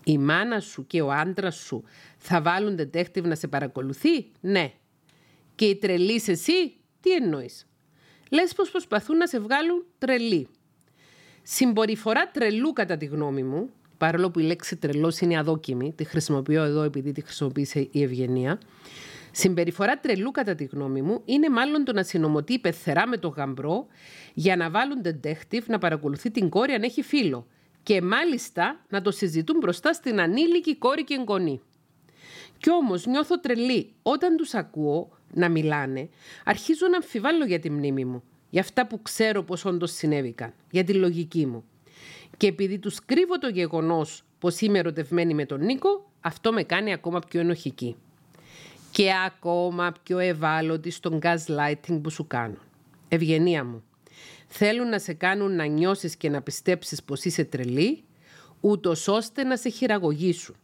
Η 0.05 0.18
μάνα 0.18 0.61
σου 0.61 0.87
και 0.87 1.01
ο 1.01 1.11
άντρας 1.12 1.57
σου 1.57 1.85
θα 2.18 2.43
βάλουν 2.43 2.78
detective 2.81 3.22
να 3.22 3.35
σε 3.35 3.49
παρακολουθεί, 3.49 4.31
ναι. 4.41 4.72
Και 5.55 5.64
η 5.64 5.76
τρελής 5.76 6.28
εσύ, 6.28 6.74
τι 7.01 7.12
εννοείς; 7.12 7.66
Λες 8.31 8.53
πως 8.53 8.70
προσπαθούν 8.70 9.16
να 9.16 9.26
σε 9.26 9.39
βγάλουν 9.41 9.85
τρελή. 9.99 10.49
Συμπεριφορά 11.43 12.31
τρελού 12.31 12.72
κατά 12.72 12.97
τη 12.97 13.07
γνώμη 13.07 13.43
μου, 13.43 13.70
παρόλο 14.01 14.31
που 14.31 14.39
η 14.39 14.43
λέξη 14.43 14.77
τρελός 14.77 15.19
είναι 15.19 15.39
αδόκιμη, 15.39 15.93
τη 15.93 16.05
χρησιμοποιώ 16.05 16.63
εδώ 16.63 16.83
επειδή 16.83 17.13
τη 17.13 17.21
χρησιμοποίησε 17.21 17.89
η 17.91 18.03
Ευγενία. 18.03 18.61
Συμπεριφορά 19.31 19.99
τρελού, 19.99 20.31
κατά 20.31 20.55
τη 20.55 20.65
γνώμη 20.65 21.03
μου, 21.03 21.23
είναι 21.25 21.49
μάλλον 21.49 21.85
το 21.85 21.93
να 21.93 22.03
συνομωτεί 22.03 22.59
πεθερά 22.59 23.09
με 23.09 23.17
το 23.17 23.29
γαμπρό 23.29 23.87
για 24.35 24.57
να 24.57 24.71
βάλουν 24.71 24.99
detective 25.05 25.65
να 25.67 25.79
παρακολουθεί 25.79 26.31
την 26.31 26.49
κόρη 26.49 26.73
αν 26.73 26.83
έχει 26.83 27.03
φίλο. 27.03 27.47
Και 27.83 28.03
μάλιστα 28.03 28.81
να 28.89 29.03
το 29.03 29.11
συζητούν 29.11 29.59
μπροστά 29.59 29.93
στην 29.93 30.21
ανήλικη 30.21 30.77
κόρη 30.77 31.05
και 31.05 31.17
εγγονή. 31.19 31.61
Κι 32.59 32.71
όμως 32.71 33.07
νιώθω 33.07 33.41
τρελή 33.41 33.93
όταν 34.03 34.37
τους 34.37 34.55
ακούω 34.55 35.11
να 35.35 35.49
μιλάνε, 35.49 36.09
αρχίζω 36.45 36.87
να 36.89 36.97
αμφιβάλλω 36.97 37.45
για 37.45 37.59
τη 37.59 37.71
μνήμη 37.71 38.05
μου, 38.05 38.23
για 38.51 38.61
αυτά 38.61 38.87
που 38.87 39.03
ξέρω 39.03 39.43
πως 39.43 39.65
όντως 39.65 39.93
συνέβηκαν, 39.93 40.53
για 40.71 40.85
τη 40.85 40.95
λογική 40.95 41.47
μου. 41.47 41.65
Και 42.41 42.47
επειδή 42.47 42.78
τους 42.78 43.05
κρύβω 43.05 43.38
το 43.38 43.49
γεγονός 43.49 44.24
πως 44.38 44.61
είμαι 44.61 44.78
ερωτευμένη 44.78 45.34
με 45.34 45.47
τον 45.47 45.64
Νίκο, 45.64 46.11
αυτό 46.20 46.53
με 46.53 46.62
κάνει 46.62 46.93
ακόμα 46.93 47.18
πιο 47.18 47.41
ενοχική. 47.41 47.97
Και 48.91 49.11
ακόμα 49.26 49.93
πιο 50.03 50.18
ευάλωτη 50.18 50.91
στον 50.91 51.18
gaslighting 51.22 52.01
που 52.03 52.11
σου 52.11 52.26
κάνουν. 52.26 52.59
Ευγενία 53.09 53.64
μου. 53.64 53.82
Θέλουν 54.49 54.88
να 54.88 54.99
σε 54.99 55.12
κάνουν 55.12 55.57
να 55.57 55.64
νιώσεις 55.64 56.16
και 56.16 56.28
να 56.28 56.43
πιστέψεις 56.43 57.03
πως 57.03 57.24
είσαι 57.24 57.45
τρελή, 57.45 58.05
ούτως 58.61 59.09
ώστε 59.09 59.45
να 59.45 59.57
σε 59.57 59.68
χειραγωγήσουν. 59.68 60.57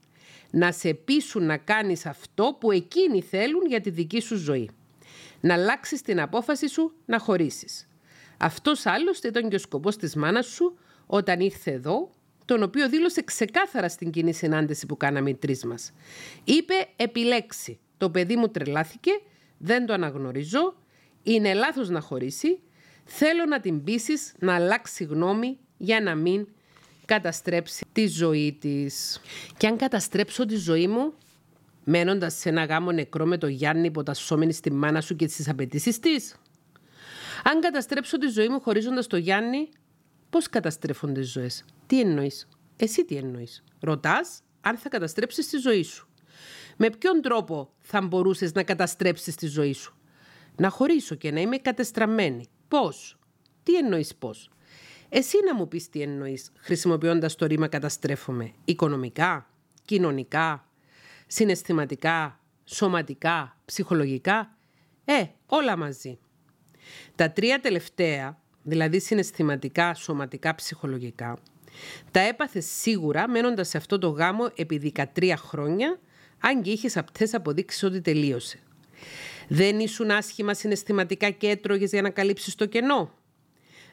Να 0.50 0.72
σε 0.72 0.94
πείσουν 0.94 1.46
να 1.46 1.56
κάνεις 1.56 2.06
αυτό 2.06 2.56
που 2.60 2.70
εκείνοι 2.72 3.22
θέλουν 3.22 3.66
για 3.66 3.80
τη 3.80 3.90
δική 3.90 4.20
σου 4.20 4.36
ζωή. 4.36 4.70
Να 5.40 5.54
αλλάξεις 5.54 6.02
την 6.02 6.20
απόφαση 6.20 6.68
σου 6.68 6.92
να 7.06 7.18
χωρίσεις. 7.18 7.88
Αυτός 8.36 8.86
άλλωστε 8.86 9.28
ήταν 9.28 9.48
και 9.48 9.56
ο 9.56 9.58
σκοπός 9.58 9.96
της 9.96 10.14
μάνας 10.14 10.46
σου 10.46 10.78
όταν 11.06 11.40
ήρθε 11.40 11.70
εδώ, 11.70 12.10
τον 12.44 12.62
οποίο 12.62 12.88
δήλωσε 12.88 13.22
ξεκάθαρα 13.22 13.88
στην 13.88 14.10
κοινή 14.10 14.32
συνάντηση 14.32 14.86
που 14.86 14.96
κάναμε 14.96 15.30
οι 15.30 15.34
τρεις 15.34 15.64
μας. 15.64 15.92
Είπε 16.44 16.74
επιλέξει. 16.96 17.78
Το 17.98 18.10
παιδί 18.10 18.36
μου 18.36 18.48
τρελάθηκε, 18.48 19.10
δεν 19.58 19.86
το 19.86 19.92
αναγνωρίζω, 19.92 20.74
είναι 21.22 21.54
λάθος 21.54 21.88
να 21.88 22.00
χωρίσει, 22.00 22.58
θέλω 23.04 23.44
να 23.44 23.60
την 23.60 23.84
πείσεις 23.84 24.34
να 24.38 24.54
αλλάξει 24.54 25.04
γνώμη 25.04 25.58
για 25.76 26.00
να 26.00 26.14
μην 26.14 26.46
καταστρέψει 27.04 27.86
τη 27.92 28.06
ζωή 28.06 28.56
της. 28.60 29.20
Και 29.56 29.66
αν 29.66 29.76
καταστρέψω 29.76 30.46
τη 30.46 30.56
ζωή 30.56 30.86
μου, 30.86 31.12
μένοντας 31.84 32.34
σε 32.34 32.48
ένα 32.48 32.64
γάμο 32.64 32.92
νεκρό 32.92 33.26
με 33.26 33.38
το 33.38 33.46
Γιάννη 33.46 33.86
υποτασσόμενη 33.86 34.52
στη 34.52 34.72
μάνα 34.72 35.00
σου 35.00 35.16
και 35.16 35.26
τις 35.26 35.48
απαιτήσεις 35.48 35.98
της. 35.98 36.36
Αν 37.44 37.60
καταστρέψω 37.60 38.18
τη 38.18 38.26
ζωή 38.26 38.48
μου 38.48 38.60
χωρίζοντας 38.60 39.06
το 39.06 39.16
Γιάννη, 39.16 39.68
Πώς 40.30 40.48
καταστρέφονται 40.48 41.20
οι 41.20 41.22
ζωές, 41.22 41.64
Τι 41.86 42.00
εννοείς, 42.00 42.48
Εσύ 42.76 43.04
τι 43.04 43.16
εννοείς; 43.16 43.64
Ρωτάς 43.80 44.42
αν 44.60 44.76
θα 44.76 44.88
καταστρέψεις 44.88 45.48
τη 45.48 45.56
ζωή 45.56 45.82
σου. 45.82 46.08
Με 46.76 46.90
ποιον 46.90 47.20
τρόπο 47.22 47.72
θα 47.80 48.00
μπορούσες 48.00 48.52
να 48.52 48.62
καταστρέψεις 48.62 49.34
τη 49.34 49.46
ζωή 49.46 49.72
σου; 49.72 49.96
Να 50.56 50.70
χωρίσω 50.70 51.14
και 51.14 51.30
να 51.30 51.40
είμαι 51.40 51.56
κατεστραμμένη. 51.56 52.48
Πώς; 52.68 53.18
Τι 53.62 53.76
εννοείς 53.76 54.14
πώς; 54.14 54.50
Εσύ 55.08 55.36
να 55.44 55.54
μου 55.54 55.68
πεις 55.68 55.88
τι 55.88 56.02
εννοείς 56.02 56.52
χρησιμοποιώντας 56.56 57.34
το 57.34 57.46
ρήμα 57.46 57.68
καταστρέφομαι. 57.68 58.52
Οικονομικά, 58.64 59.50
κοινωνικά, 59.84 60.68
συναισθηματικά, 61.26 62.40
σωματικά, 62.64 63.56
ψυχολογικά. 63.64 64.56
Ε, 65.04 65.24
όλα 65.46 65.76
μαζί. 65.76 66.18
Τα 67.14 67.30
τρία 67.30 67.60
τελευταία 67.60 68.40
δηλαδή 68.66 69.00
συναισθηματικά, 69.00 69.94
σωματικά, 69.94 70.54
ψυχολογικά, 70.54 71.38
τα 72.10 72.20
έπαθε 72.20 72.60
σίγουρα 72.60 73.28
μένοντας 73.28 73.68
σε 73.68 73.76
αυτό 73.76 73.98
το 73.98 74.08
γάμο 74.08 74.46
επί 74.54 74.92
13 75.14 75.32
χρόνια, 75.36 75.98
αν 76.40 76.62
και 76.62 76.70
είχες 76.70 76.96
απτές 76.96 77.34
αποδείξεις 77.34 77.82
ότι 77.82 78.00
τελείωσε. 78.00 78.58
Δεν 79.48 79.78
ήσουν 79.78 80.10
άσχημα 80.10 80.54
συναισθηματικά 80.54 81.30
και 81.30 81.48
έτρωγες 81.48 81.90
για 81.90 82.02
να 82.02 82.10
καλύψεις 82.10 82.54
το 82.54 82.66
κενό. 82.66 83.12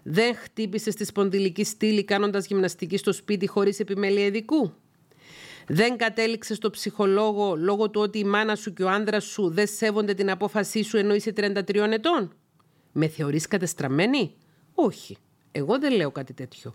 Δεν 0.04 0.36
χτύπησες 0.36 0.94
στη 0.94 1.06
σπονδυλική 1.06 1.64
στήλη 1.64 2.04
κάνοντας 2.04 2.46
γυμναστική 2.46 2.98
στο 2.98 3.14
σπίτι 3.14 3.48
χωρίς 3.48 3.80
επιμέλεια 3.80 4.26
ειδικού. 4.26 4.74
Δεν 5.68 5.98
κατέληξες 5.98 6.58
στο 6.58 6.70
ψυχολόγο 6.70 7.56
λόγω 7.56 7.90
του 7.90 8.02
ότι 8.02 8.20
η 8.20 8.24
μάνα 8.24 8.56
σου 8.56 8.74
και 8.74 8.84
ο 8.84 8.90
άνδρας 8.90 9.24
σου 9.24 9.50
δεν 9.50 9.68
σέβονται 9.68 10.14
την 10.14 10.30
απόφασή 10.32 10.84
σου 10.84 10.98
ενώ 10.98 11.14
είσαι 11.14 11.34
33 11.36 11.76
ετών. 11.76 12.34
Με 12.92 13.08
θεωρείς 13.08 13.48
κατεστραμμένη; 13.48 14.36
Όχι. 14.74 15.18
Εγώ 15.56 15.80
δεν 15.80 15.94
λέω 15.96 16.12
κάτι 16.12 16.34
τέτοιο. 16.34 16.74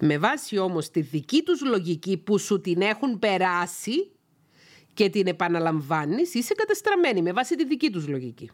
Με 0.00 0.18
βάση 0.18 0.58
όμως 0.58 0.90
τη 0.90 1.00
δική 1.00 1.42
τους 1.42 1.64
λογική 1.64 2.16
που 2.16 2.38
σου 2.38 2.60
την 2.60 2.80
έχουν 2.80 3.18
περάσει 3.18 4.10
και 4.94 5.08
την 5.10 5.26
επαναλαμβάνεις, 5.26 6.34
είσαι 6.34 6.54
κατεστραμμένη 6.54 7.22
με 7.22 7.32
βάση 7.32 7.56
τη 7.56 7.64
δική 7.64 7.90
τους 7.90 8.08
λογική. 8.08 8.50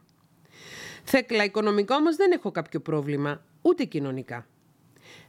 Θέκλα, 1.05 1.45
οικονομικά 1.45 1.97
όμως 1.97 2.17
δεν 2.17 2.33
έχω 2.33 2.51
κάποιο 2.51 2.81
πρόβλημα, 2.81 3.45
ούτε 3.63 3.85
κοινωνικά. 3.85 4.47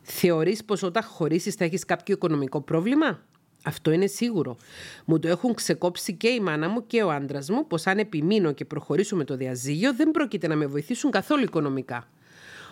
Θεωρείς 0.02 0.66
πως 0.66 0.84
όταν 0.84 1.04
χωρίσεις 1.04 1.56
θα 1.56 1.64
έχεις 1.64 1.86
κάποιο 1.86 2.14
οικονομικό 2.16 2.62
πρόβλημα; 2.62 3.24
Αυτό 3.64 3.92
είναι 3.92 4.08
σίγουρο. 4.08 4.58
Μου 5.06 5.20
το 5.20 5.28
έχουν 5.28 5.54
ξεκόψει 5.54 6.14
και 6.14 6.28
η 6.28 6.40
μάνα 6.40 6.70
μου 6.70 6.86
και 6.88 7.04
ο 7.04 7.12
άντρας 7.12 7.50
μου 7.50 7.68
πως 7.68 7.88
αν 7.88 7.98
επιμείνω 7.98 8.52
και 8.52 8.66
προχωρήσω 8.66 9.16
με 9.16 9.24
το 9.24 9.36
διαζύγιο 9.36 9.94
δεν 9.94 10.12
πρόκειται 10.12 10.48
να 10.48 10.56
με 10.56 10.66
βοηθήσουν 10.66 11.12
καθόλου 11.12 11.44
οικονομικά. 11.44 12.08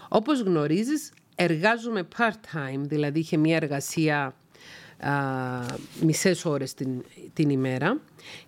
Όπως 0.09 0.41
γνωρίζεις, 0.41 1.11
εργάζομαι 1.35 2.07
part-time, 2.17 2.79
δηλαδή 2.79 3.19
είχε 3.19 3.37
μια 3.37 3.55
εργασία 3.55 4.35
α, 4.99 5.11
μισές 6.01 6.45
ώρες 6.45 6.73
την, 6.73 7.03
την 7.33 7.49
ημέρα 7.49 8.01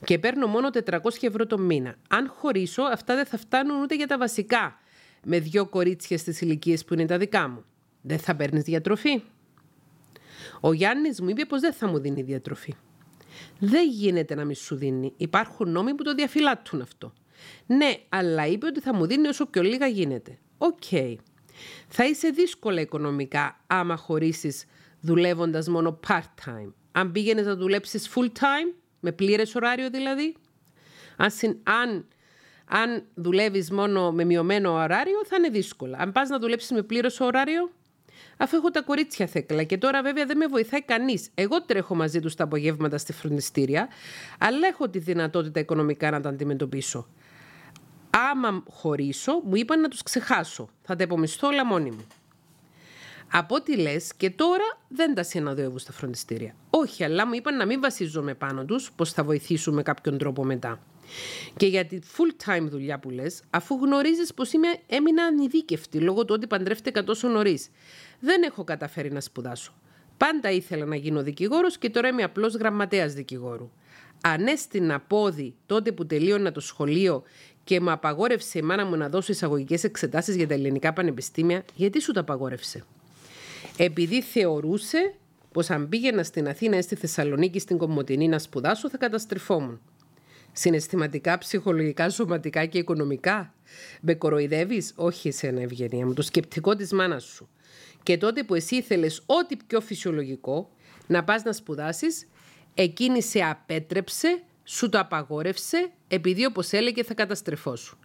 και 0.06 0.20
παίρνω 0.20 0.48
μόνο 0.48 0.70
400 0.90 1.00
ευρώ 1.22 1.46
το 1.46 1.58
μήνα. 1.58 1.96
Αν 2.10 2.28
χωρίσω, 2.36 2.82
αυτά 2.82 3.16
δεν 3.16 3.26
θα 3.26 3.38
φτάνουν 3.38 3.82
ούτε 3.82 3.96
για 3.96 4.08
τα 4.08 4.18
βασικά 4.18 4.80
με 5.24 5.40
δυο 5.40 5.66
κορίτσια 5.66 6.18
στις 6.18 6.42
ηλικίες 6.42 6.86
που 6.86 6.94
είναι 6.94 7.06
τα 7.06 7.18
δικά 7.18 7.48
μου. 7.48 7.64
Δεν 8.02 8.20
θα 8.20 8.36
παίρνεις 8.36 8.64
διατροφή. 8.64 9.22
Ο 10.60 10.74
Γιάννης 10.74 11.22
μου 11.22 11.30
είπε 11.30 11.46
πως 11.46 11.60
δεν 11.62 11.74
θα 11.74 11.88
μου 11.88 12.00
δίνει 12.00 12.22
διατροφή. 12.22 12.76
Δεν 13.60 13.90
γίνεται 13.90 14.36
να 14.36 14.46
μη 14.46 14.56
σου 14.56 14.76
δίνει. 14.76 15.14
Υπάρχουν 15.18 15.72
νόμοι 15.72 15.94
που 15.94 16.04
το 16.04 16.14
διαφυλάττουν 16.14 16.82
αυτό. 16.82 17.14
Ναι, 17.66 17.98
αλλά 18.10 18.48
είπε 18.48 18.66
ότι 18.66 18.80
θα 18.80 18.94
μου 18.94 19.06
δίνει 19.06 19.28
όσο 19.28 19.46
πιο 19.46 19.62
λίγα 19.62 19.88
γίνεται. 19.88 20.38
Οκ. 20.58 20.84
Θα 21.88 22.06
είσαι 22.06 22.30
δύσκολα 22.30 22.82
οικονομικά 22.82 23.60
άμα 23.68 23.96
χωρίσεις 23.96 24.66
δουλεύοντας 25.02 25.68
μόνο 25.68 26.00
part-time. 26.08 26.74
Αν 26.92 27.12
πήγαινες 27.12 27.46
να 27.46 27.56
δουλέψεις 27.56 28.10
full-time, 28.16 28.74
με 29.00 29.12
πλήρες 29.12 29.56
ωράριο 29.56 29.90
δηλαδή, 29.90 30.36
αν, 31.18 31.32
αν, 31.64 32.06
αν 32.66 33.04
δουλεύεις 33.14 33.72
μόνο 33.72 34.12
με 34.12 34.24
μειωμένο 34.24 34.72
ωράριο 34.72 35.26
θα 35.26 35.36
είναι 35.36 35.50
δύσκολα. 35.50 35.98
Αν 35.98 36.12
πας 36.12 36.30
να 36.30 36.40
δουλέψεις 36.40 36.72
με 36.72 36.82
πλήρες 36.82 37.20
ωράριο, 37.20 37.72
αφού 38.38 38.56
έχω 38.56 38.70
τα 38.70 38.82
κορίτσια 38.82 39.28
θέκλα 39.28 39.64
και 39.64 39.78
τώρα 39.78 40.02
βέβαια 40.02 40.26
δεν 40.26 40.38
με 40.38 40.48
βοηθάει 40.48 40.82
κανείς. 40.82 41.30
Εγώ 41.34 41.62
τρέχω 41.62 41.96
μαζί 41.96 42.20
τους 42.20 42.36
τα 42.36 42.44
απογεύματα 42.44 42.98
στη 42.98 43.14
φροντιστήρια, 43.14 43.88
αλλά 44.40 44.68
έχω 44.68 44.90
τη 44.90 45.00
δυνατότητα 45.00 45.60
οικονομικά 45.60 46.12
να 46.12 46.22
τα 46.22 46.30
αντιμετωπίσω. 46.30 47.08
Άμα 48.10 48.64
χωρίσω, 48.70 49.42
μου 49.46 49.56
είπαν 49.56 49.82
να 49.82 49.88
τους 49.88 50.04
ξεχάσω. 50.04 50.70
Θα 50.82 50.96
τα 50.96 51.04
υπομισθώ 51.04 51.48
όλα 51.48 51.66
μόνη 51.66 51.92
μου. 51.92 52.08
Από 53.32 53.56
ό,τι 53.56 53.78
λες, 53.78 54.14
και 54.18 54.30
τώρα 54.30 54.64
δεν 54.88 55.16
τα 55.16 55.24
συναδεύω 55.24 55.78
στα 55.78 55.92
φροντιστήρια. 55.92 56.56
Όχι, 56.70 57.04
αλλά 57.04 57.28
μου 57.28 57.34
είπαν 57.34 57.58
να 57.58 57.66
μην 57.66 57.82
βασίζομαι 57.82 58.34
πάνω 58.34 58.66
τους, 58.66 58.92
πως 58.92 59.14
θα 59.14 59.24
βοηθήσουν 59.24 59.74
με 59.74 59.82
κάποιον 59.82 60.18
τρόπο 60.18 60.44
μετά. 60.44 60.80
Και 61.58 61.66
για 61.66 61.86
τη 61.86 62.00
full 62.18 62.50
time 62.50 62.68
δουλειά 62.70 63.00
που 63.00 63.10
λες, 63.10 63.42
αφού 63.50 63.76
γνωρίζεις 63.76 64.34
πως 64.34 64.52
είμαι, 64.52 64.68
έμεινα 64.88 65.24
ανειδίκευτη 65.24 66.00
λόγω 66.00 66.26
του 66.26 66.34
ότι 66.38 66.48
παντρεύτηκα 66.48 67.04
τόσο 67.04 67.28
νωρίς. 67.28 67.70
Δεν 68.20 68.44
έχω 68.44 68.64
καταφέρει 68.64 69.12
να 69.12 69.22
σπουδάσω. 69.22 69.74
Πάντα 70.18 70.52
ήθελα 70.52 70.86
να 70.86 70.96
γίνω 70.96 71.24
δικηγόρος 71.24 71.78
και 71.78 71.90
τώρα 71.90 72.08
είμαι 72.08 72.24
απλό 72.24 72.48
γραμματέας 72.48 73.14
δικηγόρου. 73.14 73.72
Αν 74.22 74.48
έστεινα 74.48 75.00
πόδι 75.00 75.56
τότε 75.66 75.92
που 75.92 76.06
τελείωνα 76.06 76.52
το 76.52 76.60
σχολείο 76.60 77.24
και 77.70 77.80
μου 77.80 77.92
απαγόρευσε 77.92 78.58
η 78.58 78.62
μάνα 78.62 78.86
μου 78.86 78.96
να 78.96 79.10
δώσω 79.10 79.32
εισαγωγικές 79.32 79.84
εξετάσεις 79.84 80.36
για 80.36 80.48
τα 80.48 80.54
ελληνικά 80.54 80.94
πανεπιστήμια, 80.94 81.64
γιατί 81.76 82.02
σου 82.02 82.12
τα 82.12 82.20
απαγόρευσε; 82.20 82.84
Επειδή 83.78 84.22
θεωρούσε 84.22 85.14
πως 85.52 85.70
αν 85.70 85.90
πήγαινα 85.90 86.24
στην 86.24 86.48
Αθήνα 86.48 86.78
ή 86.78 86.82
στη 86.82 86.96
Θεσσαλονίκη 86.96 87.60
στην 87.60 87.78
Κομωτινή 87.78 88.28
να 88.28 88.40
σπουδάσω 88.40 88.90
θα 88.90 88.98
καταστρεφόμουν. 88.98 89.82
Συναισθηματικά, 90.52 91.38
ψυχολογικά, 91.38 92.10
σωματικά 92.10 92.66
και 92.66 92.78
οικονομικά. 92.78 93.54
Με 94.02 94.14
κοροϊδεύεις, 94.14 94.94
όχι 94.96 95.28
εσένα 95.28 95.62
Ευγενία 95.62 96.06
μου, 96.06 96.14
το 96.14 96.22
σκεπτικό 96.22 96.76
της 96.76 96.94
μάνας 96.94 97.24
σου. 97.24 97.50
Και 98.04 98.18
τότε 98.18 98.44
που 98.44 98.56
εσύ 98.56 98.76
ήθελες 98.76 99.24
ό,τι 99.26 99.56
πιο 99.68 99.82
φυσιολογικό, 99.82 100.70
να 101.08 101.24
πας 101.24 101.44
να 101.44 101.54
σπουδάσεις, 101.54 102.28
εκείνη 102.74 103.22
σε 103.22 103.40
απέτρεψε, 103.40 104.44
σου 104.72 104.90
το 104.90 105.00
απαγόρευσε, 105.00 105.92
επειδή 106.08 106.46
όπως 106.46 106.72
έλεγε 106.72 107.04
θα 107.04 107.14
καταστρεφώσουν. 107.14 107.98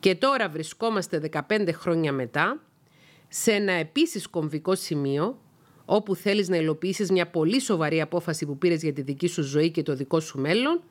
Και 0.00 0.14
τώρα 0.14 0.48
βρισκόμαστε 0.48 1.30
15 1.48 1.68
χρόνια 1.72 2.12
μετά 2.12 2.62
σε 3.28 3.52
ένα 3.52 3.72
επίσης 3.72 4.28
κομβικό 4.28 4.74
σημείο 4.74 5.38
όπου 5.84 6.14
θέλεις 6.14 6.48
να 6.48 6.56
υλοποιήσεις 6.56 7.10
μια 7.10 7.26
πολύ 7.26 7.60
σοβαρή 7.60 8.00
απόφαση 8.00 8.46
που 8.46 8.58
πήρες 8.58 8.82
για 8.82 8.92
τη 8.92 9.02
δική 9.02 9.26
σου 9.26 9.42
ζωή 9.42 9.70
και 9.70 9.82
το 9.82 9.94
δικό 9.94 10.20
σου 10.20 10.38
μέλλον 10.38 10.82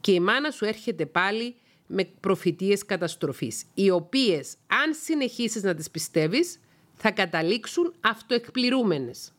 και 0.00 0.12
η 0.12 0.20
μάνα 0.20 0.50
σου 0.50 0.64
έρχεται 0.64 1.06
πάλι 1.06 1.54
με 1.86 2.04
προφητείες 2.20 2.84
καταστροφής, 2.84 3.64
οι 3.74 3.90
οποίες 3.90 4.54
αν 4.66 4.94
συνεχίσεις 5.02 5.62
να 5.62 5.74
τις 5.74 5.90
πιστεύεις 5.90 6.60
θα 6.94 7.10
καταλήξουν 7.10 7.94
αυτοεκπληρούμενες. 8.00 9.32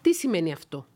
Τι 0.00 0.14
σημαίνει 0.14 0.52
αυτό; 0.52 0.86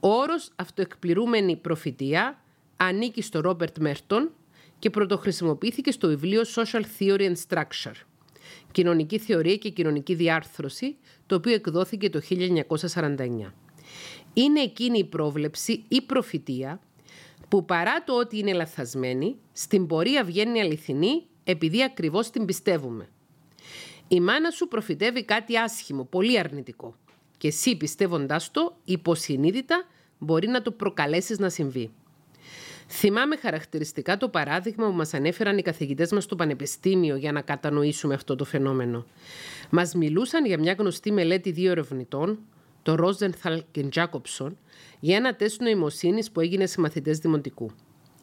Ο 0.00 0.08
όρος 0.08 0.50
αυτοεκπληρούμενη 0.56 1.56
προφητεία 1.56 2.40
ανήκει 2.82 3.22
στο 3.22 3.40
Ρόμπερτ 3.40 3.78
Μέρτον 3.78 4.30
και 4.78 4.90
πρωτοχρησιμοποιήθηκε 4.90 5.90
στο 5.90 6.08
βιβλίο 6.08 6.42
Social 6.54 6.82
Theory 6.98 7.20
and 7.20 7.34
Structure 7.48 7.94
κοινωνική 8.72 9.18
θεωρία 9.18 9.56
και 9.56 9.70
κοινωνική 9.70 10.14
διάρθρωση, 10.14 10.96
το 11.26 11.34
οποίο 11.34 11.54
εκδόθηκε 11.54 12.10
το 12.10 12.20
1949. 12.88 13.52
Είναι 14.34 14.60
εκείνη 14.60 14.98
η 14.98 15.04
πρόβλεψη 15.04 15.84
ή 15.88 16.02
προφητεία 16.02 16.80
που 17.48 17.64
παρά 17.64 18.04
το 18.04 18.18
ότι 18.18 18.38
είναι 18.38 18.52
λαθασμένη, 18.52 19.36
στην 19.52 19.86
πορεία 19.86 20.24
βγαίνει 20.24 20.60
αληθινή 20.60 21.26
επειδή 21.44 21.82
ακριβώς 21.82 22.30
την 22.30 22.44
πιστεύουμε. 22.44 23.08
Η 24.08 24.20
μάνα 24.20 24.50
σου 24.50 24.68
προφητεύει 24.68 25.24
κάτι 25.24 25.58
άσχημο, 25.58 26.04
πολύ 26.04 26.38
αρνητικό 26.38 26.94
και 27.36 27.48
εσύ 27.48 27.76
πιστεύοντάς 27.76 28.50
το 28.50 28.76
υποσυνείδητα 28.84 29.86
μπορεί 30.18 30.48
να 30.48 30.62
το 30.62 30.70
προκαλέσεις 30.70 31.38
να 31.38 31.48
συμβεί. 31.48 31.90
Θυμάμαι 32.92 33.36
χαρακτηριστικά 33.36 34.16
το 34.16 34.28
παράδειγμα 34.28 34.86
που 34.86 34.92
μας 34.92 35.14
ανέφεραν 35.14 35.58
οι 35.58 35.62
καθηγητές 35.62 36.12
μας 36.12 36.24
στο 36.24 36.36
Πανεπιστήμιο 36.36 37.16
για 37.16 37.32
να 37.32 37.40
κατανοήσουμε 37.40 38.14
αυτό 38.14 38.36
το 38.36 38.44
φαινόμενο. 38.44 39.06
Μας 39.70 39.94
μιλούσαν 39.94 40.46
για 40.46 40.58
μια 40.58 40.74
γνωστή 40.78 41.12
μελέτη 41.12 41.50
δύο 41.50 41.70
ερευνητών, 41.70 42.38
το 42.82 42.94
Ρόζενθαλ 42.94 43.64
και 43.70 43.82
Τζάκοψον, 43.82 44.58
για 45.00 45.16
ένα 45.16 45.36
τεστ 45.36 45.60
νοημοσύνης 45.60 46.30
που 46.30 46.40
έγινε 46.40 46.66
σε 46.66 46.80
μαθητές 46.80 47.18
δημοτικού. 47.18 47.70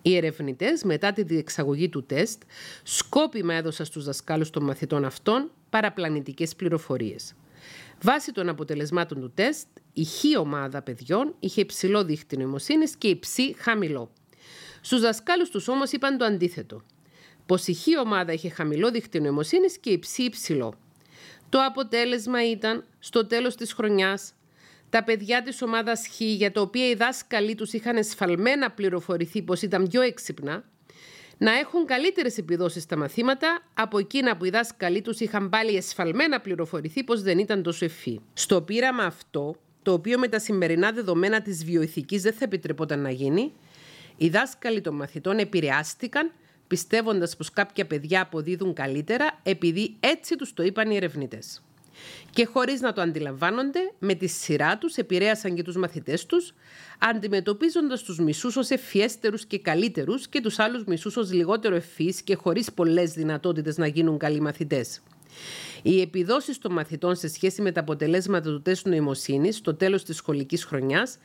Οι 0.02 0.16
ερευνητές, 0.16 0.84
μετά 0.84 1.12
τη 1.14 1.24
διεξαγωγή 1.24 1.90
του 1.90 2.06
τεστ, 2.06 2.42
σκόπιμα 2.84 3.54
έδωσαν 3.54 3.86
στους 3.86 4.06
δασκάλους 4.06 4.50
των 4.50 4.64
μαθητών 4.64 5.06
αυτών 5.06 5.52
παραπλανητικές 5.70 6.56
πληροφορίες. 6.56 7.36
Βάσει 8.02 8.32
των 8.32 8.50
αποτελεσμάτων 8.50 9.22
του 9.22 9.32
τεστ, 9.34 9.68
η 9.94 10.04
χ 10.04 10.40
ομάδα 10.40 10.82
παιδιών 10.82 11.36
είχε 11.40 11.62
υψηλό 11.62 12.04
δίχτυ 12.04 12.38
νοημοσύνης 12.38 12.96
και 12.96 13.08
η 13.08 13.20
ψ 13.20 13.36
χαμηλό. 13.58 14.12
Στους 14.88 15.02
δασκάλους 15.02 15.50
τους 15.50 15.68
όμως 15.68 15.92
είπαν 15.92 16.18
το 16.18 16.26
αντίθετο. 16.26 16.84
Πως 17.46 17.68
η 17.68 17.74
χ 17.74 17.86
ομάδα 18.04 18.34
είχε 18.34 18.50
χαμηλό 18.50 18.92
δίχτυ 18.92 19.20
νοημοσύνης 19.20 19.78
και 19.78 19.90
η 19.90 20.00
ψ 20.00 20.18
υψηλό. 20.18 20.74
Το 21.50 21.60
αποτέλεσμα 21.66 22.50
ήταν, 22.50 22.86
στο 23.00 23.26
τέλος 23.26 23.56
της 23.56 23.74
χρονιάς, 23.74 24.34
τα 24.90 25.04
παιδιά 25.04 25.44
της 25.44 25.62
ομάδας 25.62 26.08
Χ, 26.08 26.20
για 26.20 26.52
τα 26.52 26.62
οποία 26.62 26.90
οι 26.90 26.94
δάσκαλοι 26.94 27.56
τους 27.56 27.74
είχαν 27.74 27.98
εσφαλμένα 27.98 28.72
πληροφορηθεί 28.72 29.42
πως 29.42 29.62
ήταν 29.62 29.88
πιο 29.88 30.02
έξυπνα, 30.02 30.64
να 31.38 31.52
έχουν 31.52 31.86
καλύτερες 31.86 32.38
επιδόσεις 32.38 32.84
στα 32.84 32.98
μαθήματα 32.98 33.60
από 33.74 33.98
εκείνα 33.98 34.38
που 34.38 34.46
οι 34.46 34.50
δάσκαλοι 34.50 35.02
τους 35.02 35.20
είχαν 35.20 35.50
πάλι 35.50 35.76
εσφαλμένα 35.76 36.42
πληροφορηθεί 36.42 37.04
πως 37.04 37.22
δεν 37.22 37.40
ήταν 37.40 37.64
τόσο 37.64 37.86
ευφύ. 37.86 38.20
Στο 38.34 38.62
πείραμα 38.62 39.04
αυτό, 39.04 39.56
το 39.82 39.94
οποίο 39.94 40.20
με 40.20 40.28
τα 40.28 40.40
σημερινά 40.40 40.92
δεδομένα 40.92 41.42
της 41.42 41.66
βιοειθικής 41.66 42.22
δεν 42.22 42.34
θα 42.34 42.44
επιτρεπόταν 42.44 43.00
να 43.00 43.12
γίνει, 43.12 43.54
οι 44.18 44.30
δάσκαλοι 44.30 44.82
των 44.82 44.96
μαθητών 44.96 45.38
επηρεάστηκαν 45.38 46.32
πιστεύοντας 46.68 47.36
πως 47.36 47.50
κάποια 47.50 47.86
παιδιά 47.86 48.22
αποδίδουν 48.22 48.74
καλύτερα 48.74 49.40
επειδή 49.44 49.96
έτσι 50.00 50.36
τους 50.36 50.54
το 50.54 50.64
είπαν 50.64 50.92
οι 50.92 50.96
ερευνητές. 50.96 51.62
Και 52.32 52.46
χωρίς 52.46 52.82
να 52.82 52.94
το 52.94 53.02
αντιλαμβάνονται, 53.02 53.80
με 54.00 54.14
τη 54.14 54.28
σειρά 54.28 54.78
τους 54.78 54.96
επηρέασαν 54.96 55.56
και 55.56 55.64
τους 55.64 55.76
μαθητές 55.76 56.26
τους, 56.26 56.54
αντιμετωπίζοντας 57.00 58.04
τους 58.04 58.20
μισούς 58.20 58.56
ως 58.56 58.70
ευφιέστερους 58.70 59.46
και 59.46 59.60
καλύτερους 59.60 60.28
και 60.28 60.42
τους 60.42 60.60
άλλους 60.60 60.84
μισούς 60.84 61.18
ως 61.18 61.32
λιγότερο 61.32 61.76
ευφύς 61.76 62.22
και 62.22 62.36
χωρίς 62.36 62.72
πολλές 62.72 63.14
δυνατότητες 63.14 63.78
να 63.78 63.88
γίνουν 63.88 64.18
καλοί 64.18 64.42
μαθητές. 64.42 65.02
Οι 65.82 66.02
επιδόσεις 66.02 66.58
των 66.58 66.72
μαθητών 66.74 67.16
σε 67.16 67.28
σχέση 67.28 67.62
με 67.62 67.72
τα 67.72 67.80
αποτελέσματα 67.80 68.50
του 68.50 68.62
τεστ 68.62 68.88
νοημοσύνης 68.88 69.56
στο 69.56 69.76
τέλος 69.76 70.04
της 70.04 70.16
σχολικής 70.16 70.64
χρονιάς 70.64 71.18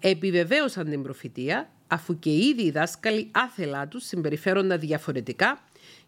επιβεβαίωσαν 0.00 0.90
την 0.90 1.02
προφητεία, 1.02 1.70
αφού 1.92 2.18
και 2.18 2.30
ήδη 2.30 2.62
οι 2.62 2.70
δάσκαλοι 2.70 3.28
άθελά 3.32 3.88
τους 3.88 4.06
συμπεριφέρονταν 4.06 4.80
διαφορετικά 4.80 5.62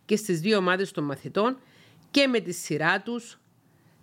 και 0.05 0.17
στις 0.17 0.41
δύο 0.41 0.57
ομάδες 0.57 0.91
των 0.91 1.05
μαθητών 1.05 1.59
και 2.11 2.27
με 2.27 2.41
τη 2.41 2.53
σειρά 2.53 3.01
τους 3.03 3.41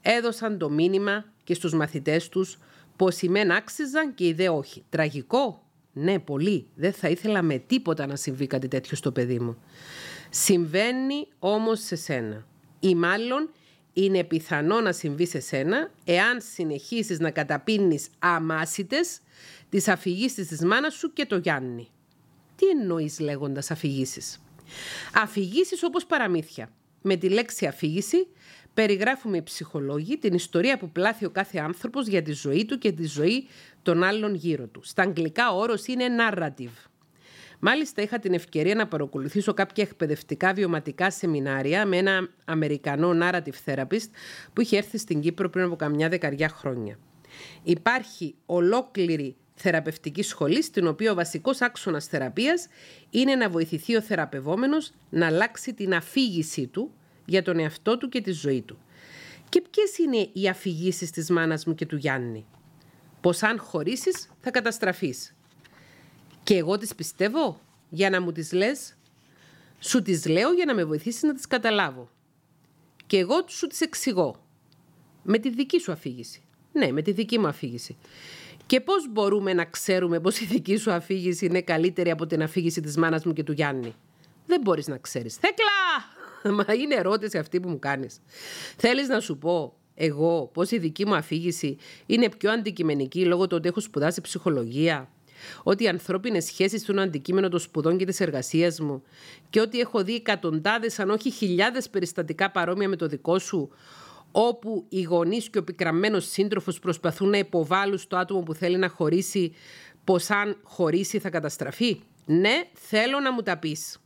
έδωσαν 0.02 0.58
το 0.58 0.70
μήνυμα 0.70 1.26
και 1.44 1.54
στους 1.54 1.74
μαθητές 1.74 2.30
τους 2.30 2.58
πως 2.96 3.22
οι 3.22 3.30
μεν 3.30 3.52
άξιζαν 3.52 4.14
και 4.14 4.28
οι 4.28 4.34
δε 4.34 4.50
όχι. 4.50 4.84
Τραγικό; 4.90 5.64
Ναι, 5.94 6.20
πολύ. 6.20 6.68
Δεν 6.76 6.94
θα 6.94 7.10
ήθελα 7.10 7.42
με 7.42 7.58
τίποτα 7.58 8.06
να 8.06 8.16
συμβεί 8.16 8.48
κάτι 8.48 8.68
τέτοιο 8.68 8.98
στο 8.98 9.12
παιδί 9.12 9.40
μου. 9.40 9.58
Συμβαίνει 10.30 11.28
όμως 11.40 11.80
σε 11.80 11.96
σένα. 11.96 12.46
Ή 12.80 12.96
μάλλον 12.96 13.50
είναι 13.94 14.24
πιθανό 14.24 14.82
να 14.82 14.92
συμβεί 14.92 15.28
σε 15.28 15.40
σένα 15.40 15.92
εάν 16.04 16.42
συνεχίσεις 16.54 17.20
να 17.20 17.32
καταπίνεις 17.32 18.08
αμάσιτες 18.20 19.20
τις 19.70 19.88
αφηγήσεις 19.88 20.48
της 20.48 20.64
μάνας 20.66 20.94
σου 20.94 21.14
και 21.14 21.26
το 21.26 21.38
Γιάννη. 21.38 21.88
Τι 22.56 22.68
εννοείς 22.68 23.20
λέγοντας 23.20 23.72
αφηγήσεις; 23.72 24.42
Αφηγήσεις 25.16 25.84
όπως 25.84 26.06
παραμύθια. 26.06 26.70
Με 27.02 27.16
τη 27.16 27.30
λέξη 27.30 27.66
αφήγηση 27.66 28.28
περιγράφουμε 28.74 29.38
οι 29.38 29.42
ψυχολόγοι 29.44 30.18
την 30.18 30.34
ιστορία 30.34 30.78
που 30.78 30.90
πλάθει 30.90 31.26
ο 31.26 31.30
κάθε 31.30 31.60
άνθρωπος 31.60 32.08
για 32.08 32.22
τη 32.22 32.32
ζωή 32.32 32.66
του 32.66 32.78
και 32.78 32.92
τη 32.92 33.06
ζωή 33.06 33.48
των 33.82 34.04
άλλων 34.04 34.36
γύρω 34.36 34.68
του. 34.68 34.82
Στα 34.84 35.02
αγγλικά 35.02 35.52
ο 35.52 35.60
όρος 35.60 35.88
είναι 35.88 36.06
narrative. 36.20 36.91
Μάλιστα 37.64 38.02
είχα 38.02 38.20
την 38.20 38.34
ευκαιρία 38.34 38.76
να 38.76 38.88
παρακολουθήσω 38.88 39.54
κάποια 39.54 39.84
εκπαιδευτικά 39.84 40.54
βιωματικά 40.54 41.12
σεμινάρια 41.12 41.86
με 41.86 41.98
ένα 41.98 42.30
Αμερικανό 42.46 43.18
narrative 43.22 43.66
therapist 43.66 44.10
που 44.54 44.62
είχε 44.62 44.78
έρθει 44.78 44.98
στην 44.98 45.22
Κύπρο 45.22 45.50
πριν 45.50 45.66
από 45.66 45.76
καμιά 45.76 46.10
δεκαριά 46.10 46.50
χρόνια. 46.50 47.00
Υπάρχει 47.64 48.36
ολόκληρη 48.46 49.36
θεραπευτική 49.54 50.22
σχολή, 50.24 50.64
στην 50.64 50.88
οποία 50.88 51.12
ο 51.12 51.16
βασικός 51.16 51.62
άξονας 51.62 52.06
θεραπείας 52.06 52.68
είναι 53.10 53.36
να 53.36 53.50
βοηθηθεί 53.50 53.96
ο 53.96 54.02
θεραπευόμενος 54.02 54.92
να 55.10 55.26
αλλάξει 55.26 55.74
την 55.74 55.94
αφήγησή 55.94 56.68
του 56.68 56.92
για 57.26 57.44
τον 57.44 57.60
εαυτό 57.60 57.98
του 57.98 58.10
και 58.10 58.22
τη 58.22 58.32
ζωή 58.32 58.62
του. 58.62 58.78
Και 59.50 59.64
ποιες 59.72 59.98
είναι 59.98 60.30
οι 60.34 60.50
αφηγήσεις 60.50 61.12
της 61.12 61.30
μάνας 61.30 61.66
μου 61.66 61.76
και 61.76 61.86
του 61.86 61.96
Γιάννη; 61.96 62.46
Πως 63.22 63.44
αν 63.44 63.60
χωρίσεις 63.60 64.30
θα 64.40 64.52
καταστραφείς. 64.52 65.36
Και 66.44 66.58
εγώ 66.58 66.78
τις 66.78 66.96
πιστεύω 66.96 67.60
για 67.90 68.10
να 68.10 68.22
μου 68.22 68.32
τις 68.32 68.52
λες. 68.52 68.96
Σου 69.80 70.02
τις 70.02 70.26
λέω 70.26 70.52
για 70.52 70.66
να 70.66 70.74
με 70.74 70.84
βοηθήσεις 70.84 71.22
να 71.22 71.34
τις 71.34 71.48
καταλάβω. 71.48 72.10
Και 73.08 73.18
εγώ 73.18 73.44
σου 73.48 73.68
τις 73.68 73.82
εξηγώ. 73.82 74.36
Με 75.24 75.38
τη 75.38 75.50
δική 75.50 75.80
σου 75.80 75.92
αφήγηση. 75.92 76.42
Ναι, 76.72 76.92
με 76.92 77.02
τη 77.02 77.12
δική 77.12 77.40
μου 77.40 77.48
αφήγηση. 77.48 77.98
Και 78.66 78.82
πώς 78.82 79.12
μπορούμε 79.12 79.54
να 79.54 79.66
ξέρουμε 79.66 80.20
πως 80.20 80.40
η 80.40 80.46
δική 80.46 80.78
σου 80.78 80.92
αφήγηση 80.92 81.46
είναι 81.46 81.62
καλύτερη 81.62 82.12
από 82.12 82.26
την 82.26 82.44
αφήγηση 82.44 82.82
της 82.82 82.98
μάνας 82.98 83.26
μου 83.26 83.34
και 83.34 83.44
του 83.44 83.52
Γιάννη; 83.52 83.96
Δεν 84.46 84.62
μπορείς 84.62 84.88
να 84.88 84.98
ξέρεις. 84.98 85.36
Θέκλα! 85.36 85.70
Μα 86.66 86.74
είναι 86.74 86.96
ερώτηση 86.96 87.38
αυτή 87.38 87.60
που 87.60 87.70
μου 87.70 87.80
κάνεις. 87.80 88.20
Θέλεις 88.78 89.08
να 89.08 89.20
σου 89.20 89.38
πω 89.38 89.74
εγώ 89.96 90.50
πως 90.54 90.72
η 90.72 90.78
δική 90.78 91.06
μου 91.06 91.16
αφήγηση 91.16 91.78
είναι 92.06 92.30
πιο 92.30 92.52
αντικειμενική 92.52 93.26
λόγω 93.26 93.48
του 93.48 93.56
ότι 93.58 93.68
έχω 93.68 93.80
σπουδάσει 93.80 94.22
ψυχολογία; 94.22 95.10
Ότι 95.64 95.84
οι 95.84 95.88
ανθρώπινες 95.88 96.46
σχέσεις 96.46 96.84
του 96.84 97.02
αντικείμενο 97.02 97.50
των 97.50 97.60
σπουδών 97.60 97.98
και 97.98 98.06
της 98.06 98.20
εργασίας 98.20 98.80
μου 98.80 99.04
και 99.50 99.60
ότι 99.60 99.80
έχω 99.80 100.04
δει 100.04 100.16
εκατοντάδες, 100.16 101.00
αν 101.00 101.10
όχι 101.10 101.32
χιλιάδες 101.32 101.90
περιστατικά 101.90 102.52
παρόμοια 102.52 102.88
με 102.88 102.96
το 102.96 103.08
δικό 103.08 103.40
σου, 103.40 103.70
όπου 104.32 104.86
οι 104.90 105.02
γονείς 105.02 105.50
και 105.50 105.58
ο 105.58 105.64
πικραμένος 105.64 106.30
σύντροφος 106.30 106.80
προσπαθούν 106.80 107.30
να 107.30 107.38
υποβάλουν 107.38 107.98
στο 107.98 108.18
άτομο 108.18 108.42
που 108.42 108.54
θέλει 108.54 108.78
να 108.78 108.90
χωρίσει 108.90 109.54
πως 110.04 110.30
αν 110.30 110.58
χωρίσει 110.64 111.20
θα 111.20 111.30
καταστραφεί. 111.30 112.02
Ναι, 112.26 112.64
θέλω 112.74 113.20
να 113.20 113.34
μου 113.34 113.42
τα 113.42 113.58
πεις. 113.58 114.00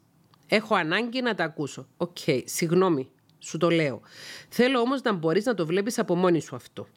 Έχω 0.48 0.76
ανάγκη 0.76 1.22
να 1.22 1.36
τα 1.36 1.44
ακούσω. 1.44 1.88
OK, 1.98 2.18
okay, 2.26 2.42
συγγνώμη, 2.46 3.10
σου 3.40 3.58
το 3.58 3.70
λέω. 3.70 4.02
Θέλω 4.50 4.80
όμως 4.80 5.02
να 5.02 5.14
μπορείς 5.14 5.46
να 5.46 5.54
το 5.54 5.66
βλέπεις 5.66 6.00
από 6.00 6.16
μόνη 6.16 6.42
σου 6.42 6.56
αυτό. 6.56 6.88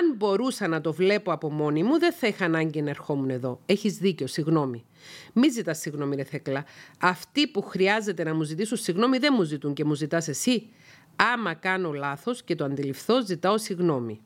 Αν 0.00 0.14
μπορούσα 0.16 0.68
να 0.68 0.80
το 0.80 0.92
βλέπω 0.92 1.32
από 1.32 1.50
μόνη 1.50 1.82
μου, 1.82 1.98
δεν 1.98 2.12
θα 2.12 2.26
είχα 2.26 2.44
ανάγκη 2.44 2.82
να 2.82 2.90
ερχόμουν 2.90 3.30
εδώ. 3.30 3.60
Έχεις 3.66 3.96
δίκιο, 3.96 4.26
συγγνώμη. 4.26 4.84
Μη 5.32 5.48
ζητάς 5.48 5.78
συγγνώμη, 5.78 6.16
ρε 6.16 6.24
Θέκλα. 6.24 6.64
Αυτοί 7.00 7.46
που 7.46 7.62
χρειάζεται 7.62 8.24
να 8.24 8.34
μου 8.34 8.42
ζητήσουν 8.42 8.76
συγγνώμη 8.76 9.18
δεν 9.18 9.34
μου 9.36 9.42
ζητούν 9.42 9.74
και 9.74 9.84
μου 9.84 9.94
ζητάς 9.94 10.28
εσύ. 10.28 10.68
Άμα 11.16 11.54
κάνω 11.54 11.92
λάθος 11.92 12.42
και 12.42 12.54
το 12.54 12.64
αντιληφθώ, 12.64 13.24
ζητάω 13.24 13.58
συγγνώμη. 13.58 14.20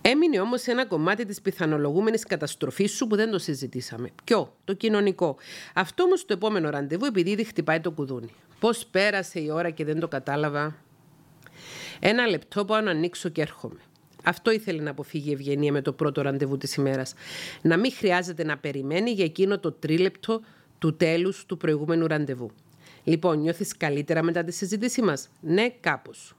Έμεινε 0.00 0.40
όμως 0.40 0.66
ένα 0.66 0.86
κομμάτι 0.86 1.24
της 1.24 1.40
πιθανολογούμενης 1.40 2.24
καταστροφής 2.24 2.92
σου 2.92 3.06
που 3.06 3.16
δεν 3.16 3.30
το 3.30 3.38
συζητήσαμε. 3.38 4.10
Ποιο, 4.24 4.56
το 4.64 4.74
κοινωνικό. 4.74 5.36
Αυτό 5.74 6.02
όμως 6.02 6.24
το 6.24 6.32
επόμενο 6.32 6.70
ραντεβού, 6.70 7.04
επειδή 7.04 7.30
ήδη 7.30 7.44
χτυπάει 7.44 7.80
το 7.80 7.90
κουδούνι. 7.90 8.30
Πώς 8.60 8.86
πέρασε 8.86 9.40
η 9.40 9.50
ώρα 9.50 9.70
και 9.70 9.84
δεν 9.84 10.00
το 10.00 10.08
κατάλαβα; 10.08 10.76
Ένα 12.00 12.26
λεπτό 12.26 12.64
πάω 12.64 12.80
να 12.80 12.90
ανοίξω 12.90 13.28
και 13.28 13.40
έρχομαι. 13.40 13.80
Αυτό 14.22 14.50
ήθελε 14.50 14.82
να 14.82 14.90
αποφύγει 14.90 15.30
η 15.30 15.32
Ευγενία 15.32 15.72
με 15.72 15.82
το 15.82 15.92
πρώτο 15.92 16.22
ραντεβού 16.22 16.56
της 16.56 16.74
ημέρας. 16.74 17.14
Να 17.62 17.76
μην 17.76 17.92
χρειάζεται 17.92 18.44
να 18.44 18.58
περιμένει 18.58 19.10
για 19.10 19.24
εκείνο 19.24 19.58
το 19.58 19.72
τρίλεπτο 19.72 20.40
του 20.78 20.96
τέλους 20.96 21.46
του 21.46 21.56
προηγούμενου 21.56 22.06
ραντεβού. 22.06 22.50
Λοιπόν, 23.04 23.38
νιώθεις 23.38 23.76
καλύτερα 23.76 24.22
μετά 24.22 24.44
τη 24.44 24.52
συζήτησή 24.52 25.02
μας; 25.02 25.28
Ναι, 25.40 25.68
κάπως. 25.80 26.36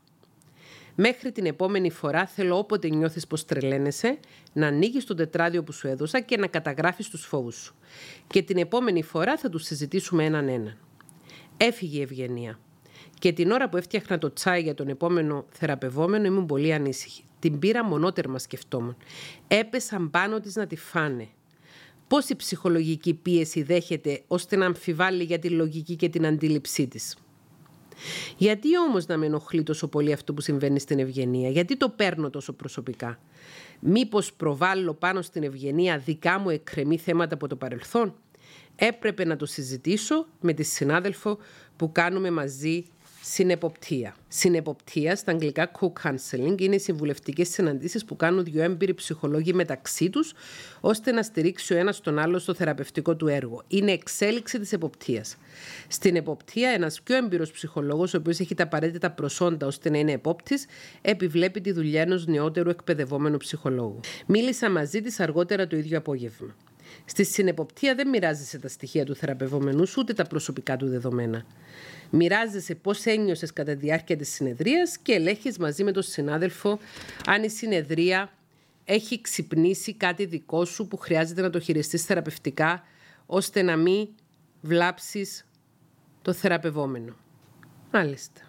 Μέχρι 0.95 1.31
την 1.31 1.45
επόμενη 1.45 1.91
φορά 1.91 2.25
θέλω 2.25 2.57
όποτε 2.57 2.87
νιώθεις 2.87 3.27
πως 3.27 3.45
τρελαίνεσαι 3.45 4.17
να 4.53 4.67
ανοίγεις 4.67 5.05
το 5.05 5.13
τετράδιο 5.13 5.63
που 5.63 5.71
σου 5.71 5.87
έδωσα 5.87 6.19
και 6.19 6.37
να 6.37 6.47
καταγράφεις 6.47 7.09
τους 7.09 7.25
φόβους 7.25 7.55
σου. 7.55 7.75
Και 8.27 8.41
την 8.41 8.57
επόμενη 8.57 9.03
φορά 9.03 9.37
θα 9.37 9.49
τους 9.49 9.63
συζητήσουμε 9.63 10.25
έναν 10.25 10.47
έναν. 10.47 10.77
Έφυγε 11.57 11.99
η 11.99 12.01
Ευγενία. 12.01 12.59
Και 13.19 13.33
την 13.33 13.51
ώρα 13.51 13.69
που 13.69 13.77
έφτιαχνα 13.77 14.17
το 14.17 14.33
τσάι 14.33 14.61
για 14.61 14.73
τον 14.73 14.87
επόμενο 14.87 15.45
θεραπευόμενο 15.49 16.25
ήμουν 16.25 16.45
πολύ 16.45 16.73
ανήσυχη. 16.73 17.23
Την 17.43 17.59
πήρα 17.59 17.83
μονότερμα 17.83 18.39
σκεφτόμουν. 18.39 18.95
Έπεσαν 19.47 20.09
πάνω 20.09 20.39
της 20.39 20.55
να 20.55 20.67
τη 20.67 20.75
φάνε. 20.75 21.27
Πόση 22.07 22.35
ψυχολογική 22.35 23.13
πίεση 23.13 23.63
δέχεται 23.63 24.23
ώστε 24.27 24.55
να 24.55 24.65
αμφιβάλλει 24.65 25.23
για 25.23 25.39
τη 25.39 25.49
λογική 25.49 25.95
και 25.95 26.09
την 26.09 26.25
αντίληψή 26.25 26.87
της; 26.87 27.17
Γιατί 28.37 28.77
όμως 28.77 29.05
να 29.05 29.17
με 29.17 29.25
ενοχλεί 29.25 29.63
τόσο 29.63 29.87
πολύ 29.87 30.13
αυτό 30.13 30.33
που 30.33 30.41
συμβαίνει 30.41 30.79
στην 30.79 30.99
ευγενία, 30.99 31.49
γιατί 31.49 31.77
το 31.77 31.89
παίρνω 31.89 32.29
τόσο 32.29 32.53
προσωπικά; 32.53 33.19
Μήπως 33.79 34.33
προβάλλω 34.33 34.93
πάνω 34.93 35.21
στην 35.21 35.43
ευγενία 35.43 35.97
δικά 35.97 36.39
μου 36.39 36.49
εκκρεμή 36.49 36.97
θέματα 36.97 37.33
από 37.33 37.47
το 37.47 37.55
παρελθόν; 37.55 38.13
Έπρεπε 38.75 39.25
να 39.25 39.35
το 39.35 39.45
συζητήσω 39.45 40.27
με 40.39 40.53
τη 40.53 40.63
συνάδελφο 40.63 41.37
που 41.75 41.91
κάνουμε 41.91 42.31
μαζί 42.31 42.85
Συνεποπτεία. 43.25 44.15
Συνεποπτεία, 44.27 45.15
στα 45.15 45.31
αγγλικά 45.31 45.71
co-counseling, 45.79 46.61
είναι 46.61 46.75
οι 46.75 46.79
συμβουλευτικές 46.79 47.49
συναντήσεις 47.49 48.05
που 48.05 48.15
κάνουν 48.15 48.43
δύο 48.43 48.63
έμπειροι 48.63 48.93
ψυχολόγοι 48.93 49.53
μεταξύ 49.53 50.09
τους, 50.09 50.33
ώστε 50.81 51.11
να 51.11 51.23
στηρίξει 51.23 51.73
ο 51.73 51.77
ένας 51.77 51.99
τον 52.01 52.19
άλλο 52.19 52.39
στο 52.39 52.53
θεραπευτικό 52.53 53.15
του 53.15 53.27
έργο. 53.27 53.63
Είναι 53.67 53.91
εξέλιξη 53.91 54.59
της 54.59 54.73
εποπτείας. 54.73 55.37
Στην 55.87 56.15
εποπτεία, 56.15 56.69
ένας 56.69 57.01
πιο 57.01 57.15
έμπειρος 57.15 57.51
ψυχολόγος, 57.51 58.13
ο 58.13 58.17
οποίος 58.17 58.39
έχει 58.39 58.55
τα 58.55 58.63
απαραίτητα 58.63 59.11
προσόντα 59.11 59.67
ώστε 59.67 59.89
να 59.89 59.97
είναι 59.97 60.11
επόπτης, 60.11 60.65
επιβλέπει 61.01 61.61
τη 61.61 61.71
δουλειά 61.71 62.01
ενός 62.01 62.25
νεότερου 62.25 62.69
εκπαιδευόμενου 62.69 63.37
ψυχολόγου. 63.37 63.99
Μίλησα 64.25 64.69
μαζί 64.69 65.01
της 65.01 65.19
αργότερα 65.19 65.67
το 65.67 65.75
ίδιο 65.75 65.97
απόγευμα. 65.97 66.55
Στη 67.05 67.25
συνεποπτεία 67.25 67.95
δεν 67.95 68.09
μοιράζεσαι 68.09 68.59
τα 68.59 68.67
στοιχεία 68.67 69.05
του 69.05 69.15
θεραπευόμενου 69.15 69.83
ούτε 69.97 70.13
τα 70.13 70.23
προσωπικά 70.23 70.77
του 70.77 70.87
δεδομένα. 70.87 71.45
Μοιράζεσαι 72.09 72.75
πώς 72.75 73.05
ένιωσες 73.05 73.53
κατά 73.53 73.71
τη 73.71 73.77
διάρκεια 73.77 74.17
της 74.17 74.33
συνεδρίας 74.33 74.97
και 74.97 75.13
ελέγχεις 75.13 75.57
μαζί 75.57 75.83
με 75.83 75.91
τον 75.91 76.03
συνάδελφο 76.03 76.79
αν 77.25 77.43
η 77.43 77.49
συνεδρία 77.49 78.33
έχει 78.85 79.21
ξυπνήσει 79.21 79.93
κάτι 79.93 80.25
δικό 80.25 80.65
σου 80.65 80.87
που 80.87 80.97
χρειάζεται 80.97 81.41
να 81.41 81.49
το 81.49 81.59
χειριστείς 81.59 82.05
θεραπευτικά 82.05 82.83
ώστε 83.25 83.61
να 83.61 83.75
μην 83.75 84.07
βλάψεις 84.61 85.45
το 86.21 86.33
θεραπευόμενο. 86.33 87.15
Μάλιστα. 87.91 88.41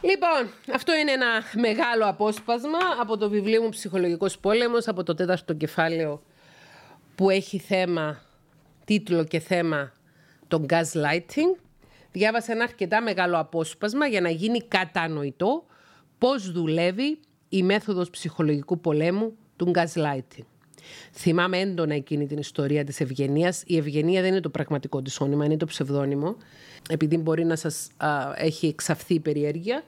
Λοιπόν, 0.00 0.52
αυτό 0.74 0.94
είναι 0.94 1.12
ένα 1.12 1.42
μεγάλο 1.54 2.08
απόσπασμα 2.08 2.78
από 3.00 3.16
το 3.16 3.28
βιβλίο 3.28 3.62
μου 3.62 3.68
«Ψυχολογικός 3.68 4.38
πόλεμος», 4.38 4.88
από 4.88 5.02
το 5.02 5.14
τέταρτο 5.14 5.54
κεφάλαιο 5.54 6.22
που 7.16 7.30
έχει 7.30 7.58
θέμα, 7.58 8.22
τίτλο 8.84 9.24
και 9.24 9.38
θέμα 9.38 9.92
το 10.48 10.66
gaslighting. 10.68 11.60
Διάβασα 12.12 12.52
ένα 12.52 12.62
αρκετά 12.62 13.02
μεγάλο 13.02 13.38
απόσπασμα 13.38 14.06
για 14.06 14.20
να 14.20 14.28
γίνει 14.28 14.60
κατανοητό 14.60 15.64
πώς 16.18 16.52
δουλεύει 16.52 17.18
η 17.48 17.62
μέθοδος 17.62 18.10
ψυχολογικού 18.10 18.80
πολέμου 18.80 19.36
του 19.56 19.70
gaslighting. 19.74 20.44
Θυμάμαι 21.12 21.58
έντονα 21.58 21.94
εκείνη 21.94 22.26
την 22.26 22.38
ιστορία 22.38 22.84
της 22.84 23.00
Ευγενίας. 23.00 23.62
Η 23.66 23.76
Ευγενία 23.76 24.20
δεν 24.20 24.30
είναι 24.30 24.40
το 24.40 24.50
πραγματικό 24.50 25.02
της 25.02 25.20
όνομα, 25.20 25.44
είναι 25.44 25.56
το 25.56 25.66
ψευδόνυμο. 25.66 26.36
Επειδή 26.90 27.16
μπορεί 27.16 27.44
να 27.44 27.56
σας 27.56 27.88
έχει 28.36 28.66
εξαφθεί 28.66 29.14
η 29.14 29.20
περιέργεια 29.20 29.82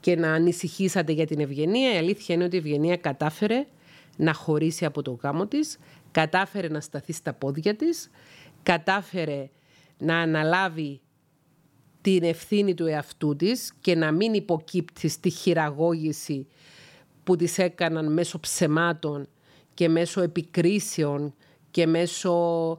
και 0.00 0.16
να 0.16 0.32
ανησυχήσατε 0.32 1.12
για 1.12 1.26
την 1.26 1.40
Ευγενία, 1.40 1.94
η 1.94 1.96
αλήθεια 1.96 2.34
είναι 2.34 2.44
ότι 2.44 2.56
η 2.56 2.58
Ευγενία 2.58 2.96
κατάφερε 2.96 3.66
να 4.16 4.32
χωρίσει 4.32 4.84
από 4.84 5.02
το 5.02 5.18
γάμο 5.22 5.46
της 5.46 5.78
κατάφερε 6.10 6.68
να 6.68 6.80
σταθεί 6.80 7.12
στα 7.12 7.32
πόδια 7.32 7.76
της, 7.76 8.10
κατάφερε 8.62 9.50
να 9.98 10.18
αναλάβει 10.18 11.00
την 12.00 12.22
ευθύνη 12.22 12.74
του 12.74 12.86
εαυτού 12.86 13.36
της 13.36 13.74
και 13.80 13.94
να 13.94 14.12
μην 14.12 14.34
υποκύπτει 14.34 15.08
στη 15.08 15.30
χειραγώγηση 15.30 16.46
που 17.24 17.36
της 17.36 17.58
έκαναν 17.58 18.12
μέσω 18.12 18.40
ψεμάτων 18.40 19.28
και 19.74 19.88
μέσω 19.88 20.20
επικρίσεων 20.22 21.34
και 21.70 21.86
μέσω 21.86 22.78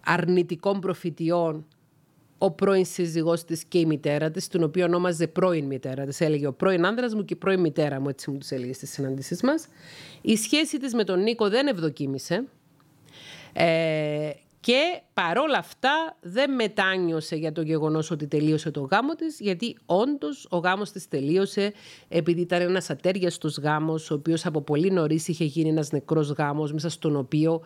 αρνητικών 0.00 0.80
προφητιών 0.80 1.66
ο 2.42 2.50
πρώην 2.50 2.84
σύζυγός 2.84 3.44
της 3.44 3.64
και 3.64 3.78
η 3.78 3.86
μητέρα 3.86 4.30
της, 4.30 4.48
την 4.48 4.62
οποία 4.62 4.84
ονόμαζε 4.84 5.26
πρώην 5.26 5.64
μητέρα 5.64 6.04
της. 6.04 6.20
Έλεγε 6.20 6.46
ο 6.46 6.52
πρώην 6.52 6.86
άνδρας 6.86 7.14
μου 7.14 7.24
και 7.24 7.34
η 7.34 7.36
πρώην 7.36 7.60
μητέρα 7.60 8.00
μου, 8.00 8.08
έτσι 8.08 8.30
μου 8.30 8.38
τους 8.38 8.50
έλεγε 8.50 8.72
στις 8.72 8.90
συναντήσεις 8.90 9.42
μας. 9.42 9.66
Η 10.20 10.36
σχέση 10.36 10.78
της 10.78 10.94
με 10.94 11.04
τον 11.04 11.22
Νίκο 11.22 11.48
δεν 11.48 11.66
ευδοκίμησε 11.66 12.44
ε, 13.52 14.30
και 14.60 15.00
παρόλα 15.14 15.58
αυτά 15.58 16.16
δεν 16.20 16.54
μετάνιωσε 16.54 17.36
για 17.36 17.52
το 17.52 17.62
γεγονός 17.62 18.10
ότι 18.10 18.26
τελείωσε 18.26 18.70
το 18.70 18.80
γάμο 18.80 19.14
της, 19.14 19.40
γιατί 19.40 19.76
όντως 19.86 20.46
ο 20.50 20.56
γάμος 20.56 20.90
της 20.90 21.08
τελείωσε 21.08 21.72
επειδή 22.08 22.40
ήταν 22.40 22.60
ένας 22.60 22.90
ατέριαστος 22.90 23.58
γάμος, 23.58 24.10
ο 24.10 24.14
οποίος 24.14 24.46
από 24.46 24.60
πολύ 24.60 24.90
νωρίς 24.90 25.28
είχε 25.28 25.44
γίνει 25.44 25.68
ένας 25.68 25.92
νεκρός 25.92 26.30
γάμος, 26.30 26.72
μέσα 26.72 26.88
στον 26.88 27.16
οποίο 27.16 27.62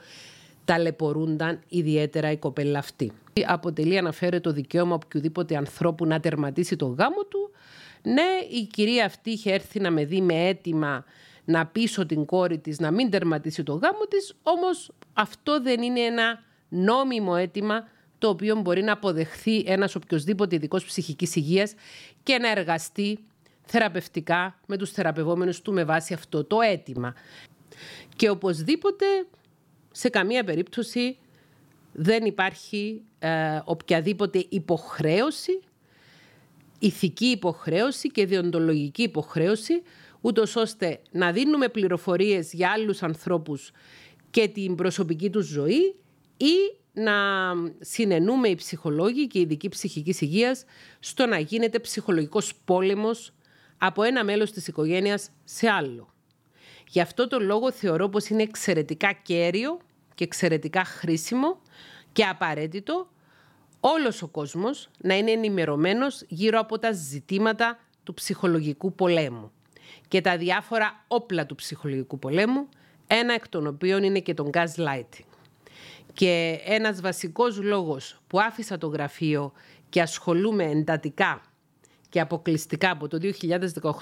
ταλαιπωρούνταν 0.64 1.60
ιδιαίτερα 1.68 2.30
η 2.30 2.36
κοπέλα 2.36 2.78
αυτή. 2.78 3.12
Αποτελεί, 3.46 3.98
αναφέρεται, 3.98 4.40
το 4.40 4.52
δικαίωμα 4.52 4.94
οποιοδήποτε 4.94 5.56
ανθρώπου 5.56 6.06
να 6.06 6.20
τερματίσει 6.20 6.76
το 6.76 6.86
γάμο 6.86 7.24
του, 7.28 7.50
Ναι, 8.02 8.58
η 8.60 8.66
κυρία 8.72 9.04
αυτή 9.04 9.30
είχε 9.30 9.52
έρθει 9.52 9.80
να 9.80 9.90
με 9.90 10.04
δει 10.04 10.20
με 10.20 10.34
αίτημα 10.34 11.04
να 11.44 11.66
πείσω 11.66 12.06
την 12.06 12.24
κόρη 12.24 12.58
της 12.58 12.78
να 12.78 12.90
μην 12.90 13.10
τερματίσει 13.10 13.62
το 13.62 13.72
γάμο 13.72 14.06
της, 14.08 14.34
όμως 14.42 14.90
αυτό 15.12 15.60
δεν 15.62 15.82
είναι 15.82 16.00
ένα 16.00 16.42
νόμιμο 16.68 17.34
αίτημα 17.38 17.88
το 18.18 18.28
οποίο 18.28 18.56
μπορεί 18.56 18.82
να 18.82 18.92
αποδεχθεί 18.92 19.58
ένας 19.66 19.94
οποιοδήποτε 19.94 20.54
ειδικός 20.54 20.84
ψυχικής 20.84 21.36
υγείας 21.36 21.74
και 22.22 22.38
να 22.38 22.50
εργαστεί 22.50 23.18
θεραπευτικά 23.64 24.58
με 24.66 24.76
τους 24.76 24.90
θεραπευόμενους 24.90 25.62
του 25.62 25.72
με 25.72 25.84
βάση 25.84 26.14
αυτό 26.14 26.44
το 26.44 26.60
αίτημα. 26.60 27.14
Και 28.16 28.30
οπωσδήποτε 28.30 29.04
σε 29.96 30.08
καμία 30.08 30.44
περίπτωση 30.44 31.16
δεν 31.92 32.24
υπάρχει 32.24 33.02
ε, 33.18 33.60
οποιαδήποτε 33.64 34.46
υποχρέωση, 34.48 35.60
ηθική 36.78 37.26
υποχρέωση 37.26 38.08
και 38.10 38.26
διοντολογική 38.26 39.02
υποχρέωση, 39.02 39.82
ούτως 40.20 40.56
ώστε 40.56 41.00
να 41.10 41.32
δίνουμε 41.32 41.68
πληροφορίες 41.68 42.52
για 42.52 42.70
άλλους 42.70 43.02
ανθρώπους 43.02 43.70
και 44.30 44.48
την 44.48 44.74
προσωπική 44.74 45.30
τους 45.30 45.46
ζωή 45.46 45.94
ή 46.36 46.76
να 46.92 47.12
συνενούμε 47.80 48.48
οι 48.48 48.54
ψυχολόγοι 48.54 49.26
και 49.26 49.38
οι 49.38 49.42
ειδικοί 49.42 49.68
ψυχικής 49.68 50.20
υγείας 50.20 50.64
στο 51.00 51.26
να 51.26 51.38
γίνεται 51.38 51.78
ψυχολογικός 51.78 52.54
πόλεμος 52.64 53.34
από 53.78 54.02
ένα 54.02 54.24
μέλος 54.24 54.52
της 54.52 54.68
οικογένειας 54.68 55.30
σε 55.44 55.68
άλλο. 55.68 56.13
Γι' 56.94 57.00
αυτό 57.00 57.28
το 57.28 57.40
λόγο 57.40 57.72
θεωρώ 57.72 58.08
πως 58.08 58.28
είναι 58.28 58.42
εξαιρετικά 58.42 59.12
κέριο 59.12 59.78
και 60.14 60.24
εξαιρετικά 60.24 60.84
χρήσιμο 60.84 61.60
και 62.12 62.24
απαραίτητο 62.24 63.08
όλος 63.80 64.22
ο 64.22 64.28
κόσμος 64.28 64.90
να 64.98 65.14
είναι 65.14 65.30
ενημερωμένος 65.30 66.24
γύρω 66.28 66.58
από 66.58 66.78
τα 66.78 66.92
ζητήματα 66.92 67.78
του 68.04 68.14
ψυχολογικού 68.14 68.94
πολέμου 68.94 69.52
και 70.08 70.20
τα 70.20 70.36
διάφορα 70.36 71.04
όπλα 71.08 71.46
του 71.46 71.54
ψυχολογικού 71.54 72.18
πολέμου, 72.18 72.68
ένα 73.06 73.34
εκ 73.34 73.48
των 73.48 73.66
οποίων 73.66 74.02
είναι 74.02 74.20
και 74.20 74.34
το 74.34 74.50
gaslighting. 74.52 75.26
Και 76.12 76.60
ένας 76.64 77.00
βασικός 77.00 77.62
λόγος 77.62 78.20
που 78.26 78.40
άφησα 78.40 78.78
το 78.78 78.86
γραφείο 78.86 79.52
και 79.88 80.02
ασχολούμαι 80.02 80.64
εντατικά 80.64 81.42
και 82.08 82.20
αποκλειστικά 82.20 82.90
από 82.90 83.08
το 83.08 83.18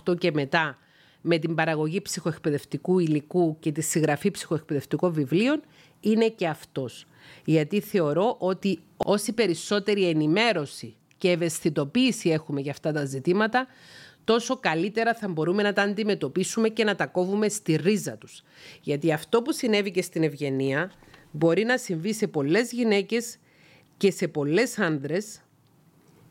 2018 0.06 0.18
και 0.18 0.32
μετά 0.32 0.78
με 1.22 1.38
την 1.38 1.54
παραγωγή 1.54 2.00
ψυχοεκπαιδευτικού 2.00 2.98
υλικού 2.98 3.56
και 3.60 3.72
τη 3.72 3.80
συγγραφή 3.80 4.30
ψυχοεκπαιδευτικών 4.30 5.12
βιβλίων 5.12 5.62
είναι 6.00 6.28
και 6.28 6.46
αυτός. 6.46 7.06
Γιατί 7.44 7.80
θεωρώ 7.80 8.36
ότι 8.38 8.78
όση 8.96 9.32
περισσότερη 9.32 10.08
ενημέρωση 10.08 10.96
και 11.18 11.30
ευαισθητοποίηση 11.30 12.30
έχουμε 12.30 12.60
για 12.60 12.70
αυτά 12.70 12.92
τα 12.92 13.04
ζητήματα, 13.04 13.66
τόσο 14.24 14.56
καλύτερα 14.56 15.14
θα 15.14 15.28
μπορούμε 15.28 15.62
να 15.62 15.72
τα 15.72 15.82
αντιμετωπίσουμε 15.82 16.68
και 16.68 16.84
να 16.84 16.94
τα 16.94 17.06
κόβουμε 17.06 17.48
στη 17.48 17.76
ρίζα 17.76 18.16
τους. 18.16 18.42
Γιατί 18.82 19.12
αυτό 19.12 19.42
που 19.42 19.52
συνέβη 19.52 19.90
και 19.90 20.02
στην 20.02 20.22
Ευγενία 20.22 20.92
μπορεί 21.30 21.64
να 21.64 21.76
συμβεί 21.76 22.14
σε 22.14 22.26
πολλές 22.26 22.72
γυναίκες 22.72 23.36
και 23.96 24.10
σε 24.10 24.28
πολλές 24.28 24.78
άντρες 24.78 25.40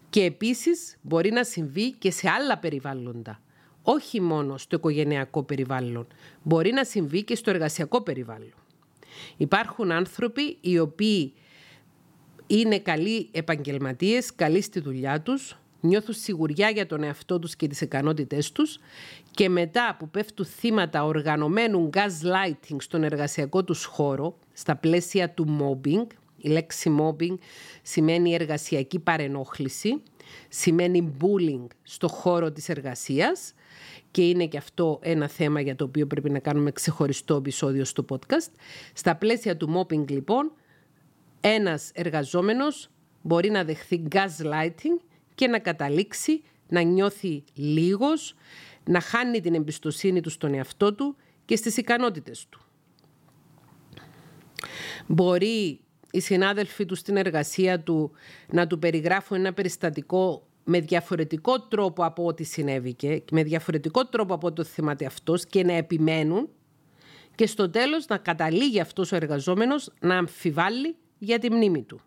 και 0.09 0.23
επίσης 0.23 0.97
μπορεί 1.01 1.31
να 1.31 1.43
συμβεί 1.43 1.91
και 1.91 2.11
σε 2.11 2.29
άλλα 2.29 2.57
περιβάλλοντα. 2.57 3.41
Όχι 3.83 4.21
μόνο 4.21 4.57
στο 4.57 4.75
οικογενειακό 4.75 5.43
περιβάλλον. 5.43 6.07
Μπορεί 6.43 6.71
να 6.71 6.83
συμβεί 6.83 7.23
και 7.23 7.35
στο 7.35 7.49
εργασιακό 7.49 8.01
περιβάλλον. 8.01 8.53
Υπάρχουν 9.37 9.91
άνθρωποι 9.91 10.57
οι 10.61 10.79
οποίοι 10.79 11.33
είναι 12.47 12.79
καλοί 12.79 13.29
επαγγελματίες, 13.31 14.35
καλοί 14.35 14.61
στη 14.61 14.79
δουλειά 14.79 15.21
τους, 15.21 15.57
νιώθουν 15.81 16.13
σιγουριά 16.13 16.69
για 16.69 16.85
τον 16.85 17.03
εαυτό 17.03 17.39
τους 17.39 17.55
και 17.55 17.67
τις 17.67 17.81
ικανότητές 17.81 18.51
τους 18.51 18.79
και 19.31 19.49
μετά 19.49 19.95
που 19.99 20.09
πέφτουν 20.09 20.45
θύματα 20.45 21.03
οργανωμένου 21.03 21.89
gaslighting 21.93 22.75
στον 22.77 23.03
εργασιακό 23.03 23.63
τους 23.63 23.85
χώρο, 23.85 24.37
στα 24.53 24.75
πλαίσια 24.75 25.29
του 25.29 25.57
mobbing, 25.61 26.07
η 26.37 26.49
λέξη 26.49 26.97
mobbing 26.99 27.35
σημαίνει 27.81 28.33
εργασιακή 28.33 28.99
παρενόχληση, 28.99 30.01
σημαίνει 30.49 31.13
bullying 31.21 31.67
στο 31.83 32.07
χώρο 32.07 32.51
της 32.51 32.69
εργασίας 32.69 33.53
και 34.11 34.29
είναι 34.29 34.45
και 34.45 34.57
αυτό 34.57 34.99
ένα 35.01 35.27
θέμα 35.27 35.61
για 35.61 35.75
το 35.75 35.83
οποίο 35.83 36.07
πρέπει 36.07 36.29
να 36.29 36.39
κάνουμε 36.39 36.71
ξεχωριστό 36.71 37.35
επεισόδιο 37.35 37.85
στο 37.85 38.05
podcast. 38.09 38.51
Στα 38.93 39.15
πλαίσια 39.15 39.57
του 39.57 39.87
mobbing 39.87 40.09
λοιπόν, 40.09 40.51
ένας 41.41 41.91
εργαζόμενος 41.93 42.89
μπορεί 43.21 43.49
να 43.49 43.63
δεχθεί 43.63 44.03
gaslighting 44.11 45.01
και 45.35 45.47
να 45.47 45.59
καταλήξει 45.59 46.43
να 46.67 46.81
νιώθει 46.81 47.43
λίγος, 47.53 48.35
να 48.83 48.99
χάνει 48.99 49.41
την 49.41 49.53
εμπιστοσύνη 49.53 50.21
του 50.21 50.29
στον 50.29 50.53
εαυτό 50.53 50.93
του 50.93 51.15
και 51.45 51.55
στις 51.55 51.77
ικανότητες 51.77 52.47
του. 52.49 52.61
Μπορεί 55.07 55.79
οι 56.11 56.19
συνάδελφοι 56.19 56.85
του 56.85 56.95
στην 56.95 57.17
εργασία 57.17 57.79
του 57.79 58.11
να 58.49 58.67
του 58.67 58.79
περιγράφουν 58.79 59.37
ένα 59.37 59.53
περιστατικό 59.53 60.47
με 60.63 60.79
διαφορετικό 60.79 61.61
τρόπο 61.61 62.05
από 62.05 62.25
ό,τι 62.25 62.43
συνέβηκε, 62.43 63.23
με 63.31 63.43
διαφορετικό 63.43 64.05
τρόπο 64.05 64.33
από 64.33 64.47
ό,τι 64.47 64.63
θυμάται 64.63 65.05
αυτός 65.05 65.45
και 65.45 65.63
να 65.63 65.73
επιμένουν 65.73 66.49
και 67.35 67.47
στο 67.47 67.69
τέλος 67.69 68.07
να 68.07 68.17
καταλήγει 68.17 68.79
αυτός 68.79 69.11
ο 69.11 69.15
εργαζόμενος 69.15 69.91
να 69.99 70.17
αμφιβάλλει 70.17 70.95
για 71.17 71.39
τη 71.39 71.51
μνήμη 71.51 71.83
του 71.83 72.01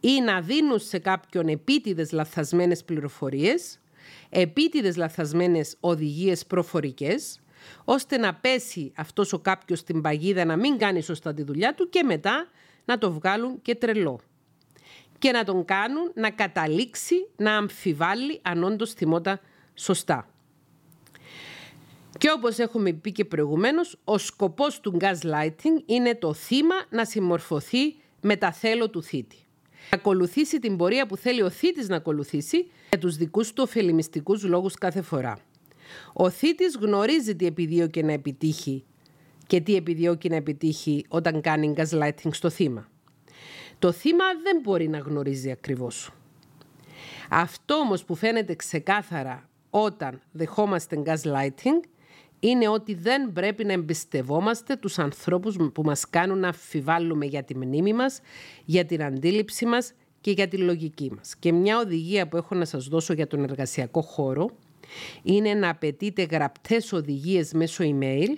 ή 0.00 0.20
να 0.20 0.40
δίνουν 0.40 0.78
σε 0.78 0.98
κάποιον 0.98 1.48
επίτηδες 1.48 2.12
λαθασμένες 2.12 2.84
πληροφορίες, 2.84 3.80
επίτηδες 4.28 4.96
λαθασμένες 4.96 5.76
οδηγίες 5.80 6.46
προφορικές, 6.46 7.40
ώστε 7.84 8.16
να 8.16 8.34
πέσει 8.34 8.92
αυτός 8.96 9.32
ο 9.32 9.38
κάποιος 9.38 9.78
στην 9.78 10.00
παγίδα 10.00 10.44
να 10.44 10.56
μην 10.56 10.78
κάνει 10.78 11.00
σωστά 11.02 11.34
τη 11.34 11.42
δουλειά 11.42 11.74
του 11.74 11.88
και 11.88 12.02
μετά 12.02 12.48
να 12.84 12.98
το 12.98 13.12
βγάλουν 13.12 13.62
και 13.62 13.74
τρελό. 13.74 14.20
Και 15.20 15.30
να 15.30 15.44
τον 15.44 15.64
κάνουν 15.64 16.12
να 16.14 16.30
καταλήξει 16.30 17.14
να 17.36 17.56
αμφιβάλλει 17.56 18.40
αν 18.42 18.64
όντως 18.64 18.92
θυμόταν 18.92 19.40
σωστά. 19.74 20.28
Και 22.18 22.30
όπως 22.30 22.58
έχουμε 22.58 22.92
πει 22.92 23.12
και 23.12 23.24
προηγουμένως, 23.24 23.98
ο 24.04 24.18
σκοπός 24.18 24.80
του 24.80 24.96
gaslighting 25.00 25.82
είναι 25.86 26.14
το 26.14 26.34
θύμα 26.34 26.74
να 26.90 27.04
συμμορφωθεί 27.04 27.96
με 28.20 28.36
τα 28.36 28.52
θέλω 28.52 28.90
του 28.90 29.02
θήτη 29.02 29.44
ακολουθήσει 29.90 30.58
την 30.58 30.76
πορεία 30.76 31.06
που 31.06 31.16
θέλει 31.16 31.42
ο 31.42 31.50
θήτης 31.50 31.88
να 31.88 31.96
ακολουθήσει 31.96 32.70
για 32.88 32.98
τους 32.98 33.16
δικούς 33.16 33.52
του 33.52 33.62
ωφελημιστικούς 33.66 34.44
λόγους 34.44 34.74
κάθε 34.74 35.02
φορά. 35.02 35.38
Ο 36.12 36.30
θήτης 36.30 36.76
γνωρίζει 36.80 37.36
τι 37.36 37.46
επιδιώκει 37.46 38.02
να 38.02 38.12
επιτύχει 38.12 38.84
και 39.46 39.60
τι 39.60 39.74
επιδιώκει 39.74 40.28
να 40.28 40.36
επιτύχει 40.36 41.04
όταν 41.08 41.40
κάνει 41.40 41.74
gaslighting 41.76 42.30
στο 42.30 42.50
θύμα. 42.50 42.88
Το 43.80 43.92
θύμα 43.92 44.24
δεν 44.42 44.60
μπορεί 44.62 44.88
να 44.88 44.98
γνωρίζει 44.98 45.50
ακριβώς. 45.50 46.10
Αυτό 47.30 47.74
όμως 47.74 48.04
που 48.04 48.14
φαίνεται 48.14 48.54
ξεκάθαρα 48.54 49.48
όταν 49.70 50.20
δεχόμαστε 50.32 51.02
gaslighting 51.06 51.88
είναι 52.40 52.68
ότι 52.68 52.94
δεν 52.94 53.32
πρέπει 53.32 53.64
να 53.64 53.72
εμπιστευόμαστε 53.72 54.76
τους 54.76 54.98
ανθρώπους 54.98 55.56
που 55.72 55.82
μας 55.82 56.10
κάνουν 56.10 56.38
να 56.38 56.46
αμφιβάλλουμε 56.46 57.26
για 57.26 57.42
τη 57.42 57.56
μνήμη 57.56 57.92
μας, 57.92 58.20
για 58.64 58.84
την 58.84 59.02
αντίληψη 59.02 59.66
μας 59.66 59.92
και 60.20 60.30
για 60.30 60.48
τη 60.48 60.56
λογική 60.56 61.12
μας. 61.16 61.36
Και 61.36 61.52
μια 61.52 61.78
οδηγία 61.78 62.28
που 62.28 62.36
έχω 62.36 62.54
να 62.54 62.64
σας 62.64 62.88
δώσω 62.88 63.12
για 63.12 63.26
τον 63.26 63.42
εργασιακό 63.42 64.00
χώρο 64.00 64.50
είναι 65.22 65.54
να 65.54 65.68
απαιτείτε 65.68 66.22
γραπτές 66.30 66.92
οδηγίες 66.92 67.52
μέσω 67.52 67.84
email, 67.86 68.36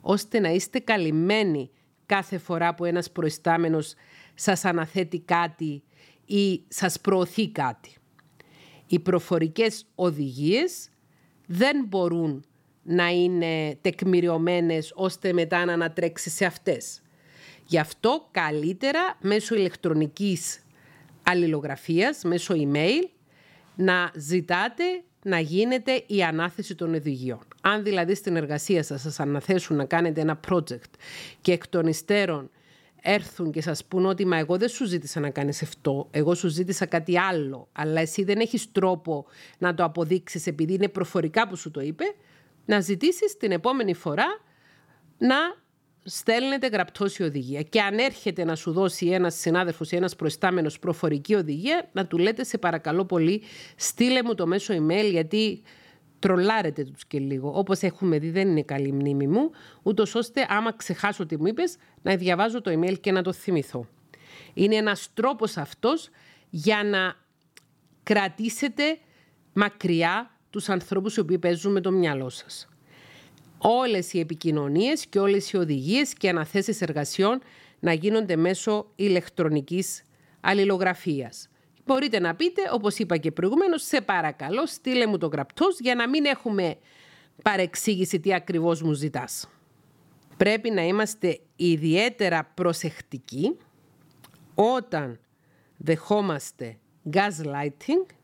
ώστε 0.00 0.40
να 0.40 0.48
είστε 0.48 0.78
καλυμμένοι 0.78 1.70
κάθε 2.06 2.38
φορά 2.38 2.74
που 2.74 2.84
ένας 2.84 3.10
προϊστάμενος 3.10 3.94
σας 4.34 4.64
αναθέτει 4.64 5.20
κάτι 5.20 5.82
ή 6.26 6.62
σας 6.68 7.00
προωθεί 7.00 7.48
κάτι. 7.50 7.90
Οι 8.86 8.98
προφορικές 8.98 9.86
οδηγίες 9.94 10.88
δεν 11.46 11.84
μπορούν 11.88 12.44
να 12.82 13.08
είναι 13.08 13.78
τεκμηριωμένες 13.80 14.92
ώστε 14.94 15.32
μετά 15.32 15.64
να 15.64 15.72
ανατρέξει 15.72 16.30
σε 16.30 16.44
αυτές. 16.44 17.02
Γι' 17.66 17.78
αυτό 17.78 18.28
καλύτερα 18.30 19.18
μέσω 19.20 19.54
ηλεκτρονικής 19.54 20.62
αλληλογραφίας, 21.22 22.22
μέσω 22.24 22.54
email, 22.56 23.08
να 23.76 24.10
ζητάτε 24.14 24.84
να 25.22 25.38
γίνεται 25.38 26.04
η 26.06 26.22
ανάθεση 26.22 26.74
των 26.74 26.94
οδηγιών. 26.94 27.40
Αν 27.60 27.82
δηλαδή 27.82 28.14
στην 28.14 28.36
εργασία 28.36 28.82
σας 28.82 29.00
σας 29.00 29.20
αναθέσουν 29.20 29.76
να 29.76 29.84
κάνετε 29.84 30.20
ένα 30.20 30.40
project 30.48 30.90
και 31.40 31.52
εκ 31.52 31.68
των 31.68 31.86
υστέρων 31.86 32.50
έρθουν 33.02 33.50
και 33.52 33.62
σας 33.62 33.84
πούν 33.84 34.06
ότι 34.06 34.26
«Μα 34.26 34.36
εγώ 34.36 34.56
δεν 34.56 34.68
σου 34.68 34.84
ζήτησα 34.84 35.20
να 35.20 35.30
κάνεις 35.30 35.62
αυτό, 35.62 36.08
εγώ 36.10 36.34
σου 36.34 36.48
ζήτησα 36.48 36.86
κάτι 36.86 37.18
άλλο, 37.18 37.68
αλλά 37.72 38.00
εσύ 38.00 38.24
δεν 38.24 38.38
έχεις 38.38 38.72
τρόπο 38.72 39.26
να 39.58 39.74
το 39.74 39.84
αποδείξεις 39.84 40.46
επειδή 40.46 40.74
είναι 40.74 40.88
προφορικά 40.88 41.48
που 41.48 41.56
σου 41.56 41.70
το 41.70 41.80
είπε», 41.80 42.04
να 42.64 42.80
ζητήσεις 42.80 43.36
την 43.36 43.52
επόμενη 43.52 43.94
φορά 43.94 44.40
να 45.18 45.36
στέλνετε 46.04 46.66
γραπτός 46.66 47.18
η 47.18 47.22
οδηγία. 47.22 47.62
Και 47.62 47.80
αν 47.80 47.98
έρχεται 47.98 48.44
να 48.44 48.54
σου 48.54 48.72
δώσει 48.72 49.06
ένας 49.06 49.34
συνάδελφος 49.34 49.92
ή 49.92 49.96
ένας 49.96 50.16
προϊστάμενος 50.16 50.78
προφορική 50.78 51.34
οδηγία, 51.34 51.88
να 51.92 52.06
του 52.06 52.18
λέτε 52.18 52.44
σε 52.44 52.58
παρακαλώ 52.58 53.04
πολύ, 53.04 53.42
στείλε 53.76 54.22
μου 54.22 54.34
το 54.34 54.46
μέσο 54.46 54.74
email, 54.74 55.10
γιατί 55.10 55.62
τρολάρετε 56.22 56.84
τους 56.84 57.06
και 57.06 57.18
λίγο. 57.18 57.52
Όπως 57.54 57.80
έχουμε 57.82 58.18
δει, 58.18 58.30
δεν 58.30 58.48
είναι 58.48 58.62
καλή 58.62 58.92
μνήμη 58.92 59.26
μου, 59.26 59.50
ούτως 59.82 60.14
ώστε 60.14 60.46
άμα 60.48 60.72
ξεχάσω 60.72 61.26
τι 61.26 61.36
μου 61.38 61.46
είπες, 61.46 61.76
να 62.02 62.16
διαβάζω 62.16 62.60
το 62.60 62.70
email 62.80 63.00
και 63.00 63.12
να 63.12 63.22
το 63.22 63.32
θυμηθώ. 63.32 63.86
Είναι 64.54 64.76
ένας 64.76 65.10
τρόπος 65.14 65.56
αυτός 65.56 66.08
για 66.50 66.84
να 66.84 67.14
κρατήσετε 68.02 68.98
μακριά 69.52 70.30
τους 70.50 70.68
ανθρώπους 70.68 71.16
οι 71.16 71.20
οποίοι 71.20 71.38
παίζουν 71.38 71.72
με 71.72 71.80
το 71.80 71.90
μυαλό 71.90 72.28
σας 72.28 72.66
όλες 73.62 74.12
οι 74.12 74.18
επικοινωνίες 74.18 75.06
και 75.06 75.18
όλες 75.18 75.50
οι 75.50 75.56
οδηγίες 75.56 76.12
και 76.12 76.28
αναθέσεις 76.28 76.80
εργασιών 76.80 77.40
να 77.80 77.92
γίνονται 77.92 78.36
μέσω 78.36 78.86
ηλεκτρονικής 78.94 80.04
αλληλογραφίας. 80.40 81.48
Μπορείτε 81.86 82.20
να 82.20 82.34
πείτε, 82.34 82.62
όπως 82.72 82.98
είπα 82.98 83.16
και 83.16 83.32
προηγουμένως, 83.32 83.82
σε 83.82 84.00
παρακαλώ 84.00 84.66
στείλε 84.66 85.06
μου 85.06 85.18
το 85.18 85.26
γραπτός 85.26 85.80
για 85.80 85.94
να 85.94 86.08
μην 86.08 86.24
έχουμε 86.24 86.76
παρεξήγηση 87.42 88.20
τι 88.20 88.34
ακριβώς 88.34 88.82
μου 88.82 88.92
ζητάς. 88.92 89.48
Πρέπει 90.36 90.70
να 90.70 90.82
είμαστε 90.82 91.40
ιδιαίτερα 91.56 92.50
προσεκτικοί 92.54 93.56
όταν 94.54 95.20
δεχόμαστε 95.76 96.78
gaslighting 97.12 98.14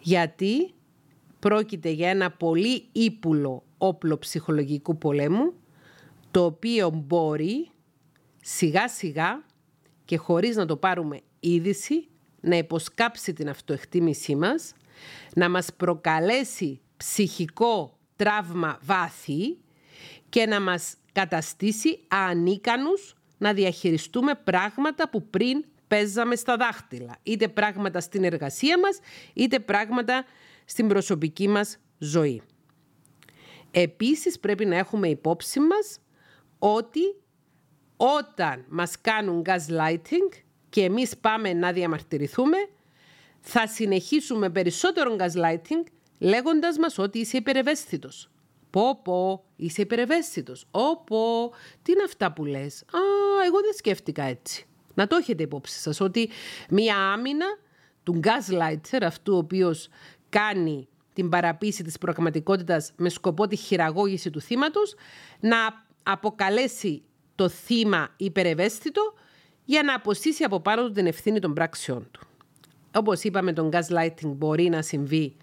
γιατί 0.00 0.74
πρόκειται 1.38 1.88
για 1.88 2.08
ένα 2.08 2.30
πολύ 2.30 2.88
ύπουλο 2.92 3.64
όπλο 3.78 4.18
ψυχολογικού 4.18 4.98
πολέμου, 4.98 5.52
το 6.30 6.44
οποίο 6.44 6.90
μπορεί 6.90 7.70
σιγά 8.40 8.88
σιγά 8.88 9.44
και 10.04 10.16
χωρίς 10.16 10.56
να 10.56 10.66
το 10.66 10.76
πάρουμε 10.76 11.20
είδηση, 11.40 12.08
να 12.40 12.56
υποσκάψει 12.56 13.32
την 13.32 13.48
αυτοεκτίμησή 13.48 14.36
μας, 14.36 14.72
να 15.34 15.48
μας 15.48 15.68
προκαλέσει 15.76 16.80
ψυχικό 16.96 17.98
τραύμα 18.16 18.78
βάθη 18.82 19.58
και 20.28 20.46
να 20.46 20.60
μας 20.60 20.94
καταστήσει 21.12 22.00
ανίκανους 22.08 23.14
να 23.38 23.52
διαχειριστούμε 23.52 24.34
πράγματα 24.34 25.08
που 25.08 25.28
πριν 25.30 25.64
παίζαμε 25.88 26.36
στα 26.36 26.56
δάχτυλα. 26.56 27.16
Είτε 27.22 27.48
πράγματα 27.48 28.00
στην 28.00 28.24
εργασία 28.24 28.78
μας, 28.78 28.98
είτε 29.32 29.58
πράγματα 29.58 30.24
στην 30.64 30.88
προσωπική 30.88 31.48
μας 31.48 31.78
ζωή. 31.98 32.42
Επίσης 33.70 34.40
πρέπει 34.40 34.64
να 34.64 34.76
έχουμε 34.76 35.08
υπόψη 35.08 35.60
μας 35.60 36.00
ότι 36.58 37.00
όταν 37.96 38.64
μας 38.68 39.00
κάνουν 39.00 39.42
gaslighting 39.46 40.42
και 40.70 40.84
εμείς 40.84 41.16
πάμε 41.16 41.52
να 41.52 41.72
διαμαρτυρηθούμε, 41.72 42.56
θα 43.40 43.66
συνεχίσουμε 43.66 44.50
περισσότερο 44.50 45.16
gaslighting 45.18 45.84
λέγοντας 46.18 46.78
μας 46.78 46.98
ότι 46.98 47.18
είσαι 47.18 47.36
υπερευαίσθητος. 47.36 48.30
Πω 48.70 49.00
πω, 49.02 49.44
είσαι 49.56 49.82
υπερευαίσθητος. 49.82 50.66
Όπο, 50.70 51.52
τι 51.82 51.92
είναι 51.92 52.02
αυτά 52.02 52.32
που 52.32 52.44
λες; 52.44 52.82
Α, 52.82 52.98
εγώ 53.46 53.60
δεν 53.60 53.72
σκέφτηκα 53.76 54.22
έτσι. 54.22 54.64
Να 54.94 55.06
το 55.06 55.16
έχετε 55.16 55.42
υπόψη 55.42 55.80
σας 55.80 56.00
ότι 56.00 56.30
μία 56.70 56.96
άμυνα 56.96 57.46
του 58.02 58.20
gaslighter, 58.24 59.02
αυτού 59.02 59.34
ο 59.34 59.36
οποίος 59.36 59.88
κάνει 60.28 60.88
την 61.12 61.28
παραποίηση 61.28 61.82
της 61.82 61.98
πραγματικότητας 61.98 62.92
με 62.96 63.08
σκοπό 63.08 63.46
τη 63.46 63.56
χειραγώγηση 63.56 64.30
του 64.30 64.40
θύματος, 64.40 64.94
να 65.40 65.86
αποκαλέσει 66.02 67.02
το 67.34 67.48
θύμα 67.48 68.08
υπερευαίσθητο 68.16 69.14
για 69.70 69.82
να 69.82 69.94
αποσύσει 69.94 70.44
από 70.44 70.60
πάνω 70.60 70.86
του 70.86 70.92
την 70.92 71.06
ευθύνη 71.06 71.38
των 71.38 71.54
πράξεών 71.54 72.08
του. 72.10 72.20
Όπως 72.94 73.22
είπαμε, 73.22 73.52
τον 73.52 73.70
gaslighting 73.72 74.32
μπορεί 74.36 74.68
να 74.68 74.82
συμβεί 74.82 75.36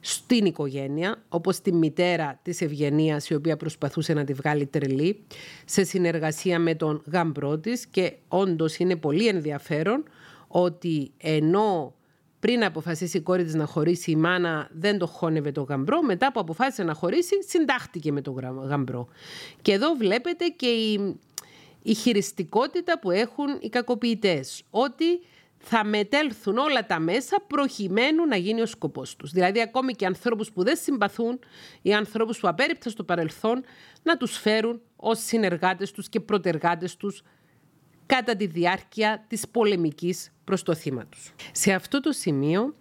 στην 0.00 0.44
οικογένεια, 0.44 1.22
όπως 1.28 1.60
τη 1.60 1.72
μητέρα 1.72 2.38
της 2.42 2.60
Ευγενίας, 2.60 3.28
η 3.28 3.34
οποία 3.34 3.56
προσπαθούσε 3.56 4.12
να 4.14 4.24
τη 4.24 4.32
βγάλει 4.32 4.66
τρελή, 4.66 5.24
σε 5.64 5.84
συνεργασία 5.84 6.58
με 6.58 6.74
τον 6.74 7.02
γαμπρό 7.06 7.58
της 7.58 7.86
και 7.86 8.12
όντως 8.28 8.76
είναι 8.76 8.96
πολύ 8.96 9.26
ενδιαφέρον 9.26 10.04
ότι 10.48 11.10
ενώ 11.18 11.94
πριν 12.40 12.64
αποφασίσει 12.64 13.16
η 13.16 13.20
κόρη 13.20 13.44
της 13.44 13.54
να 13.54 13.66
χωρίσει, 13.66 14.10
η 14.10 14.16
μάνα 14.16 14.68
δεν 14.72 14.98
το 14.98 15.06
χώνευε 15.06 15.52
το 15.52 15.62
γαμπρό. 15.62 16.02
Μετά 16.02 16.32
που 16.32 16.40
αποφάσισε 16.40 16.82
να 16.82 16.94
χωρίσει, 16.94 17.42
συντάχτηκε 17.46 18.12
με 18.12 18.20
το 18.20 18.34
γαμπρό. 18.68 19.08
Και 19.62 19.72
εδώ 19.72 19.94
βλέπετε 19.94 20.46
και 20.46 20.66
η, 20.66 21.18
η 21.86 21.94
χειριστικότητα 21.94 22.98
που 22.98 23.10
έχουν 23.10 23.58
οι 23.60 23.68
κακοποιητές. 23.68 24.62
Ότι 24.70 25.20
θα 25.58 25.84
μετέλθουν 25.84 26.58
όλα 26.58 26.86
τα 26.86 26.98
μέσα 26.98 27.36
προκειμένου 27.46 28.26
να 28.26 28.36
γίνει 28.36 28.60
ο 28.60 28.66
σκοπός 28.66 29.16
τους. 29.16 29.30
Δηλαδή 29.30 29.60
ακόμη 29.60 29.92
και 29.92 30.06
ανθρώπους 30.06 30.52
που 30.52 30.62
δεν 30.64 30.76
συμπαθούν 30.76 31.38
ή 31.82 31.94
ανθρώπους 31.94 32.38
που 32.38 32.48
απέριπτα 32.48 32.90
στο 32.90 33.04
παρελθόν 33.04 33.64
να 34.02 34.16
τους 34.16 34.36
φέρουν 34.38 34.80
ως 34.96 35.18
συνεργάτες 35.18 35.90
τους 35.90 36.08
και 36.08 36.20
προτεργάτες 36.20 36.96
τους 36.96 37.22
κατά 38.06 38.36
τη 38.36 38.46
διάρκεια 38.46 39.24
της 39.28 39.48
πολεμικής 39.48 40.30
προς 40.44 40.62
το 40.62 40.74
θύμα 40.74 41.06
τους. 41.06 41.34
Σε 41.52 41.72
αυτό 41.72 42.00
το 42.00 42.12
σημείο 42.12 42.74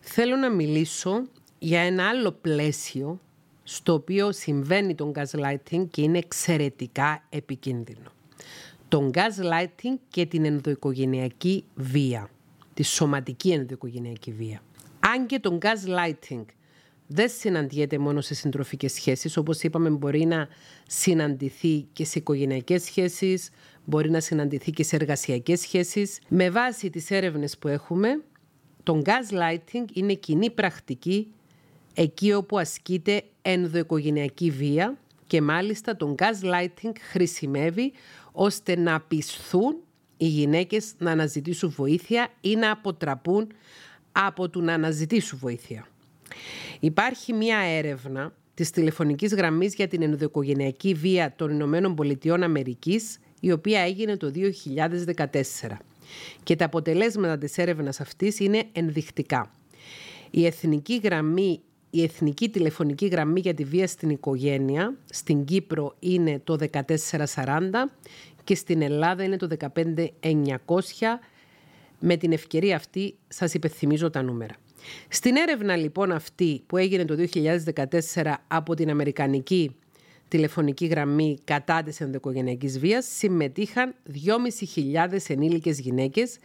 θέλω 0.00 0.36
να 0.36 0.50
μιλήσω 0.50 1.22
για 1.58 1.80
ένα 1.80 2.08
άλλο 2.08 2.32
πλαίσιο 2.32 3.20
στο 3.62 3.92
οποίο 3.92 4.32
συμβαίνει 4.32 4.94
τον 4.94 5.12
gaslighting 5.14 5.86
και 5.90 6.02
είναι 6.02 6.18
εξαιρετικά 6.18 7.24
επικίνδυνο. 7.28 8.12
Τον 8.92 9.10
gaslighting 9.14 9.98
και 10.08 10.26
την 10.26 10.44
ενδοοικογενειακή 10.44 11.64
βία, 11.74 12.30
τη 12.74 12.82
σωματική 12.82 13.50
ενδοοικογενειακή 13.50 14.32
βία. 14.32 14.62
Αν 15.00 15.26
και 15.26 15.38
τον 15.38 15.58
gaslighting 15.62 16.44
δεν 17.06 17.28
συναντιέται 17.28 17.98
μόνο 17.98 18.20
σε 18.20 18.34
συντροφικές 18.34 18.92
σχέσεις, 18.92 19.36
όπως 19.36 19.62
είπαμε 19.62 19.90
μπορεί 19.90 20.24
να 20.24 20.48
συναντηθεί 20.86 21.86
και 21.92 22.04
σε 22.04 22.18
οικογενειακές 22.18 22.82
σχέσεις, 22.82 23.50
μπορεί 23.84 24.10
να 24.10 24.20
συναντηθεί 24.20 24.70
και 24.70 24.82
σε 24.82 24.96
εργασιακές 24.96 25.60
σχέσεις. 25.60 26.20
Με 26.28 26.50
βάση 26.50 26.90
τις 26.90 27.10
έρευνες 27.10 27.58
που 27.58 27.68
έχουμε, 27.68 28.22
το 28.82 29.02
gaslighting 29.04 29.84
είναι 29.92 30.14
κοινή 30.14 30.50
πρακτική 30.50 31.32
εκεί 31.94 32.32
όπου 32.32 32.58
ασκείται 32.58 33.22
ενδοοικογενειακή 33.42 34.50
βία 34.50 34.96
και 35.32 35.42
μάλιστα 35.42 35.96
το 35.96 36.14
gaslighting 36.18 36.92
χρησιμεύει 37.10 37.92
ώστε 38.32 38.76
να 38.78 39.00
πισθούν 39.00 39.76
οι 40.16 40.26
γυναίκες 40.26 40.92
να 40.98 41.10
αναζητήσουν 41.10 41.70
βοήθεια 41.70 42.28
ή 42.40 42.54
να 42.54 42.70
αποτραπούν 42.70 43.52
από 44.12 44.48
το 44.48 44.60
να 44.60 44.72
αναζητήσουν 44.74 45.38
βοήθεια. 45.38 45.86
Υπάρχει 46.80 47.32
μία 47.32 47.58
έρευνα 47.58 48.34
της 48.54 48.70
τηλεφωνικής 48.70 49.34
γραμμής 49.34 49.74
για 49.74 49.88
την 49.88 50.02
ενδοοικογενειακή 50.02 50.94
βία 50.94 51.32
των 51.36 51.50
Ηνωμένων 51.50 51.94
Πολιτειών 51.94 52.42
Αμερικής 52.42 53.18
η 53.40 53.52
οποία 53.52 53.80
έγινε 53.80 54.16
το 54.16 54.32
2014. 54.34 55.76
Και 56.42 56.56
τα 56.56 56.64
αποτελέσματα 56.64 57.38
της 57.38 57.58
έρευνας 57.58 58.00
αυτής 58.00 58.38
είναι 58.38 58.64
ενδεικτικά. 58.72 59.50
Η 60.30 60.46
εθνική 60.46 61.00
γραμμή 61.02 61.60
η 61.94 62.02
Εθνική 62.02 62.48
Τηλεφωνική 62.48 63.06
Γραμμή 63.06 63.40
για 63.40 63.54
τη 63.54 63.64
Βία 63.64 63.86
στην 63.86 64.10
Οικογένεια 64.10 64.94
στην 65.10 65.44
Κύπρο 65.44 65.94
είναι 65.98 66.40
το 66.44 66.58
1440 66.72 67.44
και 68.44 68.54
στην 68.54 68.82
Ελλάδα 68.82 69.22
είναι 69.22 69.36
το 69.36 69.48
15900. 69.74 70.78
Με 71.98 72.16
την 72.16 72.32
ευκαιρία 72.32 72.76
αυτή 72.76 73.14
σας 73.28 73.54
υπενθυμίζω 73.54 74.10
τα 74.10 74.22
νούμερα. 74.22 74.54
Στην 75.08 75.36
έρευνα 75.36 75.76
λοιπόν 75.76 76.12
αυτή 76.12 76.62
που 76.66 76.76
έγινε 76.76 77.04
το 77.04 77.16
2014 78.14 78.34
από 78.48 78.74
την 78.74 78.90
Αμερικανική 78.90 79.76
τηλεφωνική 80.28 80.86
γραμμή 80.86 81.38
κατά 81.44 81.82
της 81.82 82.00
ενδοοικογενειακής 82.00 82.78
βίας 82.78 83.06
συμμετείχαν 83.06 83.94
2.500 85.10 85.18
ενήλικες 85.28 85.80
γυναίκες 85.80 86.38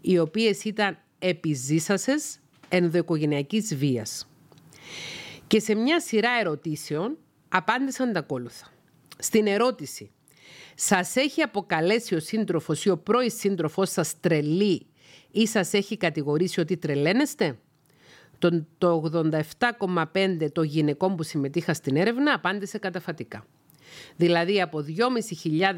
οι 0.00 0.18
οποίες 0.18 0.64
ήταν 0.64 0.98
επιζήσασες 1.18 2.38
ενδοοικογενειακής 2.68 3.74
βίας. 3.74 4.29
Και 5.46 5.60
σε 5.60 5.74
μια 5.74 6.00
σειρά 6.00 6.30
ερωτήσεων 6.40 7.18
απάντησαν 7.48 8.12
τα 8.12 8.18
ακόλουθα. 8.18 8.66
Στην 9.18 9.46
ερώτηση 9.46 10.10
«Σας 10.74 11.16
έχει 11.16 11.42
αποκαλέσει 11.42 12.14
ο 12.14 12.20
σύντροφος 12.20 12.84
ή 12.84 12.90
ο 12.90 12.98
πρώην 12.98 13.30
σύντροφός 13.30 13.90
σας 13.90 14.20
τρελή 14.20 14.86
ή 15.30 15.46
σας 15.46 15.72
έχει 15.72 15.96
κατηγορήσει 15.96 16.60
ότι 16.60 16.76
τρελαίνεστε» 16.76 17.58
Το 18.78 19.02
87,5 19.68 20.52
των 20.52 20.64
γυναικών 20.64 21.16
που 21.16 21.22
συμμετείχαν 21.22 21.74
στην 21.74 21.96
έρευνα 21.96 22.34
απάντησε 22.34 22.78
καταφατικά. 22.78 23.46
Δηλαδή 24.16 24.60
από 24.60 24.84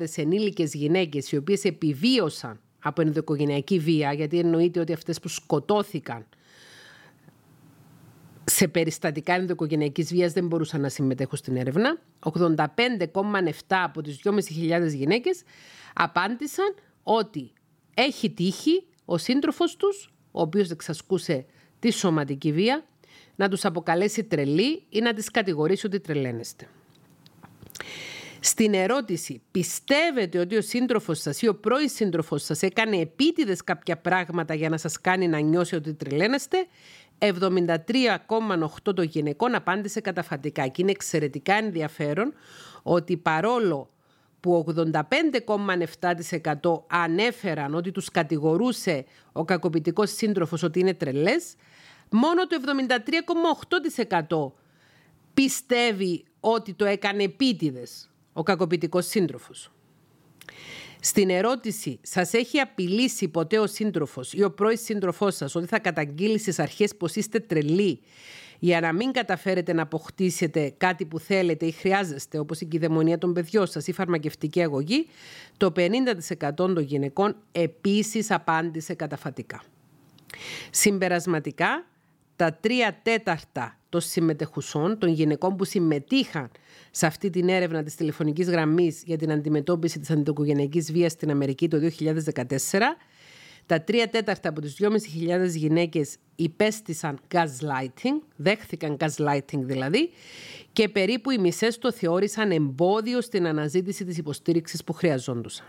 2.500 0.01 0.07
ενήλικες 0.17 0.75
γυναίκες 0.75 1.33
οι 1.33 1.37
οποίες 1.37 1.65
επιβίωσαν 1.65 2.61
από 2.83 3.01
ενδοοικογενειακή 3.01 3.79
βία, 3.79 4.13
γιατί 4.13 4.39
εννοείται 4.39 4.81
ότι 4.81 4.93
αυτές 4.93 5.21
που 5.21 5.29
σκοτώθηκαν 5.29 6.27
σε 8.45 8.69
περιστατικά 8.69 9.35
ενδοοικογενειακής 9.35 10.13
βίας 10.13 10.33
δεν 10.33 10.47
μπορούσαν 10.47 10.81
να 10.81 10.89
συμμετέχουν 10.89 11.39
στην 11.39 11.57
έρευνα. 11.57 11.99
85,7 12.21 13.53
από 13.69 14.03
τις 14.03 14.21
2.500 14.25 14.95
γυναίκες 14.95 15.43
απάντησαν 15.95 16.75
ότι 17.03 17.53
έχει 17.95 18.31
τύχει 18.31 18.87
ο 19.05 19.19
σύντροφος 19.19 19.77
τους, 19.77 20.13
ο 20.31 20.41
οποίος 20.41 20.71
εξασκούσε 20.71 21.47
τη 21.79 21.91
σωματική 21.91 22.53
βία, 22.53 22.85
να 23.37 23.49
τους 23.49 23.65
αποκαλέσει 23.65 24.25
τρελή 24.25 24.83
ή 24.89 25.01
να 25.01 25.15
τις 25.15 25.31
κατηγορήσει 25.31 25.87
ότι 25.87 26.01
τρελαίνεστε. 26.01 26.69
Στην 28.45 28.75
ερώτηση, 28.75 29.43
πιστεύετε 29.51 30.39
ότι 30.39 30.57
ο 30.57 30.63
σύντροφος 30.63 31.21
σας 31.21 31.43
ή 31.43 31.49
ο 31.49 31.55
πρώην 31.55 31.89
σύντροφος 31.89 32.45
σας 32.45 32.63
έκανε 32.63 32.97
επίτηδες 32.97 33.65
κάποια 33.65 33.97
πράγματα 33.99 34.55
για 34.55 34.69
να 34.69 34.77
σας 34.77 35.01
κάνει 35.01 35.29
να 35.29 35.39
νιώσει 35.39 35.75
ότι 35.75 35.95
τρελαίνεστε, 35.95 36.67
73,8 37.23 38.67
των 38.83 39.05
γυναικών 39.05 39.55
απάντησε 39.55 40.01
καταφατικά. 40.01 40.67
Και 40.67 40.83
είναι 40.83 40.91
εξαιρετικά 40.91 41.55
ενδιαφέρον 41.55 42.33
ότι 42.83 43.17
παρόλο 43.17 43.91
που 44.41 44.65
85,7% 44.77 46.83
ανέφεραν 46.87 47.75
ότι 47.75 47.91
τους 47.91 48.11
κατηγορούσε 48.11 49.05
ο 49.33 49.45
κακοποιητικός 49.45 50.11
σύντροφος 50.11 50.63
ότι 50.63 50.81
είναι 50.81 50.95
τρελές, 50.95 51.55
μόνο 52.11 52.47
το 52.47 52.57
73,8% 54.29 54.53
πιστεύει 55.35 56.25
ότι 56.41 56.75
το 56.75 56.85
έκανε 56.85 57.23
επίτηδες 57.23 58.11
ο 58.33 58.43
κακοποιητικός 58.43 59.07
σύντροφος. 59.07 59.71
Στην 61.05 61.31
ερώτηση, 61.31 61.99
σας 62.03 62.33
έχει 62.33 62.59
απειλήσει 62.59 63.29
ποτέ 63.29 63.59
ο 63.59 63.67
σύντροφος 63.67 64.33
ή 64.33 64.43
ο 64.43 64.51
πρώην 64.51 64.77
σύντροφός 64.77 65.37
σας 65.37 65.55
ότι 65.55 65.67
θα 65.67 65.79
καταγγείλει 65.79 66.39
στις 66.39 66.59
αρχές 66.59 66.97
πως 66.97 67.15
είστε 67.15 67.39
τρελοί 67.39 68.01
για 68.59 68.81
να 68.81 68.93
μην 68.93 69.13
καταφέρετε 69.13 69.73
να 69.73 69.83
αποκτήσετε 69.83 70.75
κάτι 70.77 71.05
που 71.05 71.19
θέλετε 71.19 71.67
ή 71.67 71.71
χρειάζεστε, 71.71 72.39
όπως 72.39 72.61
η 72.61 72.65
κυδαιμονία 72.67 73.19
των 73.19 73.33
παιδιών 73.33 73.67
σας 73.67 73.87
ή 73.87 73.93
φαρμακευτική 73.93 74.63
αγωγή, 74.63 75.07
το 75.57 75.73
50% 75.77 76.55
των 76.55 76.79
γυναικών 76.79 77.37
επίσης 77.53 78.31
απάντησε 78.31 78.95
καταφατικά. 78.95 79.63
Συμπερασματικά, 80.71 81.87
τα 82.37 82.53
τρία 82.61 83.01
τέταρτα 83.03 83.79
των 83.89 84.01
συμμετεχουσών, 84.01 84.99
των 84.99 85.09
γυναικών 85.09 85.57
που 85.57 85.65
συμμετείχαν 85.65 86.51
σε 86.91 87.07
αυτή 87.07 87.31
την 87.31 87.49
έρευνα 87.49 87.83
της 87.83 87.95
τηλεφωνικής 87.95 88.49
γραμμής 88.49 89.03
για 89.07 89.17
την 89.19 89.33
αντιμετώπιση 89.33 89.99
της 89.99 90.11
αντικογενειακής 90.11 90.93
βίας 90.93 91.13
στην 91.13 91.31
Αμερική 91.31 91.69
το 91.69 91.79
2014, 91.99 92.97
τα 93.67 93.83
τρία 93.83 94.09
τέταρτα 94.09 94.49
από 94.49 94.61
τις 94.61 94.77
2.500 94.81 94.89
γυναίκες 95.49 96.17
υπέστησαν 96.37 97.19
gaslighting, 97.35 98.21
δέχθηκαν 98.37 98.97
gaslighting 99.01 99.59
δηλαδή, 99.59 100.11
και 100.73 100.89
περίπου 100.89 101.31
οι 101.31 101.39
μισές 101.39 101.79
το 101.79 101.93
θεώρησαν 101.93 102.51
εμπόδιο 102.51 103.21
στην 103.21 103.47
αναζήτηση 103.47 104.05
της 104.05 104.19
υποστήριξης 104.19 104.85
που 104.85 104.93
χρειαζόντουσαν. 104.93 105.67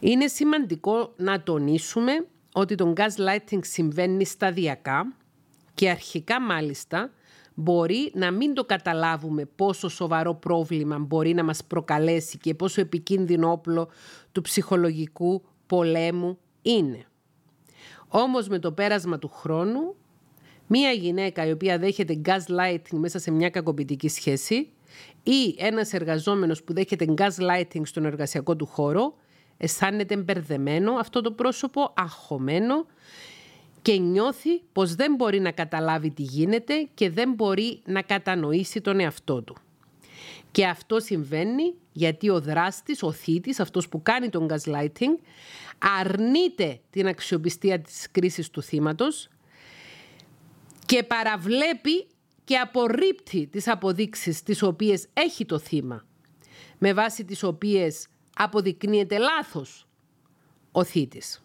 Είναι 0.00 0.26
σημαντικό 0.26 1.12
να 1.16 1.42
τονίσουμε 1.42 2.26
ότι 2.58 2.74
το 2.74 2.92
gaslighting 2.96 3.58
συμβαίνει 3.60 4.24
σταδιακά 4.24 5.16
και 5.74 5.90
αρχικά 5.90 6.40
μάλιστα 6.40 7.10
μπορεί 7.54 8.10
να 8.14 8.30
μην 8.30 8.54
το 8.54 8.64
καταλάβουμε 8.64 9.44
πόσο 9.56 9.88
σοβαρό 9.88 10.34
πρόβλημα 10.34 10.98
μπορεί 10.98 11.34
να 11.34 11.44
μας 11.44 11.64
προκαλέσει 11.64 12.38
και 12.38 12.54
πόσο 12.54 12.80
επικίνδυνο 12.80 13.50
όπλο 13.50 13.88
του 14.32 14.40
ψυχολογικού 14.40 15.42
πολέμου 15.66 16.38
είναι. 16.62 17.04
Όμως 18.08 18.48
με 18.48 18.58
το 18.58 18.72
πέρασμα 18.72 19.18
του 19.18 19.28
χρόνου, 19.28 19.94
μία 20.66 20.90
γυναίκα 20.90 21.46
η 21.46 21.50
οποία 21.50 21.78
δέχεται 21.78 22.20
gaslighting 22.24 22.98
μέσα 22.98 23.18
σε 23.18 23.30
μια 23.30 23.50
κακοποιητική 23.50 24.08
σχέση 24.08 24.70
ή 25.22 25.54
ένας 25.58 25.92
εργαζόμενος 25.92 26.62
που 26.62 26.72
δέχεται 26.72 27.14
gaslighting 27.18 27.82
στον 27.82 28.04
εργασιακό 28.04 28.56
του 28.56 28.66
χώρο, 28.66 29.14
αισθάνεται 29.56 30.16
μπερδεμένο 30.16 30.92
αυτό 30.92 31.20
το 31.20 31.32
πρόσωπο, 31.32 31.92
αγχωμένο 31.96 32.86
και 33.82 33.96
νιώθει 33.98 34.62
πως 34.72 34.94
δεν 34.94 35.14
μπορεί 35.14 35.40
να 35.40 35.50
καταλάβει 35.50 36.10
τι 36.10 36.22
γίνεται 36.22 36.88
και 36.94 37.10
δεν 37.10 37.32
μπορεί 37.32 37.82
να 37.84 38.02
κατανοήσει 38.02 38.80
τον 38.80 39.00
εαυτό 39.00 39.42
του. 39.42 39.56
Και 40.50 40.66
αυτό 40.66 41.00
συμβαίνει 41.00 41.74
γιατί 41.92 42.30
ο 42.30 42.40
δράστης, 42.40 43.02
ο 43.02 43.12
θήτης, 43.12 43.60
αυτός 43.60 43.88
που 43.88 44.02
κάνει 44.02 44.28
τον 44.28 44.48
gaslighting, 44.50 45.18
αρνείται 46.00 46.80
την 46.90 47.06
αξιοπιστία 47.06 47.80
της 47.80 48.10
κρίσης 48.10 48.50
του 48.50 48.62
θύματος 48.62 49.28
και 50.86 51.02
παραβλέπει 51.02 52.06
και 52.44 52.56
απορρίπτει 52.56 53.46
τις 53.46 53.68
αποδείξεις 53.68 54.42
τις 54.42 54.62
οποίες 54.62 55.06
έχει 55.12 55.44
το 55.44 55.58
θύμα, 55.58 56.04
με 56.78 56.92
βάση 56.92 57.24
τις 57.24 57.42
οποίες 57.42 58.06
αποδεικνύεται 58.36 59.18
λάθος 59.18 59.86
ο 60.72 60.84
θήτης. 60.84 61.40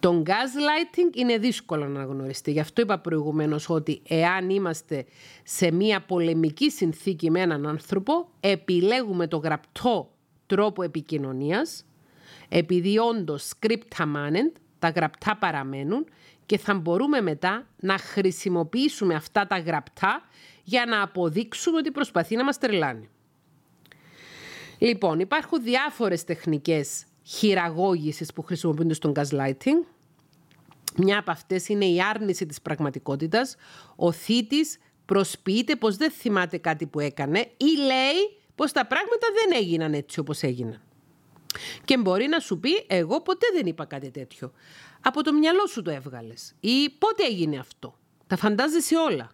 Το 0.00 0.22
gaslighting 0.26 1.16
είναι 1.16 1.38
δύσκολο 1.38 1.86
να 1.86 2.04
γνωριστεί. 2.04 2.50
Γι' 2.52 2.60
αυτό 2.60 2.82
είπα 2.82 2.98
προηγουμένως 2.98 3.68
ότι 3.68 4.02
εάν 4.08 4.50
είμαστε 4.50 5.04
σε 5.44 5.72
μία 5.72 6.00
πολεμική 6.00 6.70
συνθήκη 6.70 7.30
με 7.30 7.40
έναν 7.40 7.66
άνθρωπο, 7.66 8.28
επιλέγουμε 8.40 9.26
το 9.26 9.36
γραπτό 9.36 10.10
τρόπο 10.46 10.82
επικοινωνίας, 10.82 11.84
επειδή 12.48 12.98
όντως 12.98 13.52
scripta 13.58 14.02
manent, 14.02 14.52
τα 14.78 14.88
γραπτά 14.88 15.36
παραμένουν 15.36 16.06
και 16.46 16.58
θα 16.58 16.74
μπορούμε 16.74 17.20
μετά 17.20 17.66
να 17.76 17.98
χρησιμοποιήσουμε 17.98 19.14
αυτά 19.14 19.46
τα 19.46 19.58
γραπτά 19.58 20.22
για 20.64 20.86
να 20.86 21.02
αποδείξουμε 21.02 21.76
ότι 21.76 21.90
προσπαθεί 21.90 22.36
να 22.36 22.44
μας 22.44 22.58
τρελάνει. 22.58 23.08
Λοιπόν, 24.82 25.20
υπάρχουν 25.20 25.62
διάφορες 25.62 26.24
τεχνικές 26.24 27.04
χειραγώγησης 27.22 28.32
που 28.32 28.42
χρησιμοποιούνται 28.42 28.94
στον 28.94 29.12
gaslighting. 29.16 29.86
Μια 30.96 31.18
από 31.18 31.30
αυτές 31.30 31.68
είναι 31.68 31.84
η 31.84 32.02
άρνηση 32.02 32.46
της 32.46 32.60
πραγματικότητας. 32.60 33.56
Ο 33.96 34.12
θήτης 34.12 34.78
προσποιείται 35.04 35.76
πως 35.76 35.96
δεν 35.96 36.10
θυμάται 36.10 36.58
κάτι 36.58 36.86
που 36.86 37.00
έκανε 37.00 37.38
ή 37.38 37.76
λέει 37.76 38.40
πως 38.54 38.72
τα 38.72 38.86
πράγματα 38.86 39.26
δεν 39.34 39.60
έγιναν 39.60 39.94
έτσι 39.94 40.20
όπως 40.20 40.42
έγιναν. 40.42 40.80
Και 41.84 41.98
μπορεί 41.98 42.26
να 42.26 42.38
σου 42.38 42.60
πει 42.60 42.84
εγώ 42.86 43.20
ποτέ 43.20 43.46
δεν 43.54 43.66
είπα 43.66 43.84
κάτι 43.84 44.10
τέτοιο. 44.10 44.52
Από 45.00 45.22
το 45.22 45.32
μυαλό 45.32 45.66
σου 45.66 45.82
το 45.82 45.90
έβγαλες. 45.90 46.54
Ή 46.60 46.90
πότε 46.98 47.24
έγινε 47.24 47.58
αυτό; 47.58 47.98
Τα 48.26 48.36
φαντάζεσαι 48.36 48.96
όλα. 48.96 49.30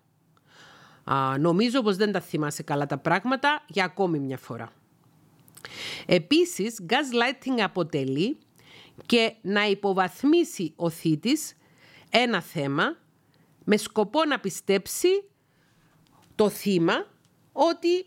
Α, 1.05 1.39
νομίζω 1.39 1.83
πως 1.83 1.97
δεν 1.97 2.13
τα 2.13 2.21
θυμάσαι 2.21 2.63
καλά 2.63 2.87
τα 2.87 2.99
πράγματα 2.99 3.65
για 3.67 3.85
ακόμη 3.85 4.19
μια 4.19 4.39
φορά. 4.39 4.73
Επίσης, 6.07 6.81
gaslighting 6.89 7.61
αποτελεί 7.63 8.39
και 9.07 9.35
να 9.41 9.67
υποβαθμίσει 9.67 10.73
ο 10.77 10.91
θήτης 10.91 11.57
ένα 12.11 12.43
θέμα 12.43 12.97
με 13.65 13.77
σκοπό 13.77 14.25
να 14.25 14.41
πιστέψει 14.41 15.09
το 16.35 16.49
θύμα 16.49 17.07
ότι 17.53 18.07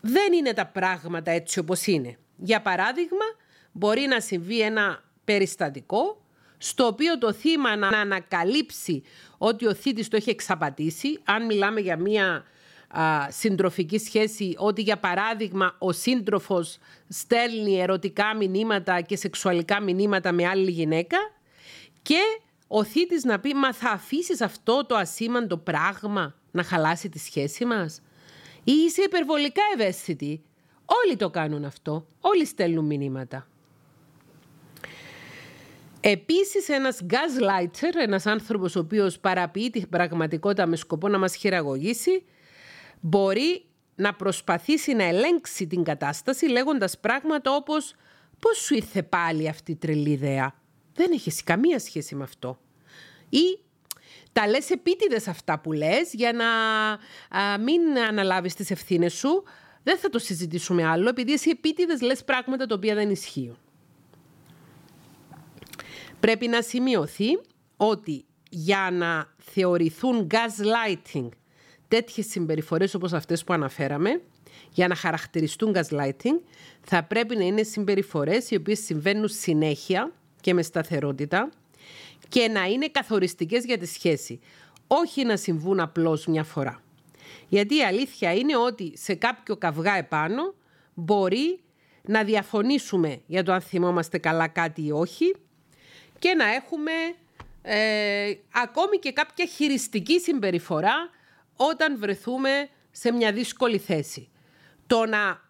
δεν 0.00 0.32
είναι 0.32 0.52
τα 0.52 0.66
πράγματα 0.66 1.30
έτσι 1.30 1.58
όπως 1.58 1.86
είναι. 1.86 2.18
Για 2.36 2.62
παράδειγμα, 2.62 3.24
μπορεί 3.72 4.00
να 4.00 4.20
συμβεί 4.20 4.60
ένα 4.60 5.04
περιστατικό 5.24 6.22
στο 6.58 6.86
οποίο 6.86 7.18
το 7.18 7.32
θύμα 7.32 7.76
να 7.76 7.88
ανακαλύψει 7.88 9.02
ότι 9.38 9.66
ο 9.66 9.74
θήτης 9.74 10.08
το 10.08 10.16
έχει 10.16 10.30
εξαπατήσει, 10.30 11.20
αν 11.24 11.46
μιλάμε 11.46 11.80
για 11.80 11.96
μία 11.96 12.44
συντροφική 13.28 13.98
σχέση 13.98 14.54
ότι 14.58 14.82
για 14.82 14.98
παράδειγμα 14.98 15.74
ο 15.78 15.92
σύντροφος 15.92 16.78
στέλνει 17.08 17.80
ερωτικά 17.80 18.36
μηνύματα 18.36 19.00
και 19.00 19.16
σεξουαλικά 19.16 19.80
μηνύματα 19.80 20.32
με 20.32 20.46
άλλη 20.46 20.70
γυναίκα 20.70 21.16
και 22.02 22.20
ο 22.66 22.84
θήτης 22.84 23.24
να 23.24 23.40
πει 23.40 23.54
«Μα 23.54 23.72
θα 23.72 23.90
αφήσεις 23.90 24.40
αυτό 24.40 24.86
το 24.86 24.94
ασήμαντο 24.94 25.56
πράγμα 25.56 26.34
να 26.50 26.62
χαλάσει 26.62 27.08
τη 27.08 27.18
σχέση 27.18 27.64
μας» 27.64 28.02
ή 28.64 28.72
είσαι 28.72 29.02
υπερβολικά 29.02 29.62
ευαίσθητη. 29.74 30.42
Όλοι 30.84 31.16
το 31.16 31.30
κάνουν 31.30 31.64
αυτό. 31.64 32.06
Όλοι 32.20 32.46
στέλνουν 32.46 32.84
μηνύματα. 32.84 33.46
Επίσης 36.00 36.68
ένας 36.68 37.00
gaslighter, 37.10 37.94
ένας 38.02 38.26
άνθρωπος 38.26 38.76
ο 38.76 38.80
οποίος 38.80 39.18
παραποιεί 39.18 39.70
την 39.70 39.88
πραγματικότητα 39.88 40.66
με 40.66 40.76
σκοπό 40.76 41.08
να 41.08 41.18
μας 41.18 41.34
χειραγωγήσει, 41.34 42.24
μπορεί 43.00 43.64
να 43.94 44.14
προσπαθήσει 44.14 44.92
να 44.92 45.04
ελέγξει 45.04 45.66
την 45.66 45.82
κατάσταση 45.82 46.46
λέγοντας 46.46 46.98
πράγματα 46.98 47.54
όπως 47.54 47.94
«Πώς 48.38 48.58
σου 48.58 48.74
ήρθε 48.74 49.02
πάλι 49.02 49.48
αυτή 49.48 49.72
η 49.72 49.76
τρελή 49.76 50.10
ιδέα» 50.10 50.54
Δεν 50.98 51.12
έχεις 51.12 51.42
καμία 51.42 51.78
σχέση 51.78 52.14
με 52.14 52.22
αυτό. 52.22 52.58
Ή 53.28 53.58
τα 54.32 54.48
λες 54.48 54.70
επίτηδες 54.70 55.28
αυτά 55.28 55.58
που 55.58 55.72
λες 55.72 56.12
για 56.12 56.32
να 56.32 56.46
μην 57.58 57.98
αναλάβεις 58.08 58.54
τις 58.54 58.70
ευθύνες 58.70 59.14
σου. 59.14 59.42
Δεν 59.82 59.98
θα 59.98 60.08
το 60.08 60.18
συζητήσουμε 60.18 60.84
άλλο, 60.84 61.08
επειδή 61.08 61.32
εσύ 61.32 61.50
επίτηδες 61.50 62.00
λες 62.00 62.24
πράγματα 62.24 62.66
τα 62.66 62.74
οποία 62.74 62.94
δεν 62.94 63.10
ισχύουν. 63.10 63.58
Πρέπει 66.20 66.48
να 66.48 66.62
σημειωθεί 66.62 67.38
ότι 67.76 68.24
για 68.50 68.88
να 68.92 69.34
θεωρηθούν 69.38 70.26
gaslighting 70.30 71.28
τέτοιες 71.88 72.26
συμπεριφορές 72.26 72.94
όπως 72.94 73.12
αυτές 73.12 73.44
που 73.44 73.52
αναφέραμε, 73.52 74.20
για 74.70 74.88
να 74.88 74.94
χαρακτηριστούν 74.94 75.76
gaslighting, 75.76 76.40
θα 76.80 77.02
πρέπει 77.02 77.36
να 77.36 77.44
είναι 77.44 77.62
συμπεριφορές 77.62 78.50
οι 78.50 78.56
οποίες 78.56 78.78
συμβαίνουν 78.78 79.28
συνέχεια 79.28 80.12
και 80.40 80.54
με 80.54 80.62
σταθερότητα 80.62 81.50
και 82.28 82.48
να 82.48 82.64
είναι 82.64 82.88
καθοριστικές 82.88 83.64
για 83.64 83.78
τη 83.78 83.86
σχέση, 83.86 84.40
όχι 84.86 85.24
να 85.24 85.36
συμβούν 85.36 85.80
απλώς 85.80 86.26
μια 86.26 86.44
φορά. 86.44 86.82
Γιατί 87.48 87.76
η 87.76 87.82
αλήθεια 87.82 88.34
είναι 88.34 88.56
ότι 88.56 88.92
σε 88.96 89.14
κάποιο 89.14 89.56
καυγά 89.56 89.96
επάνω 89.96 90.54
μπορεί 90.94 91.60
να 92.02 92.24
διαφωνήσουμε 92.24 93.20
για 93.26 93.42
το 93.42 93.52
αν 93.52 93.60
θυμόμαστε 93.60 94.18
καλά 94.18 94.48
κάτι 94.48 94.84
ή 94.84 94.90
όχι 94.90 95.34
και 96.18 96.34
να 96.34 96.54
έχουμε 96.54 96.92
ε, 97.62 98.34
ακόμη 98.50 98.98
και 98.98 99.12
κάποια 99.12 99.46
χειριστική 99.46 100.20
συμπεριφορά 100.20 101.10
όταν 101.60 101.98
βρεθούμε 101.98 102.68
σε 102.90 103.12
μια 103.12 103.32
δύσκολη 103.32 103.78
θέση. 103.78 104.28
Το 104.86 105.06
να 105.06 105.40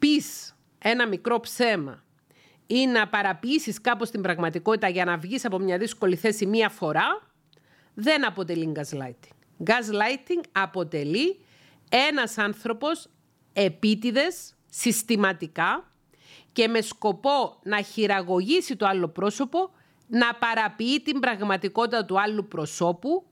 πεις 0.00 0.56
ένα 0.78 1.08
μικρό 1.08 1.40
ψέμα 1.40 2.04
ή 2.66 2.86
να 2.86 3.08
παραποιήσεις 3.08 3.80
κάπως 3.80 4.10
την 4.10 4.20
πραγματικότητα 4.20 4.88
για 4.88 5.04
να 5.04 5.16
βγεις 5.16 5.44
από 5.44 5.58
μια 5.58 5.78
δύσκολη 5.78 6.16
θέση 6.16 6.46
μία 6.46 6.68
φορά, 6.68 7.30
δεν 7.94 8.26
αποτελεί 8.26 8.72
gaslighting. 8.76 9.64
Gaslighting 9.64 10.44
αποτελεί 10.52 11.40
ένας 11.88 12.38
άνθρωπος 12.38 13.08
επίτηδες, 13.52 14.54
συστηματικά 14.70 15.92
και 16.52 16.68
με 16.68 16.80
σκοπό 16.80 17.58
να 17.62 17.82
χειραγωγήσει 17.82 18.76
το 18.76 18.86
άλλο 18.86 19.08
πρόσωπο, 19.08 19.70
να 20.06 20.34
παραποιεί 20.34 21.00
την 21.00 21.20
πραγματικότητα 21.20 22.04
του 22.04 22.20
άλλου 22.20 22.48
προσώπου, 22.48 23.26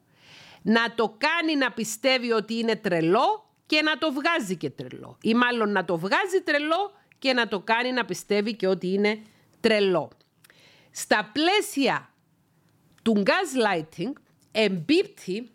να 0.62 0.94
το 0.94 1.14
κάνει 1.18 1.56
να 1.56 1.72
πιστεύει 1.72 2.32
ότι 2.32 2.54
είναι 2.58 2.76
τρελό 2.76 3.50
και 3.66 3.82
να 3.82 3.98
το 3.98 4.12
βγάζει 4.12 4.56
και 4.56 4.70
τρελό. 4.70 5.18
Ή 5.22 5.34
μάλλον 5.34 5.72
να 5.72 5.84
το 5.84 5.98
βγάζει 5.98 6.40
τρελό 6.44 6.92
και 7.18 7.32
να 7.32 7.48
το 7.48 7.60
κάνει 7.60 7.92
να 7.92 8.04
πιστεύει 8.04 8.54
και 8.54 8.66
ότι 8.66 8.92
είναι 8.92 9.22
τρελό. 9.60 10.10
Στα 10.90 11.30
πλαίσια 11.32 12.10
του 13.02 13.22
gaslighting 13.26 14.12
εμπίπτει 14.52 15.50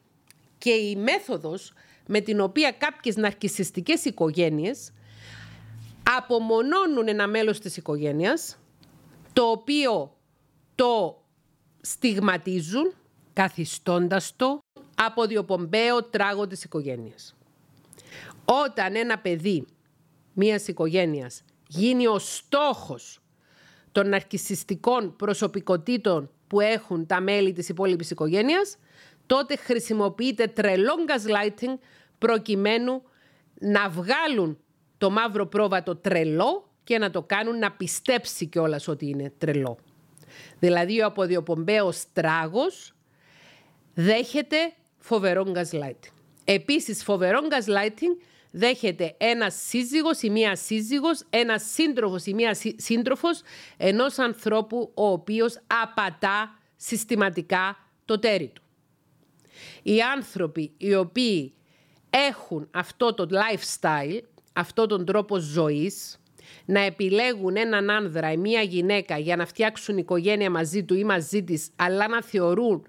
και 0.58 0.72
η 0.72 0.95
μέθοδος 0.95 1.74
με 2.08 2.20
την 2.20 2.39
οποία 2.39 2.72
κάποιες 2.72 3.16
ναρκισιστικές 3.16 4.06
οικογένειες 4.06 4.93
απομονώνουν 6.18 7.08
ένα 7.08 7.28
μέλος 7.28 7.60
της 7.60 7.78
οικογένειας 7.78 8.58
το 9.34 9.43
οποίο 9.43 10.18
το 10.76 11.24
στιγματίζουν 11.82 12.93
καθιστώντας 13.34 14.34
το 14.36 14.60
από 14.96 15.26
διοπομπαίο 15.26 16.04
τράγο 16.04 16.48
της 16.48 16.64
οικογένειας. 16.64 17.36
Όταν 18.46 18.96
ένα 18.96 19.20
παιδί 19.20 19.66
μιας 20.34 20.68
οικογένειας 20.68 21.43
γίνει 21.68 22.08
ο 22.08 22.20
στόχος 22.20 23.20
των 23.91 24.10
ναρκισιστικών 24.10 25.16
προσωπικότητων 25.16 26.30
που 26.48 26.60
έχουν 26.60 27.06
τα 27.06 27.22
μέλη 27.22 27.54
της 27.54 27.70
υπόλοιπης 27.70 28.10
οικογένειας, 28.10 28.78
τότε 29.26 29.56
χρησιμοποιείται 29.56 30.48
τρελό 30.48 30.93
gaslighting 31.08 31.78
προκειμένου 32.18 33.02
να 33.60 33.89
βγάλουν 33.89 34.58
το 34.98 35.10
μαύρο 35.10 35.46
πρόβατο 35.46 35.96
τρελό 35.96 36.70
και 36.84 36.98
να 36.98 37.10
το 37.10 37.22
κάνουν 37.22 37.60
να 37.60 37.72
πιστέψει 37.72 38.46
κιόλας 38.46 38.88
ότι 38.88 39.10
είναι 39.10 39.34
τρελό. 39.38 39.78
Δηλαδή 40.60 41.02
ο 41.02 41.06
αποδιοπομπαίος 41.06 42.04
τράγος 42.14 42.93
δέχεται 43.93 44.58
φοβερό 45.06 45.45
gaslighting. 45.56 46.14
Επίσης 46.43 47.03
φοβερό 47.03 47.39
gaslighting 47.49 48.24
δέχεται 48.51 49.16
ένας 49.18 49.56
σύζυγος 49.68 50.22
ή 50.22 50.30
μία 50.30 50.56
σύζυγος, 50.56 51.24
ένας 51.30 51.64
σύντροφος 51.64 52.26
ή 52.26 52.34
μία 52.34 52.58
σύντροφος 52.76 53.41
ενός 53.78 54.18
ανθρώπου 54.18 54.91
ο 54.93 55.08
οποίος 55.08 55.60
απατά 55.84 56.60
συστηματικά 56.76 57.78
το 58.06 58.20
τέρι 58.20 58.51
του. 58.53 58.62
Οι 59.84 60.01
άνθρωποι 60.01 60.72
οι 60.78 60.95
οποίοι 60.95 61.53
έχουν 62.10 62.68
αυτό 62.72 63.14
το 63.14 63.28
lifestyle, 63.32 64.20
αυτό 64.53 64.86
τον 64.86 65.06
τρόπο 65.06 65.38
ζωής, 65.38 66.20
να 66.66 66.80
επιλέγουν 66.80 67.56
έναν 67.56 67.89
άνδρα 67.89 68.32
ή 68.32 68.38
μία 68.38 68.62
γυναίκα 68.62 69.18
για 69.18 69.36
να 69.36 69.45
φτιάξουν 69.45 69.97
οικογένεια 69.97 70.49
μαζί 70.49 70.84
του 70.84 70.95
ή 70.95 71.03
μαζί 71.03 71.43
της, 71.43 71.70
αλλά 71.76 72.08
να 72.08 72.24
θεωρούν 72.24 72.88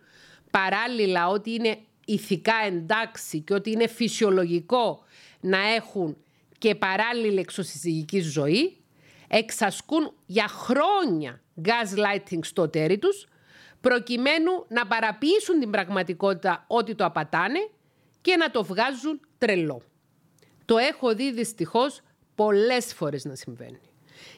παράλληλα 0.50 1.28
ότι 1.28 1.54
είναι 1.54 1.78
ηθικά 2.06 2.54
εντάξει 2.66 3.40
και 3.40 3.54
ότι 3.54 3.70
είναι 3.70 3.86
φυσιολογικό 3.86 5.04
να 5.40 5.58
έχουν 5.74 6.16
και 6.58 6.74
παράλληλη 6.74 7.38
εξωσυζυγική 7.38 8.20
ζωή, 8.20 8.76
εξασκούν 9.28 10.12
για 10.26 10.48
χρόνια 10.48 11.40
gaslighting 11.64 12.38
στο 12.42 12.68
τέρι 12.68 12.98
τους, 12.98 13.26
προκειμένου 13.80 14.64
να 14.68 14.86
παραποιήσουν 14.86 15.58
την 15.60 15.70
πραγματικότητα 15.70 16.64
ότι 16.66 16.94
το 16.94 17.04
απατάνε 17.04 17.68
και 18.20 18.36
να 18.36 18.50
το 18.50 18.64
βγάζουν 18.64 19.20
τρελό. 19.38 19.82
Το 20.64 20.78
έχω 20.78 21.14
δει 21.14 21.32
δυστυχώς 21.32 22.00
πολλές 22.34 22.94
φορές 22.94 23.24
να 23.24 23.34
συμβαίνει. 23.34 23.80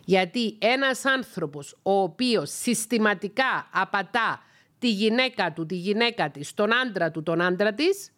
Γιατί 0.04 0.56
ένας 0.58 1.04
άνθρωπος 1.04 1.76
ο 1.82 2.00
οποίος 2.00 2.50
συστηματικά 2.50 3.68
απατά 3.72 4.42
τη 4.78 4.90
γυναίκα 4.90 5.52
του, 5.52 5.66
τη 5.66 5.74
γυναίκα 5.74 6.30
της, 6.30 6.54
τον 6.54 6.74
άντρα 6.74 7.10
του, 7.10 7.22
τον 7.22 7.40
άντρα 7.40 7.74
της, 7.74 8.12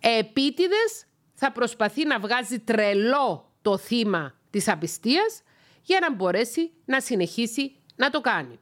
επίτηδες 0.00 1.06
θα 1.34 1.52
προσπαθεί 1.52 2.06
να 2.06 2.18
βγάζει 2.18 2.58
τρελό 2.58 3.52
το 3.62 3.78
θύμα 3.78 4.34
της 4.50 4.68
απιστίας 4.68 5.42
για 5.82 6.00
να 6.00 6.14
μπορέσει 6.14 6.70
να 6.84 7.00
συνεχίσει 7.00 7.72
να 7.96 8.10
το 8.10 8.20
κάνει. 8.20 8.58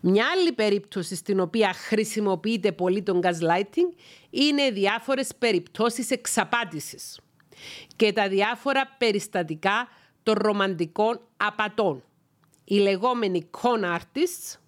Μια 0.00 0.26
άλλη 0.32 0.52
περίπτωση 0.52 1.14
στην 1.14 1.40
οποία 1.40 1.72
χρησιμοποιείται 1.72 2.72
πολύ 2.72 3.02
τον 3.02 3.20
gaslighting 3.22 3.96
είναι 4.30 4.70
διάφορες 4.70 5.28
περιπτώσεις 5.38 6.10
εξαπάτησης 6.10 7.20
και 7.96 8.12
τα 8.12 8.28
διάφορα 8.28 8.94
περιστατικά 8.98 9.88
των 10.22 10.34
ρομαντικών 10.38 11.20
απατών. 11.36 12.04
Οι 12.64 12.78
λεγόμενοι 12.78 13.50
con 13.60 13.96
artists, 13.96 14.58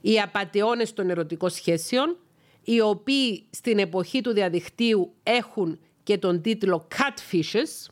οι 0.00 0.20
απατεώνες 0.20 0.92
των 0.92 1.10
ερωτικών 1.10 1.50
σχέσεων, 1.50 2.16
οι 2.64 2.80
οποίοι 2.80 3.44
στην 3.50 3.78
εποχή 3.78 4.20
του 4.20 4.32
διαδικτύου 4.32 5.12
έχουν 5.22 5.78
και 6.02 6.18
τον 6.18 6.40
τίτλο 6.40 6.88
Catfishes, 6.96 7.90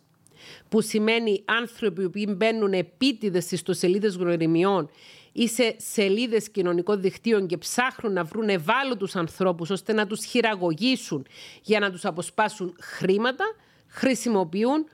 που 0.69 0.81
σημαίνει 0.81 1.43
άνθρωποι 1.45 2.11
που 2.11 2.35
μπαίνουν 2.37 2.73
επίτηδες 2.73 3.45
στις 3.45 3.59
ιστοσελίδες 3.59 4.17
γνωριμιών 4.17 4.91
ή 5.33 5.49
σε 5.49 5.77
σελίδες 5.79 6.51
κοινωνικών 6.51 7.01
δικτύων 7.01 7.47
και 7.47 7.57
ψάχνουν 7.57 8.13
να 8.13 8.25
βρουν 8.25 8.49
ευάλωτους 8.49 9.17
ανθρώπους 9.17 9.71
ώστε 9.71 9.93
να 9.93 10.07
τους 10.07 10.25
χειραγωγήσουν 10.25 11.27
για 11.63 11.81
να 11.81 11.91
τους 11.91 12.05
αποσπάσουν 12.05 12.77
χρήματα, 12.81 13.45
χρησιμοποιούν 13.87 14.87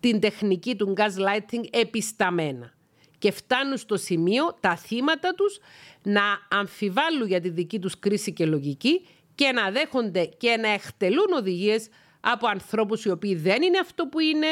την 0.00 0.20
τεχνική 0.20 0.76
του 0.76 0.94
gaslighting 0.96 1.64
επισταμένα 1.70 2.75
και 3.18 3.30
φτάνουν 3.32 3.76
στο 3.76 3.96
σημείο 3.96 4.56
τα 4.60 4.76
θύματα 4.76 5.34
τους 5.34 5.58
να 6.02 6.22
αμφιβάλλουν 6.50 7.26
για 7.26 7.40
τη 7.40 7.48
δική 7.48 7.78
τους 7.78 7.98
κρίση 7.98 8.32
και 8.32 8.46
λογική 8.46 9.06
και 9.34 9.52
να 9.52 9.70
δέχονται 9.70 10.24
και 10.24 10.56
να 10.56 10.68
εκτελούν 10.68 11.32
οδηγίες 11.36 11.88
από 12.20 12.46
ανθρώπους 12.46 13.04
οι 13.04 13.10
οποίοι 13.10 13.34
δεν 13.34 13.62
είναι 13.62 13.78
αυτό 13.78 14.06
που 14.06 14.20
είναι, 14.20 14.46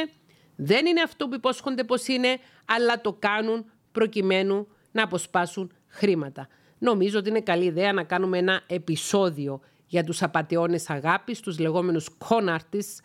δεν 0.57 0.87
είναι 0.87 1.01
αυτό 1.01 1.29
που 1.29 1.35
υπόσχονται 1.35 1.85
πως 1.85 2.07
είναι, 2.07 2.39
αλλά 2.65 3.01
το 3.01 3.13
κάνουν 3.13 3.65
προκειμένου 3.93 4.69
να 4.93 5.03
αποσπάσουν 5.03 5.73
χρήματα. 5.87 6.49
Νομίζω 6.79 7.19
ότι 7.19 7.29
είναι 7.29 7.41
καλή 7.41 7.65
ιδέα 7.65 7.93
να 7.93 8.05
κάνουμε 8.05 8.39
ένα 8.39 8.63
επεισόδιο 8.67 9.61
για 9.87 10.05
τους 10.05 10.23
απαταιώνες 10.23 10.91
αγάπης, 10.91 11.41
τους 11.41 11.59
λεγόμενους 11.59 12.09
con 12.29 12.57
artists 12.57 12.99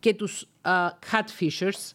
και 0.00 0.14
τους 0.14 0.48
uh, 0.62 0.88
catfishers, 1.10 1.92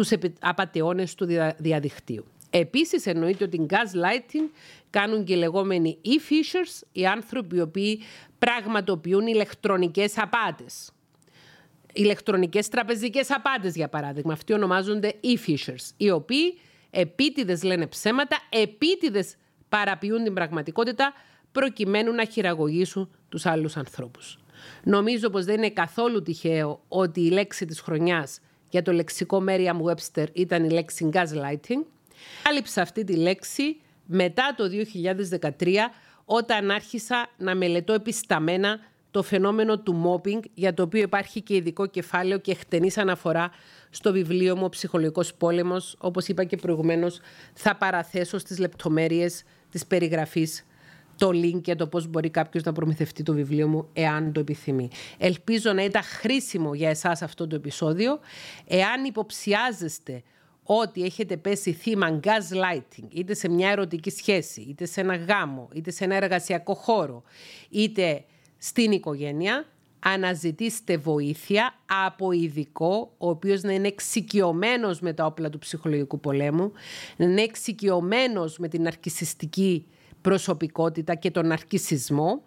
τους 0.00 0.18
απαταιώνες 0.40 1.14
του 1.14 1.26
διαδικτύου. 1.56 2.24
Επίσης 2.50 3.06
εννοείται 3.06 3.44
ότι 3.44 3.66
gaslighting 3.70 4.50
κάνουν 4.90 5.24
και 5.24 5.32
οι 5.32 5.36
λεγόμενοι 5.36 5.98
e-fishers, 6.04 6.82
οι 6.92 7.06
άνθρωποι 7.06 7.56
οι 7.56 7.60
οποίοι 7.60 8.00
πραγματοποιούν 8.38 9.26
ηλεκτρονικές 9.26 10.18
απάτες. 10.18 10.90
Ηλεκτρονικές 11.92 12.68
τραπεζικές 12.68 13.30
απάτες 13.30 13.74
για 13.74 13.88
παράδειγμα, 13.88 14.32
αυτοί 14.32 14.52
ονομάζονται 14.52 15.14
e-fishers, 15.24 15.90
οι 15.96 16.10
οποίοι 16.10 16.58
επίτηδες 16.90 17.62
λένε 17.62 17.86
ψέματα, 17.86 18.36
επίτηδες 18.48 19.36
παραποιούν 19.68 20.24
την 20.24 20.34
πραγματικότητα 20.34 21.12
προκειμένου 21.52 22.12
να 22.12 22.24
χειραγωγήσουν 22.24 23.10
τους 23.28 23.46
άλλους 23.46 23.76
ανθρώπους. 23.76 24.38
Νομίζω 24.84 25.30
πως 25.30 25.44
δεν 25.44 25.56
είναι 25.56 25.70
καθόλου 25.70 26.22
τυχαίο 26.22 26.84
ότι 26.88 27.20
η 27.20 27.30
λέξη 27.30 27.64
της 27.64 27.80
χρονιάς 27.80 28.40
για 28.70 28.82
το 28.82 28.92
λεξικό 28.92 29.44
Merriam 29.48 29.80
Webster 29.90 30.26
ήταν 30.32 30.64
η 30.64 30.70
λέξη 30.70 31.10
gaslighting. 31.12 31.84
Κάλυψα 32.42 32.82
αυτή 32.82 33.04
τη 33.04 33.16
λέξη 33.16 33.76
μετά 34.06 34.54
το 34.56 34.64
2013 35.58 35.74
όταν 36.24 36.70
άρχισα 36.70 37.30
να 37.36 37.54
μελετώ 37.54 37.92
επισταμένα 37.92 38.78
το 39.10 39.22
φαινόμενο 39.22 39.78
του 39.78 40.22
mobbing, 40.24 40.40
για 40.54 40.74
το 40.74 40.82
οποίο 40.82 41.02
υπάρχει 41.02 41.40
και 41.40 41.54
ειδικό 41.54 41.86
κεφάλαιο 41.86 42.38
και 42.38 42.50
εκτενής 42.50 42.98
αναφορά 42.98 43.50
στο 43.90 44.12
βιβλίο 44.12 44.56
μου 44.56 44.64
«Ο 44.64 44.68
ψυχολογικός 44.68 45.34
πόλεμος». 45.34 45.96
Όπως 45.98 46.28
είπα 46.28 46.44
και 46.44 46.56
προηγουμένως, 46.56 47.20
θα 47.52 47.76
παραθέσω 47.76 48.38
στις 48.38 48.58
λεπτομέρειες 48.58 49.42
της 49.70 49.86
περιγραφής 49.86 50.64
το 51.20 51.28
link 51.28 51.62
για 51.64 51.76
το 51.76 51.86
πώς 51.86 52.06
μπορεί 52.06 52.30
κάποιος 52.30 52.62
να 52.62 52.72
προμηθευτεί 52.72 53.22
το 53.22 53.32
βιβλίο 53.32 53.68
μου 53.68 53.88
εάν 53.92 54.32
το 54.32 54.40
επιθυμεί. 54.40 54.88
Ελπίζω 55.18 55.72
να 55.72 55.84
ήταν 55.84 56.02
χρήσιμο 56.02 56.74
για 56.74 56.88
εσάς 56.88 57.22
αυτό 57.22 57.46
το 57.46 57.56
επεισόδιο. 57.56 58.18
Εάν 58.66 59.04
υποψιάζεστε 59.04 60.22
ότι 60.62 61.02
έχετε 61.02 61.36
πέσει 61.36 61.72
θύμα 61.72 62.20
gaslighting 62.24 63.06
είτε 63.08 63.34
σε 63.34 63.48
μια 63.48 63.70
ερωτική 63.70 64.10
σχέση, 64.10 64.60
είτε 64.60 64.84
σε 64.86 65.00
ένα 65.00 65.16
γάμο, 65.16 65.68
είτε 65.72 65.90
σε 65.90 66.04
ένα 66.04 66.14
εργασιακό 66.14 66.74
χώρο, 66.74 67.22
είτε 67.70 68.24
στην 68.58 68.92
οικογένεια, 68.92 69.66
αναζητήστε 69.98 70.96
βοήθεια 70.96 71.74
από 72.06 72.32
ειδικό, 72.32 73.14
ο 73.18 73.28
οποίος 73.28 73.62
να 73.62 73.72
είναι 73.72 73.88
εξοικειωμένος 73.88 75.00
με 75.00 75.12
τα 75.12 75.24
όπλα 75.24 75.50
του 75.50 75.58
ψυχολογικού 75.58 76.20
πολέμου, 76.20 76.72
να 77.16 77.24
είναι 77.24 77.42
εξοικειωμένος 77.42 78.58
με 78.58 78.68
την 78.68 78.86
αρκισιστική 78.86 79.86
προσωπικότητα 80.20 81.14
και 81.14 81.30
τον 81.30 81.52
αρκισισμό, 81.52 82.42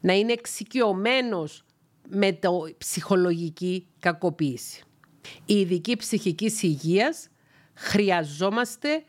να 0.00 0.12
είναι 0.12 0.32
εξοικειωμένος 0.32 1.64
με 2.08 2.32
το 2.32 2.68
ψυχολογική 2.78 3.86
κακοποίηση. 3.98 4.82
Η 5.46 5.54
ειδική 5.54 5.96
ψυχικής 5.96 6.62
υγείας 6.62 7.28
χρειαζόμαστε 7.74 9.04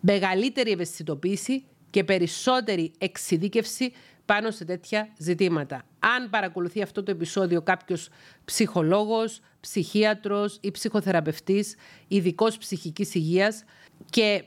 μεγαλύτερη 0.00 0.70
ευαισθητοποίηση 0.70 1.64
και 1.90 2.04
περισσότερη 2.04 2.92
εξειδίκευση 2.98 3.92
πάνω 4.24 4.50
σε 4.50 4.64
τέτοια 4.64 5.08
ζητήματα. 5.18 5.82
Αν 5.98 6.30
παρακολουθεί 6.30 6.82
αυτό 6.82 7.02
το 7.02 7.10
επεισόδιο 7.10 7.62
κάποιος 7.62 8.08
ψυχολόγος, 8.44 9.40
ψυχίατρος 9.60 10.58
ή 10.60 10.70
ψυχοθεραπευτής, 10.70 11.76
ειδικός 12.08 12.58
ψυχικής 12.58 13.14
υγείας 13.14 13.64
και 14.10 14.44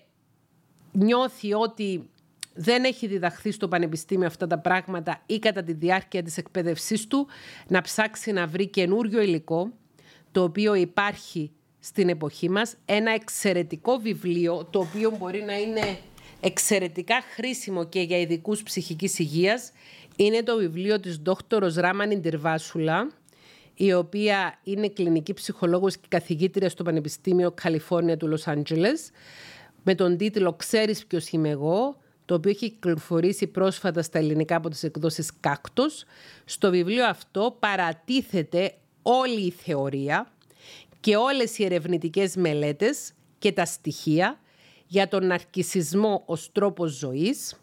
νιώθει 0.92 1.54
ότι 1.54 2.10
δεν 2.56 2.84
έχει 2.84 3.08
διδαχθεί 3.08 3.52
στο 3.52 3.68
πανεπιστήμιο 3.68 4.28
αυτά 4.28 4.48
τα 4.48 4.60
πράγματα 4.60 5.22
ή 5.26 5.40
κατά 5.40 5.64
τη 5.64 5.74
διάρκεια 5.74 6.24
της 6.24 6.38
εκπαίδευσής 6.38 7.08
του 7.08 7.28
να 7.68 7.82
ψάξει 7.82 8.32
να 8.32 8.48
βρει 8.48 8.68
καινούριο 8.68 9.22
υλικό 9.22 9.72
το 10.32 10.44
οποίο 10.44 10.74
υπάρχει 10.74 11.52
στην 11.80 12.10
εποχή 12.10 12.50
μας, 12.50 12.76
ένα 12.86 13.12
εξαιρετικό 13.12 13.98
βιβλίο 13.98 14.68
το 14.70 14.80
οποίο 14.80 15.16
μπορεί 15.20 15.44
να 15.44 15.60
είναι 15.60 15.98
εξαιρετικά 16.42 17.22
χρήσιμο 17.36 17.86
και 17.86 18.02
για 18.02 18.20
ειδικούς 18.20 18.64
ψυχικής 18.64 19.20
υγείας 19.20 19.72
είναι 20.16 20.44
το 20.44 20.58
βιβλίο 20.58 21.00
της 21.00 21.18
δόκτωρος 21.18 21.76
Ράμαν 21.76 22.12
Ιντερβάσουλα 22.12 23.12
η 23.74 23.94
οποία 23.94 24.60
είναι 24.64 24.90
κλινική 24.90 25.34
ψυχολόγος 25.34 25.98
και 25.98 26.08
καθηγήτρια 26.08 26.70
στο 26.70 26.84
Πανεπιστήμιο 26.84 27.52
Καλιφόρνια 27.52 28.18
του 28.18 28.28
Λος 28.28 28.48
Άντζελες 28.48 29.10
με 29.84 29.96
τον 29.96 30.18
τίτλο 30.18 30.54
«Ξέρεις 30.54 31.06
ποιος 31.06 31.30
είμαι 31.30 31.50
εγώ» 31.50 31.98
το 32.26 32.34
οποίο 32.34 32.52
έχει 32.52 32.70
κυκλοφορήσει 32.70 33.48
πρόσφατα 33.48 34.02
στα 34.02 34.18
ελληνικά 34.18 34.56
από 34.56 34.70
τις 34.70 34.84
εκδόσεις 34.84 35.32
Κάκτος. 35.40 36.06
Στο 36.46 36.70
βιβλίο 36.70 37.06
αυτό 37.06 37.56
παρατίθεται 37.60 38.74
όλη 39.02 39.46
η 39.46 39.52
θεωρία 39.52 40.32
και 41.00 41.16
όλες 41.16 41.58
οι 41.58 41.64
ερευνητικές 41.66 42.36
μελέτες 42.36 43.14
και 43.40 43.52
τα 43.52 43.66
στοιχεία 43.66 44.40
για 44.88 45.08
τον 45.08 45.26
ναρκισισμό 45.26 46.24
ως 46.26 46.52
τρόπος 46.52 46.92
ζωής, 46.92 47.56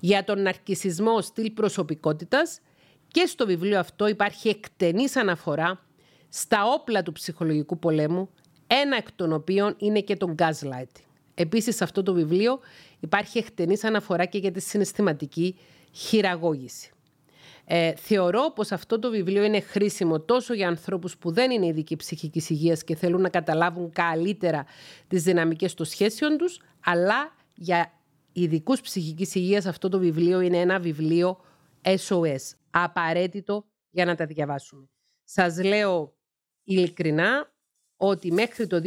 για 0.00 0.24
τον 0.24 0.42
ναρκισισμό 0.42 1.12
ως 1.12 1.24
στυλ 1.24 1.50
προσωπικότητας 1.50 2.60
και 3.08 3.26
στο 3.26 3.46
βιβλίο 3.46 3.78
αυτό 3.78 4.06
υπάρχει 4.06 4.48
εκτενής 4.48 5.16
αναφορά 5.16 5.84
στα 6.28 6.64
όπλα 6.64 7.02
του 7.02 7.12
ψυχολογικού 7.12 7.78
πολέμου, 7.78 8.28
ένα 8.66 8.96
εκ 8.96 9.12
των 9.12 9.32
οποίων 9.32 9.74
είναι 9.78 10.00
και 10.00 10.16
το 10.16 10.34
gaslighting. 10.38 11.09
Επίσης, 11.40 11.76
σε 11.76 11.84
αυτό 11.84 12.02
το 12.02 12.12
βιβλίο 12.12 12.60
υπάρχει 13.00 13.38
εκτενής 13.38 13.84
αναφορά 13.84 14.24
και 14.24 14.38
για 14.38 14.50
τη 14.50 14.60
συναισθηματική 14.60 15.58
χειραγώγηση. 15.92 16.90
Ε, 17.64 17.94
θεωρώ 17.94 18.52
πως 18.54 18.72
αυτό 18.72 18.98
το 18.98 19.10
βιβλίο 19.10 19.42
είναι 19.44 19.60
χρήσιμο 19.60 20.20
τόσο 20.20 20.54
για 20.54 20.68
ανθρώπους 20.68 21.16
που 21.16 21.30
δεν 21.30 21.50
είναι 21.50 21.66
ειδικοί 21.66 21.96
ψυχικής 21.96 22.50
υγείας 22.50 22.84
και 22.84 22.94
θέλουν 22.94 23.20
να 23.20 23.28
καταλάβουν 23.28 23.92
καλύτερα 23.92 24.64
τις 25.08 25.22
δυναμικές 25.22 25.74
των 25.74 25.86
σχέσεων 25.86 26.36
τους, 26.36 26.60
αλλά 26.84 27.36
για 27.54 27.92
ειδικούς 28.32 28.80
ψυχικής 28.80 29.34
υγείας 29.34 29.66
αυτό 29.66 29.88
το 29.88 29.98
βιβλίο 29.98 30.40
είναι 30.40 30.58
ένα 30.58 30.78
βιβλίο 30.78 31.40
SOS, 31.82 32.54
απαραίτητο 32.70 33.64
για 33.90 34.04
να 34.04 34.14
τα 34.14 34.26
διαβάσουμε. 34.26 34.88
Σας 35.24 35.62
λέω 35.64 36.14
ειλικρινά 36.64 37.52
ότι 38.02 38.32
μέχρι 38.32 38.66
το 38.66 38.80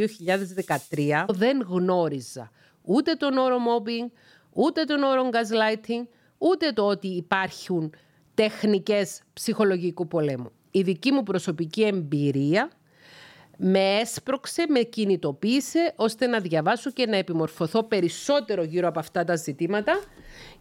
2013 0.96 1.26
δεν 1.28 1.66
γνώριζα 1.70 2.52
ούτε 2.82 3.14
τον 3.14 3.38
όρο 3.38 3.58
mobbing, 3.58 4.12
ούτε 4.54 4.84
τον 4.84 5.04
όρο 5.04 5.30
gaslighting, 5.32 6.08
ούτε 6.38 6.72
το 6.72 6.88
ότι 6.88 7.08
υπάρχουν 7.08 7.94
τεχνικές 8.34 9.22
ψυχολογικού 9.34 10.08
πολέμου. 10.08 10.52
Η 10.72 10.82
δική 10.82 11.12
μου 11.12 11.24
προσωπική 11.24 11.84
εμπειρία 11.84 12.72
με 13.58 13.80
έσπρωξε, 13.80 14.66
με 14.70 14.80
κινητοποίησε 14.80 15.94
ώστε 15.96 16.28
να 16.28 16.40
διαβάσω 16.40 16.92
και 16.92 17.06
να 17.06 17.18
επιμορφωθώ 17.18 17.84
περισσότερο 17.84 18.64
γύρω 18.64 18.88
από 18.88 19.00
αυτά 19.00 19.24
τα 19.24 19.36
ζητήματα 19.36 20.00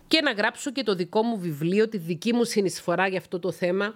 και 0.07 0.21
να 0.21 0.33
γράψω 0.33 0.71
και 0.71 0.83
το 0.83 0.95
δικό 0.95 1.23
μου 1.23 1.39
βιβλίο, 1.39 1.89
τη 1.89 1.99
δική 1.99 2.33
μου 2.33 2.45
συνεισφορά 2.45 3.09
για 3.09 3.19
αυτό 3.19 3.39
το 3.39 3.53
θέμα 3.53 3.95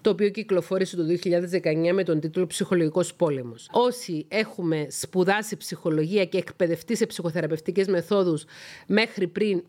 το 0.00 0.10
οποίο 0.10 0.28
κυκλοφόρησε 0.28 0.96
το 0.96 1.02
2019 1.06 1.92
με 1.92 2.04
τον 2.04 2.20
τίτλο 2.20 2.46
«Ψυχολογικός 2.46 3.14
πόλεμος». 3.14 3.68
Όσοι 3.72 4.26
έχουμε 4.28 4.86
σπουδάσει 4.90 5.56
ψυχολογία 5.56 6.24
και 6.24 6.38
εκπαιδευτεί 6.38 6.96
σε 6.96 7.06
ψυχοθεραπευτικές 7.06 7.86
μεθόδους 7.86 8.44
μέχρι 8.86 9.26
πριν 9.26 9.62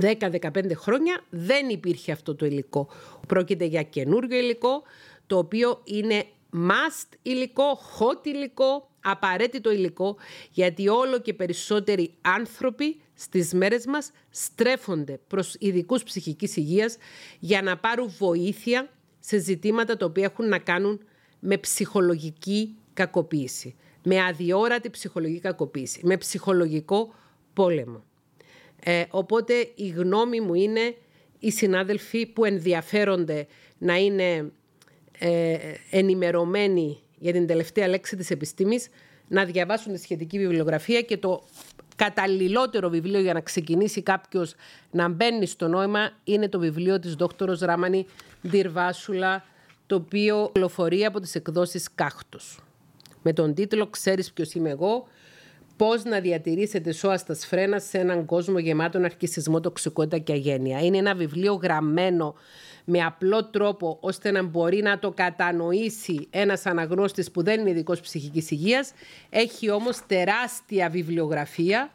10-15 0.00 0.72
χρόνια 0.74 1.24
δεν 1.30 1.68
υπήρχε 1.68 2.12
αυτό 2.12 2.34
το 2.34 2.46
υλικό. 2.46 2.88
Πρόκειται 3.26 3.64
για 3.64 3.82
καινούριο 3.82 4.38
υλικό, 4.38 4.82
το 5.26 5.38
οποίο 5.38 5.80
είναι 5.84 6.24
must 6.52 7.08
υλικό, 7.22 7.80
hot 7.98 8.26
υλικό, 8.26 8.90
απαραίτητο 9.00 9.70
υλικό, 9.70 10.16
γιατί 10.50 10.88
όλο 10.88 11.20
και 11.20 11.34
περισσότεροι 11.34 12.14
άνθρωποι 12.20 13.00
στις 13.14 13.52
μέρες 13.52 13.86
μας 13.86 14.10
στρέφονται 14.30 15.20
προς 15.26 15.56
ειδικούς 15.58 16.02
ψυχικής 16.02 16.56
υγείας 16.56 16.96
για 17.38 17.62
να 17.62 17.76
πάρουν 17.76 18.12
βοήθεια 18.18 18.88
σε 19.30 19.38
ζητήματα 19.38 19.96
τα 19.96 20.06
οποία 20.06 20.24
έχουν 20.24 20.48
να 20.48 20.58
κάνουν 20.58 21.00
με 21.40 21.56
ψυχολογική 21.56 22.74
κακοποίηση, 22.92 23.74
με 24.02 24.22
αδιόρατη 24.22 24.90
ψυχολογική 24.90 25.40
κακοποίηση, 25.40 26.00
με 26.02 26.16
ψυχολογικό 26.16 27.14
πόλεμο. 27.52 28.04
Ε, 28.84 29.04
οπότε 29.10 29.54
η 29.74 29.88
γνώμη 29.88 30.40
μου 30.40 30.54
είναι 30.54 30.94
οι 31.38 31.50
συνάδελφοι 31.50 32.26
που 32.26 32.44
ενδιαφέρονται 32.44 33.46
να 33.78 33.96
είναι 33.96 34.52
ε, 35.18 35.56
ενημερωμένοι 35.90 36.98
για 37.18 37.32
την 37.32 37.46
τελευταία 37.46 37.88
λέξη 37.88 38.16
της 38.16 38.30
επιστήμης 38.30 38.88
να 39.28 39.44
διαβάσουν 39.44 39.92
τη 39.92 40.00
σχετική 40.00 40.38
βιβλιογραφία 40.38 41.00
και 41.00 41.16
το 41.16 41.42
καταλληλότερο 42.04 42.88
βιβλίο 42.88 43.20
για 43.20 43.32
να 43.32 43.40
ξεκινήσει 43.40 44.02
κάποιος 44.02 44.54
να 44.90 45.08
μπαίνει 45.08 45.46
στο 45.46 45.68
νόημα 45.68 46.10
είναι 46.24 46.48
το 46.48 46.58
βιβλίο 46.58 46.98
της 46.98 47.14
δόκτωρος 47.14 47.60
Ράμανη 47.60 48.06
Διρβάσουλα 48.40 49.44
το 49.86 49.94
οποίο 49.94 50.44
κυκλοφορεί 50.46 51.04
από 51.04 51.20
τις 51.20 51.34
εκδόσεις 51.34 51.94
Κάκτος 51.94 52.60
με 53.22 53.32
τον 53.32 53.54
τίτλο 53.54 53.86
«Ξέρεις 53.86 54.32
ποιος 54.32 54.52
είμαι 54.52 54.70
εγώ» 54.70 55.06
Πώς 55.76 56.04
να 56.04 56.20
διατηρήσετε 56.20 56.92
σώα 56.92 57.18
σφρένα 57.28 57.78
σε 57.78 57.98
έναν 57.98 58.24
κόσμο 58.24 58.58
γεμάτο 58.58 58.98
αρχισισμό, 58.98 59.60
τοξικότητα 59.60 60.18
και 60.18 60.32
αγένεια. 60.32 60.80
Είναι 60.80 60.98
ένα 60.98 61.14
βιβλίο 61.14 61.54
γραμμένο 61.54 62.34
με 62.84 63.04
απλό 63.04 63.44
τρόπο 63.44 63.96
ώστε 64.00 64.30
να 64.30 64.42
μπορεί 64.42 64.82
να 64.82 64.98
το 64.98 65.10
κατανοήσει 65.10 66.26
ένας 66.30 66.66
αναγνώστης 66.66 67.30
που 67.30 67.42
δεν 67.42 67.60
είναι 67.60 67.70
ειδικός 67.70 68.00
ψυχικής 68.00 68.50
υγείας. 68.50 68.92
Έχει 69.30 69.70
όμως 69.70 70.06
τεράστια 70.06 70.88
βιβλιογραφία 70.88 71.90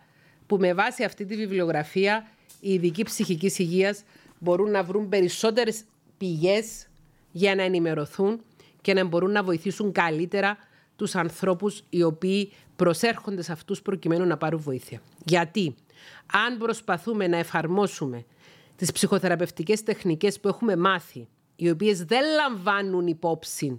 που 0.47 0.57
με 0.57 0.73
βάση 0.73 1.03
αυτή 1.03 1.25
τη 1.25 1.35
βιβλιογραφία 1.35 2.27
οι 2.59 2.73
ειδικοί 2.73 3.03
ψυχικής 3.03 3.59
υγείας 3.59 4.03
μπορούν 4.39 4.71
να 4.71 4.83
βρουν 4.83 5.09
περισσότερες 5.09 5.83
πηγές 6.17 6.87
για 7.31 7.55
να 7.55 7.63
ενημερωθούν 7.63 8.41
και 8.81 8.93
να 8.93 9.03
μπορούν 9.05 9.31
να 9.31 9.43
βοηθήσουν 9.43 9.91
καλύτερα 9.91 10.57
τους 10.95 11.15
ανθρώπους 11.15 11.83
οι 11.89 12.03
οποίοι 12.03 12.51
προσέρχονται 12.75 13.41
σε 13.41 13.51
αυτούς 13.51 13.81
προκειμένου 13.81 14.25
να 14.25 14.37
πάρουν 14.37 14.59
βοήθεια. 14.59 15.01
Γιατί 15.25 15.75
αν 16.47 16.57
προσπαθούμε 16.57 17.27
να 17.27 17.37
εφαρμόσουμε 17.37 18.25
τις 18.75 18.91
ψυχοθεραπευτικές 18.91 19.83
τεχνικές 19.83 20.39
που 20.39 20.47
έχουμε 20.47 20.75
μάθει, 20.75 21.27
οι 21.55 21.69
οποίες 21.69 22.03
δεν 22.03 22.21
λαμβάνουν 22.35 23.07
υπόψη 23.07 23.75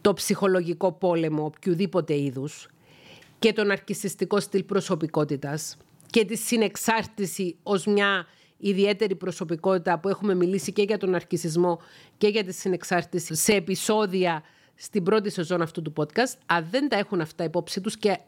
το 0.00 0.12
ψυχολογικό 0.12 0.92
πόλεμο 0.92 1.44
οποιοδήποτε 1.44 2.18
είδους 2.20 2.68
και 3.38 3.52
τον 3.52 3.70
αρκισιστικό 3.70 4.40
στυλ 4.40 4.62
προσωπικότητας 4.62 5.76
και 6.06 6.24
τη 6.24 6.36
συνεξάρτηση 6.36 7.56
ως 7.62 7.86
μια 7.86 8.26
ιδιαίτερη 8.56 9.14
προσωπικότητα 9.14 9.98
που 9.98 10.08
έχουμε 10.08 10.34
μιλήσει 10.34 10.72
και 10.72 10.82
για 10.82 10.98
τον 10.98 11.14
αρκισισμό 11.14 11.80
και 12.18 12.28
για 12.28 12.44
τη 12.44 12.52
συνεξάρτηση 12.52 13.34
σε 13.34 13.52
επεισόδια 13.52 14.42
στην 14.74 15.02
πρώτη 15.02 15.30
σεζόν 15.30 15.62
αυτού 15.62 15.82
του 15.82 15.92
podcast. 15.96 16.38
Αν 16.46 16.66
δεν 16.70 16.88
τα 16.88 16.96
έχουν 16.96 17.20
αυτά 17.20 17.44
υπόψη 17.44 17.80
τους 17.80 17.96
και 17.96 18.18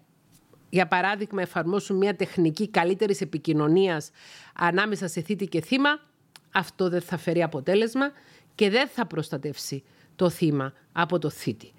για 0.69 0.87
παράδειγμα 0.87 1.43
εφαρμόσουν 1.43 1.97
μια 1.97 2.17
τεχνική 2.17 2.69
καλύτερης 2.69 3.21
επικοινωνίας 3.21 4.11
ανάμεσα 4.55 5.09
σε 5.09 5.21
θήτη 5.21 5.47
και 5.47 5.61
θύμα, 5.61 6.01
αυτό 6.51 6.89
δεν 6.89 7.01
θα 7.01 7.17
φέρει 7.17 7.43
αποτέλεσμα 7.43 8.13
και 8.55 8.71
δεν 8.71 8.89
θα 8.89 9.07
προστατεύσει 9.07 9.83
το 10.17 10.31
θύμα 10.31 10.73
από 10.93 11.19
το 11.19 11.31
θήτη. 11.31 11.73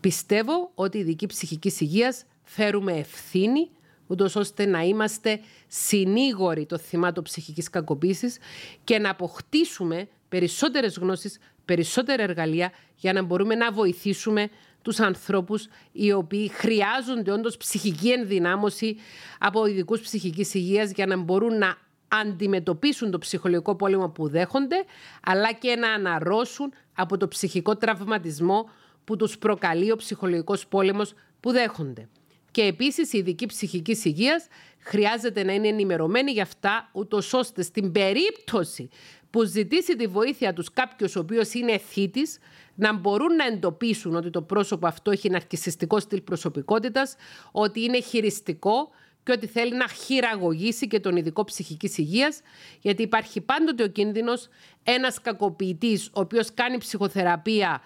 Πιστεύω 0.00 0.70
ότι 0.74 0.96
οι 0.96 1.00
ειδικοί 1.00 1.26
ψυχικής 1.26 1.80
υγείας 1.80 2.24
φέρουμε 2.42 2.92
ευθύνη 2.92 3.70
ούτως 4.06 4.36
ώστε 4.36 4.66
να 4.66 4.82
είμαστε 4.82 5.40
συνήγοροι 5.68 6.66
των 6.66 6.78
θυμάτων 6.78 7.24
ψυχικής 7.24 7.70
κακοποίησης 7.70 8.38
και 8.84 8.98
να 8.98 9.10
αποκτήσουμε 9.10 10.08
περισσότερες 10.28 10.98
γνώσεις, 10.98 11.38
περισσότερα 11.64 12.22
εργαλεία 12.22 12.72
για 12.96 13.12
να 13.12 13.22
μπορούμε 13.22 13.54
να 13.54 13.72
βοηθήσουμε 13.72 14.48
τους 14.82 15.00
ανθρώπους 15.00 15.68
οι 15.92 16.12
οποίοι 16.12 16.48
χρειάζονται 16.48 17.32
όντως 17.32 17.56
ψυχική 17.56 18.10
ενδυνάμωση 18.10 18.96
από 19.38 19.66
ειδικούς 19.66 20.00
ψυχικής 20.00 20.54
υγείας 20.54 20.90
για 20.90 21.06
να 21.06 21.16
μπορούν 21.16 21.58
να 21.58 21.76
αντιμετωπίσουν 22.08 23.10
το 23.10 23.18
ψυχολογικό 23.18 23.74
πόλεμο 23.76 24.08
που 24.08 24.28
δέχονται, 24.28 24.84
αλλά 25.22 25.52
και 25.52 25.76
να 25.76 25.92
αναρρώσουν 25.92 26.72
από 26.92 27.16
το 27.16 27.28
ψυχικό 27.28 27.76
τραυματισμό 27.76 28.70
που 29.04 29.16
τους 29.16 29.38
προκαλεί 29.38 29.90
ο 29.90 29.96
ψυχολογικός 29.96 30.66
πόλεμος 30.66 31.14
που 31.40 31.50
δέχονται. 31.50 32.08
Και 32.50 32.62
επίσης 32.62 33.12
η 33.12 33.18
ειδική 33.18 33.46
ψυχικής 33.46 34.04
υγείας 34.04 34.46
χρειάζεται 34.78 35.44
να 35.44 35.52
είναι 35.52 35.68
ενημερωμένη 35.68 36.30
για 36.30 36.42
αυτά, 36.42 36.88
ούτως 36.92 37.32
ώστε 37.32 37.62
στην 37.62 37.92
περίπτωση 37.92 38.88
που 39.32 39.44
ζητήσει 39.44 39.96
τη 39.96 40.06
βοήθεια 40.06 40.52
τους 40.52 40.72
κάποιος 40.72 41.16
ο 41.16 41.20
οποίος 41.20 41.52
είναι 41.52 41.78
θήτης, 41.78 42.38
να 42.74 42.92
μπορούν 42.92 43.34
να 43.34 43.44
εντοπίσουν 43.44 44.14
ότι 44.14 44.30
το 44.30 44.42
πρόσωπο 44.42 44.86
αυτό 44.86 45.10
έχει 45.10 45.28
ναρκισιστικό 45.28 46.00
στυλ 46.00 46.20
προσωπικότητας, 46.20 47.16
ότι 47.52 47.82
είναι 47.82 48.00
χειριστικό 48.00 48.90
και 49.22 49.32
ότι 49.32 49.46
θέλει 49.46 49.76
να 49.76 49.88
χειραγωγήσει 49.88 50.86
και 50.88 51.00
τον 51.00 51.16
ειδικό 51.16 51.44
ψυχικής 51.44 51.98
υγείας, 51.98 52.40
γιατί 52.80 53.02
υπάρχει 53.02 53.40
πάντοτε 53.40 53.82
ο 53.82 53.86
κίνδυνος 53.86 54.48
ένας 54.82 55.20
κακοποιητής, 55.20 56.06
ο 56.06 56.20
οποίος 56.20 56.54
κάνει 56.54 56.78
ψυχοθεραπεία 56.78 57.80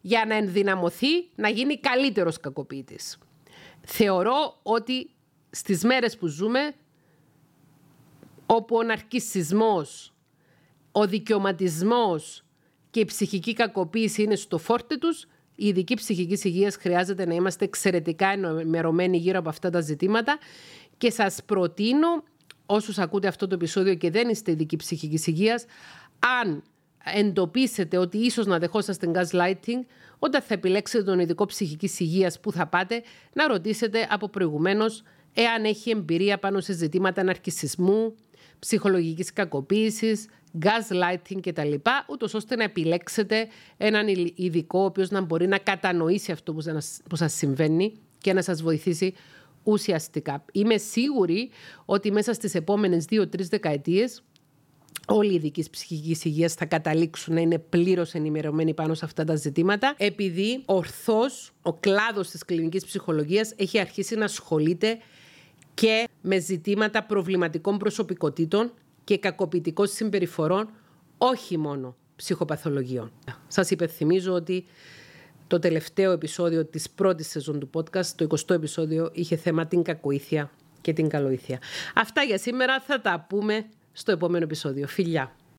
για 0.00 0.24
να 0.26 0.34
ενδυναμωθεί, 0.34 1.28
να 1.34 1.48
γίνει 1.48 1.78
καλύτερος 1.78 2.40
κακοποιητής. 2.40 3.18
Θεωρώ 3.80 4.58
ότι 4.62 5.10
στις 5.50 5.84
μέρες 5.84 6.16
που 6.16 6.26
ζούμε, 6.26 6.74
όπου 8.46 8.76
ο 8.76 8.82
ναρκισισμός, 8.82 10.12
ο 10.92 11.06
δικαιωματισμός 11.06 12.44
και 12.90 13.00
η 13.00 13.04
ψυχική 13.04 13.52
κακοποίηση 13.52 14.22
είναι 14.22 14.36
στο 14.36 14.58
φόρτε 14.58 14.96
τους, 14.96 15.26
η 15.54 15.66
ειδική 15.66 15.94
ψυχική 15.94 16.48
υγείας 16.48 16.76
χρειάζεται 16.76 17.26
να 17.26 17.34
είμαστε 17.34 17.64
εξαιρετικά 17.64 18.28
ενημερωμένοι 18.28 19.16
γύρω 19.16 19.38
από 19.38 19.48
αυτά 19.48 19.70
τα 19.70 19.80
ζητήματα. 19.80 20.38
Και 20.98 21.10
σας 21.10 21.40
προτείνω 21.46 22.22
όσους 22.66 22.98
ακούτε 22.98 23.28
αυτό 23.28 23.46
το 23.46 23.54
επεισόδιο 23.54 23.94
και 23.94 24.10
δεν 24.10 24.28
είστε 24.28 24.50
ειδικοί 24.50 24.76
ψυχικής 24.76 25.26
υγείας, 25.26 25.64
αν 26.40 26.62
εντοπίσετε 27.14 27.96
ότι 27.96 28.18
ίσως 28.18 28.46
να 28.46 28.58
δεχόσαστε 28.58 29.10
gaslighting, 29.14 29.84
όταν 30.18 30.42
θα 30.42 30.54
επιλέξετε 30.54 31.04
τον 31.04 31.18
ειδικό 31.18 31.46
ψυχικής 31.46 32.00
υγείας 32.00 32.40
που 32.40 32.52
θα 32.52 32.66
πάτε, 32.66 33.02
να 33.32 33.48
ρωτήσετε 33.48 34.06
από 34.10 34.28
προηγουμένως 34.28 35.02
εάν 35.34 35.64
έχει 35.64 35.90
εμπειρία 35.90 36.38
πάνω 36.38 36.60
σε 36.60 36.72
ζητήματα 36.72 37.22
ναρκισισμού, 37.22 38.14
ψυχολογικής 38.58 39.32
κακοποίησης, 39.32 40.26
gaslighting 40.60 41.40
κτλ. 41.42 41.74
Ούτως 42.08 42.34
ώστε 42.34 42.56
να 42.56 42.64
επιλέξετε 42.64 43.48
έναν 43.76 44.06
ειδικό 44.34 44.78
ο 44.78 44.84
οποίος 44.84 45.10
να 45.10 45.20
μπορεί 45.20 45.46
να 45.46 45.58
κατανοήσει 45.58 46.32
αυτό 46.32 46.54
που 47.08 47.16
σας 47.16 47.32
συμβαίνει 47.32 47.92
και 48.18 48.32
να 48.32 48.42
σας 48.42 48.62
βοηθήσει 48.62 49.14
ουσιαστικά. 49.62 50.44
Είμαι 50.52 50.76
σίγουρη 50.76 51.50
ότι 51.84 52.12
μέσα 52.12 52.32
στις 52.32 52.54
επόμενες 52.54 53.04
δύο-τρεις 53.04 53.48
δεκαετίες 53.48 54.22
όλοι 55.06 55.32
οι 55.32 55.34
ειδικοί 55.34 55.64
ψυχικής 55.70 56.24
υγείας 56.24 56.54
θα 56.54 56.64
καταλήξουν 56.64 57.34
να 57.34 57.40
είναι 57.40 57.58
πλήρως 57.58 58.14
ενημερωμένοι 58.14 58.74
πάνω 58.74 58.94
σε 58.94 59.04
αυτά 59.04 59.24
τα 59.24 59.34
ζητήματα, 59.34 59.94
επειδή 59.98 60.62
ορθώς 60.64 61.52
ο 61.62 61.72
κλάδος 61.72 62.30
της 62.30 62.44
κλινικής 62.44 62.84
ψυχολογίας 62.84 63.52
έχει 63.56 63.78
αρχίσει 63.78 64.14
να 64.14 64.24
ασχολείται 64.24 64.98
και 65.74 66.08
με 66.20 66.38
ζητήματα 66.38 67.02
προβληματικών 67.02 67.78
προσωπικότητων 67.78 68.72
και 69.04 69.18
κακοποιητικών 69.18 69.86
συμπεριφορών, 69.86 70.70
όχι 71.18 71.58
μόνο 71.58 71.96
ψυχοπαθολογιών. 72.16 73.12
Σας 73.48 73.70
υπενθυμίζω 73.70 74.32
ότι 74.32 74.66
το 75.46 75.58
τελευταίο 75.58 76.12
επεισόδιο 76.12 76.64
της 76.64 76.90
πρώτης 76.90 77.28
σεζόν 77.28 77.58
του 77.58 77.70
podcast, 77.74 78.06
το 78.06 78.26
20ο 78.28 78.54
επεισόδιο, 78.54 79.10
είχε 79.12 79.36
θέμα 79.36 79.66
την 79.66 79.82
κακοήθεια 79.82 80.50
και 80.80 80.92
την 80.92 81.08
καλοήθεια. 81.08 81.58
Αυτά 81.94 82.22
για 82.22 82.38
σήμερα 82.38 82.80
θα 82.80 83.00
τα 83.00 83.26
πούμε 83.28 83.66
στο 83.92 84.12
επόμενο 84.12 84.44
επεισόδιο. 84.44 84.86
Φιλιά! 84.86 85.32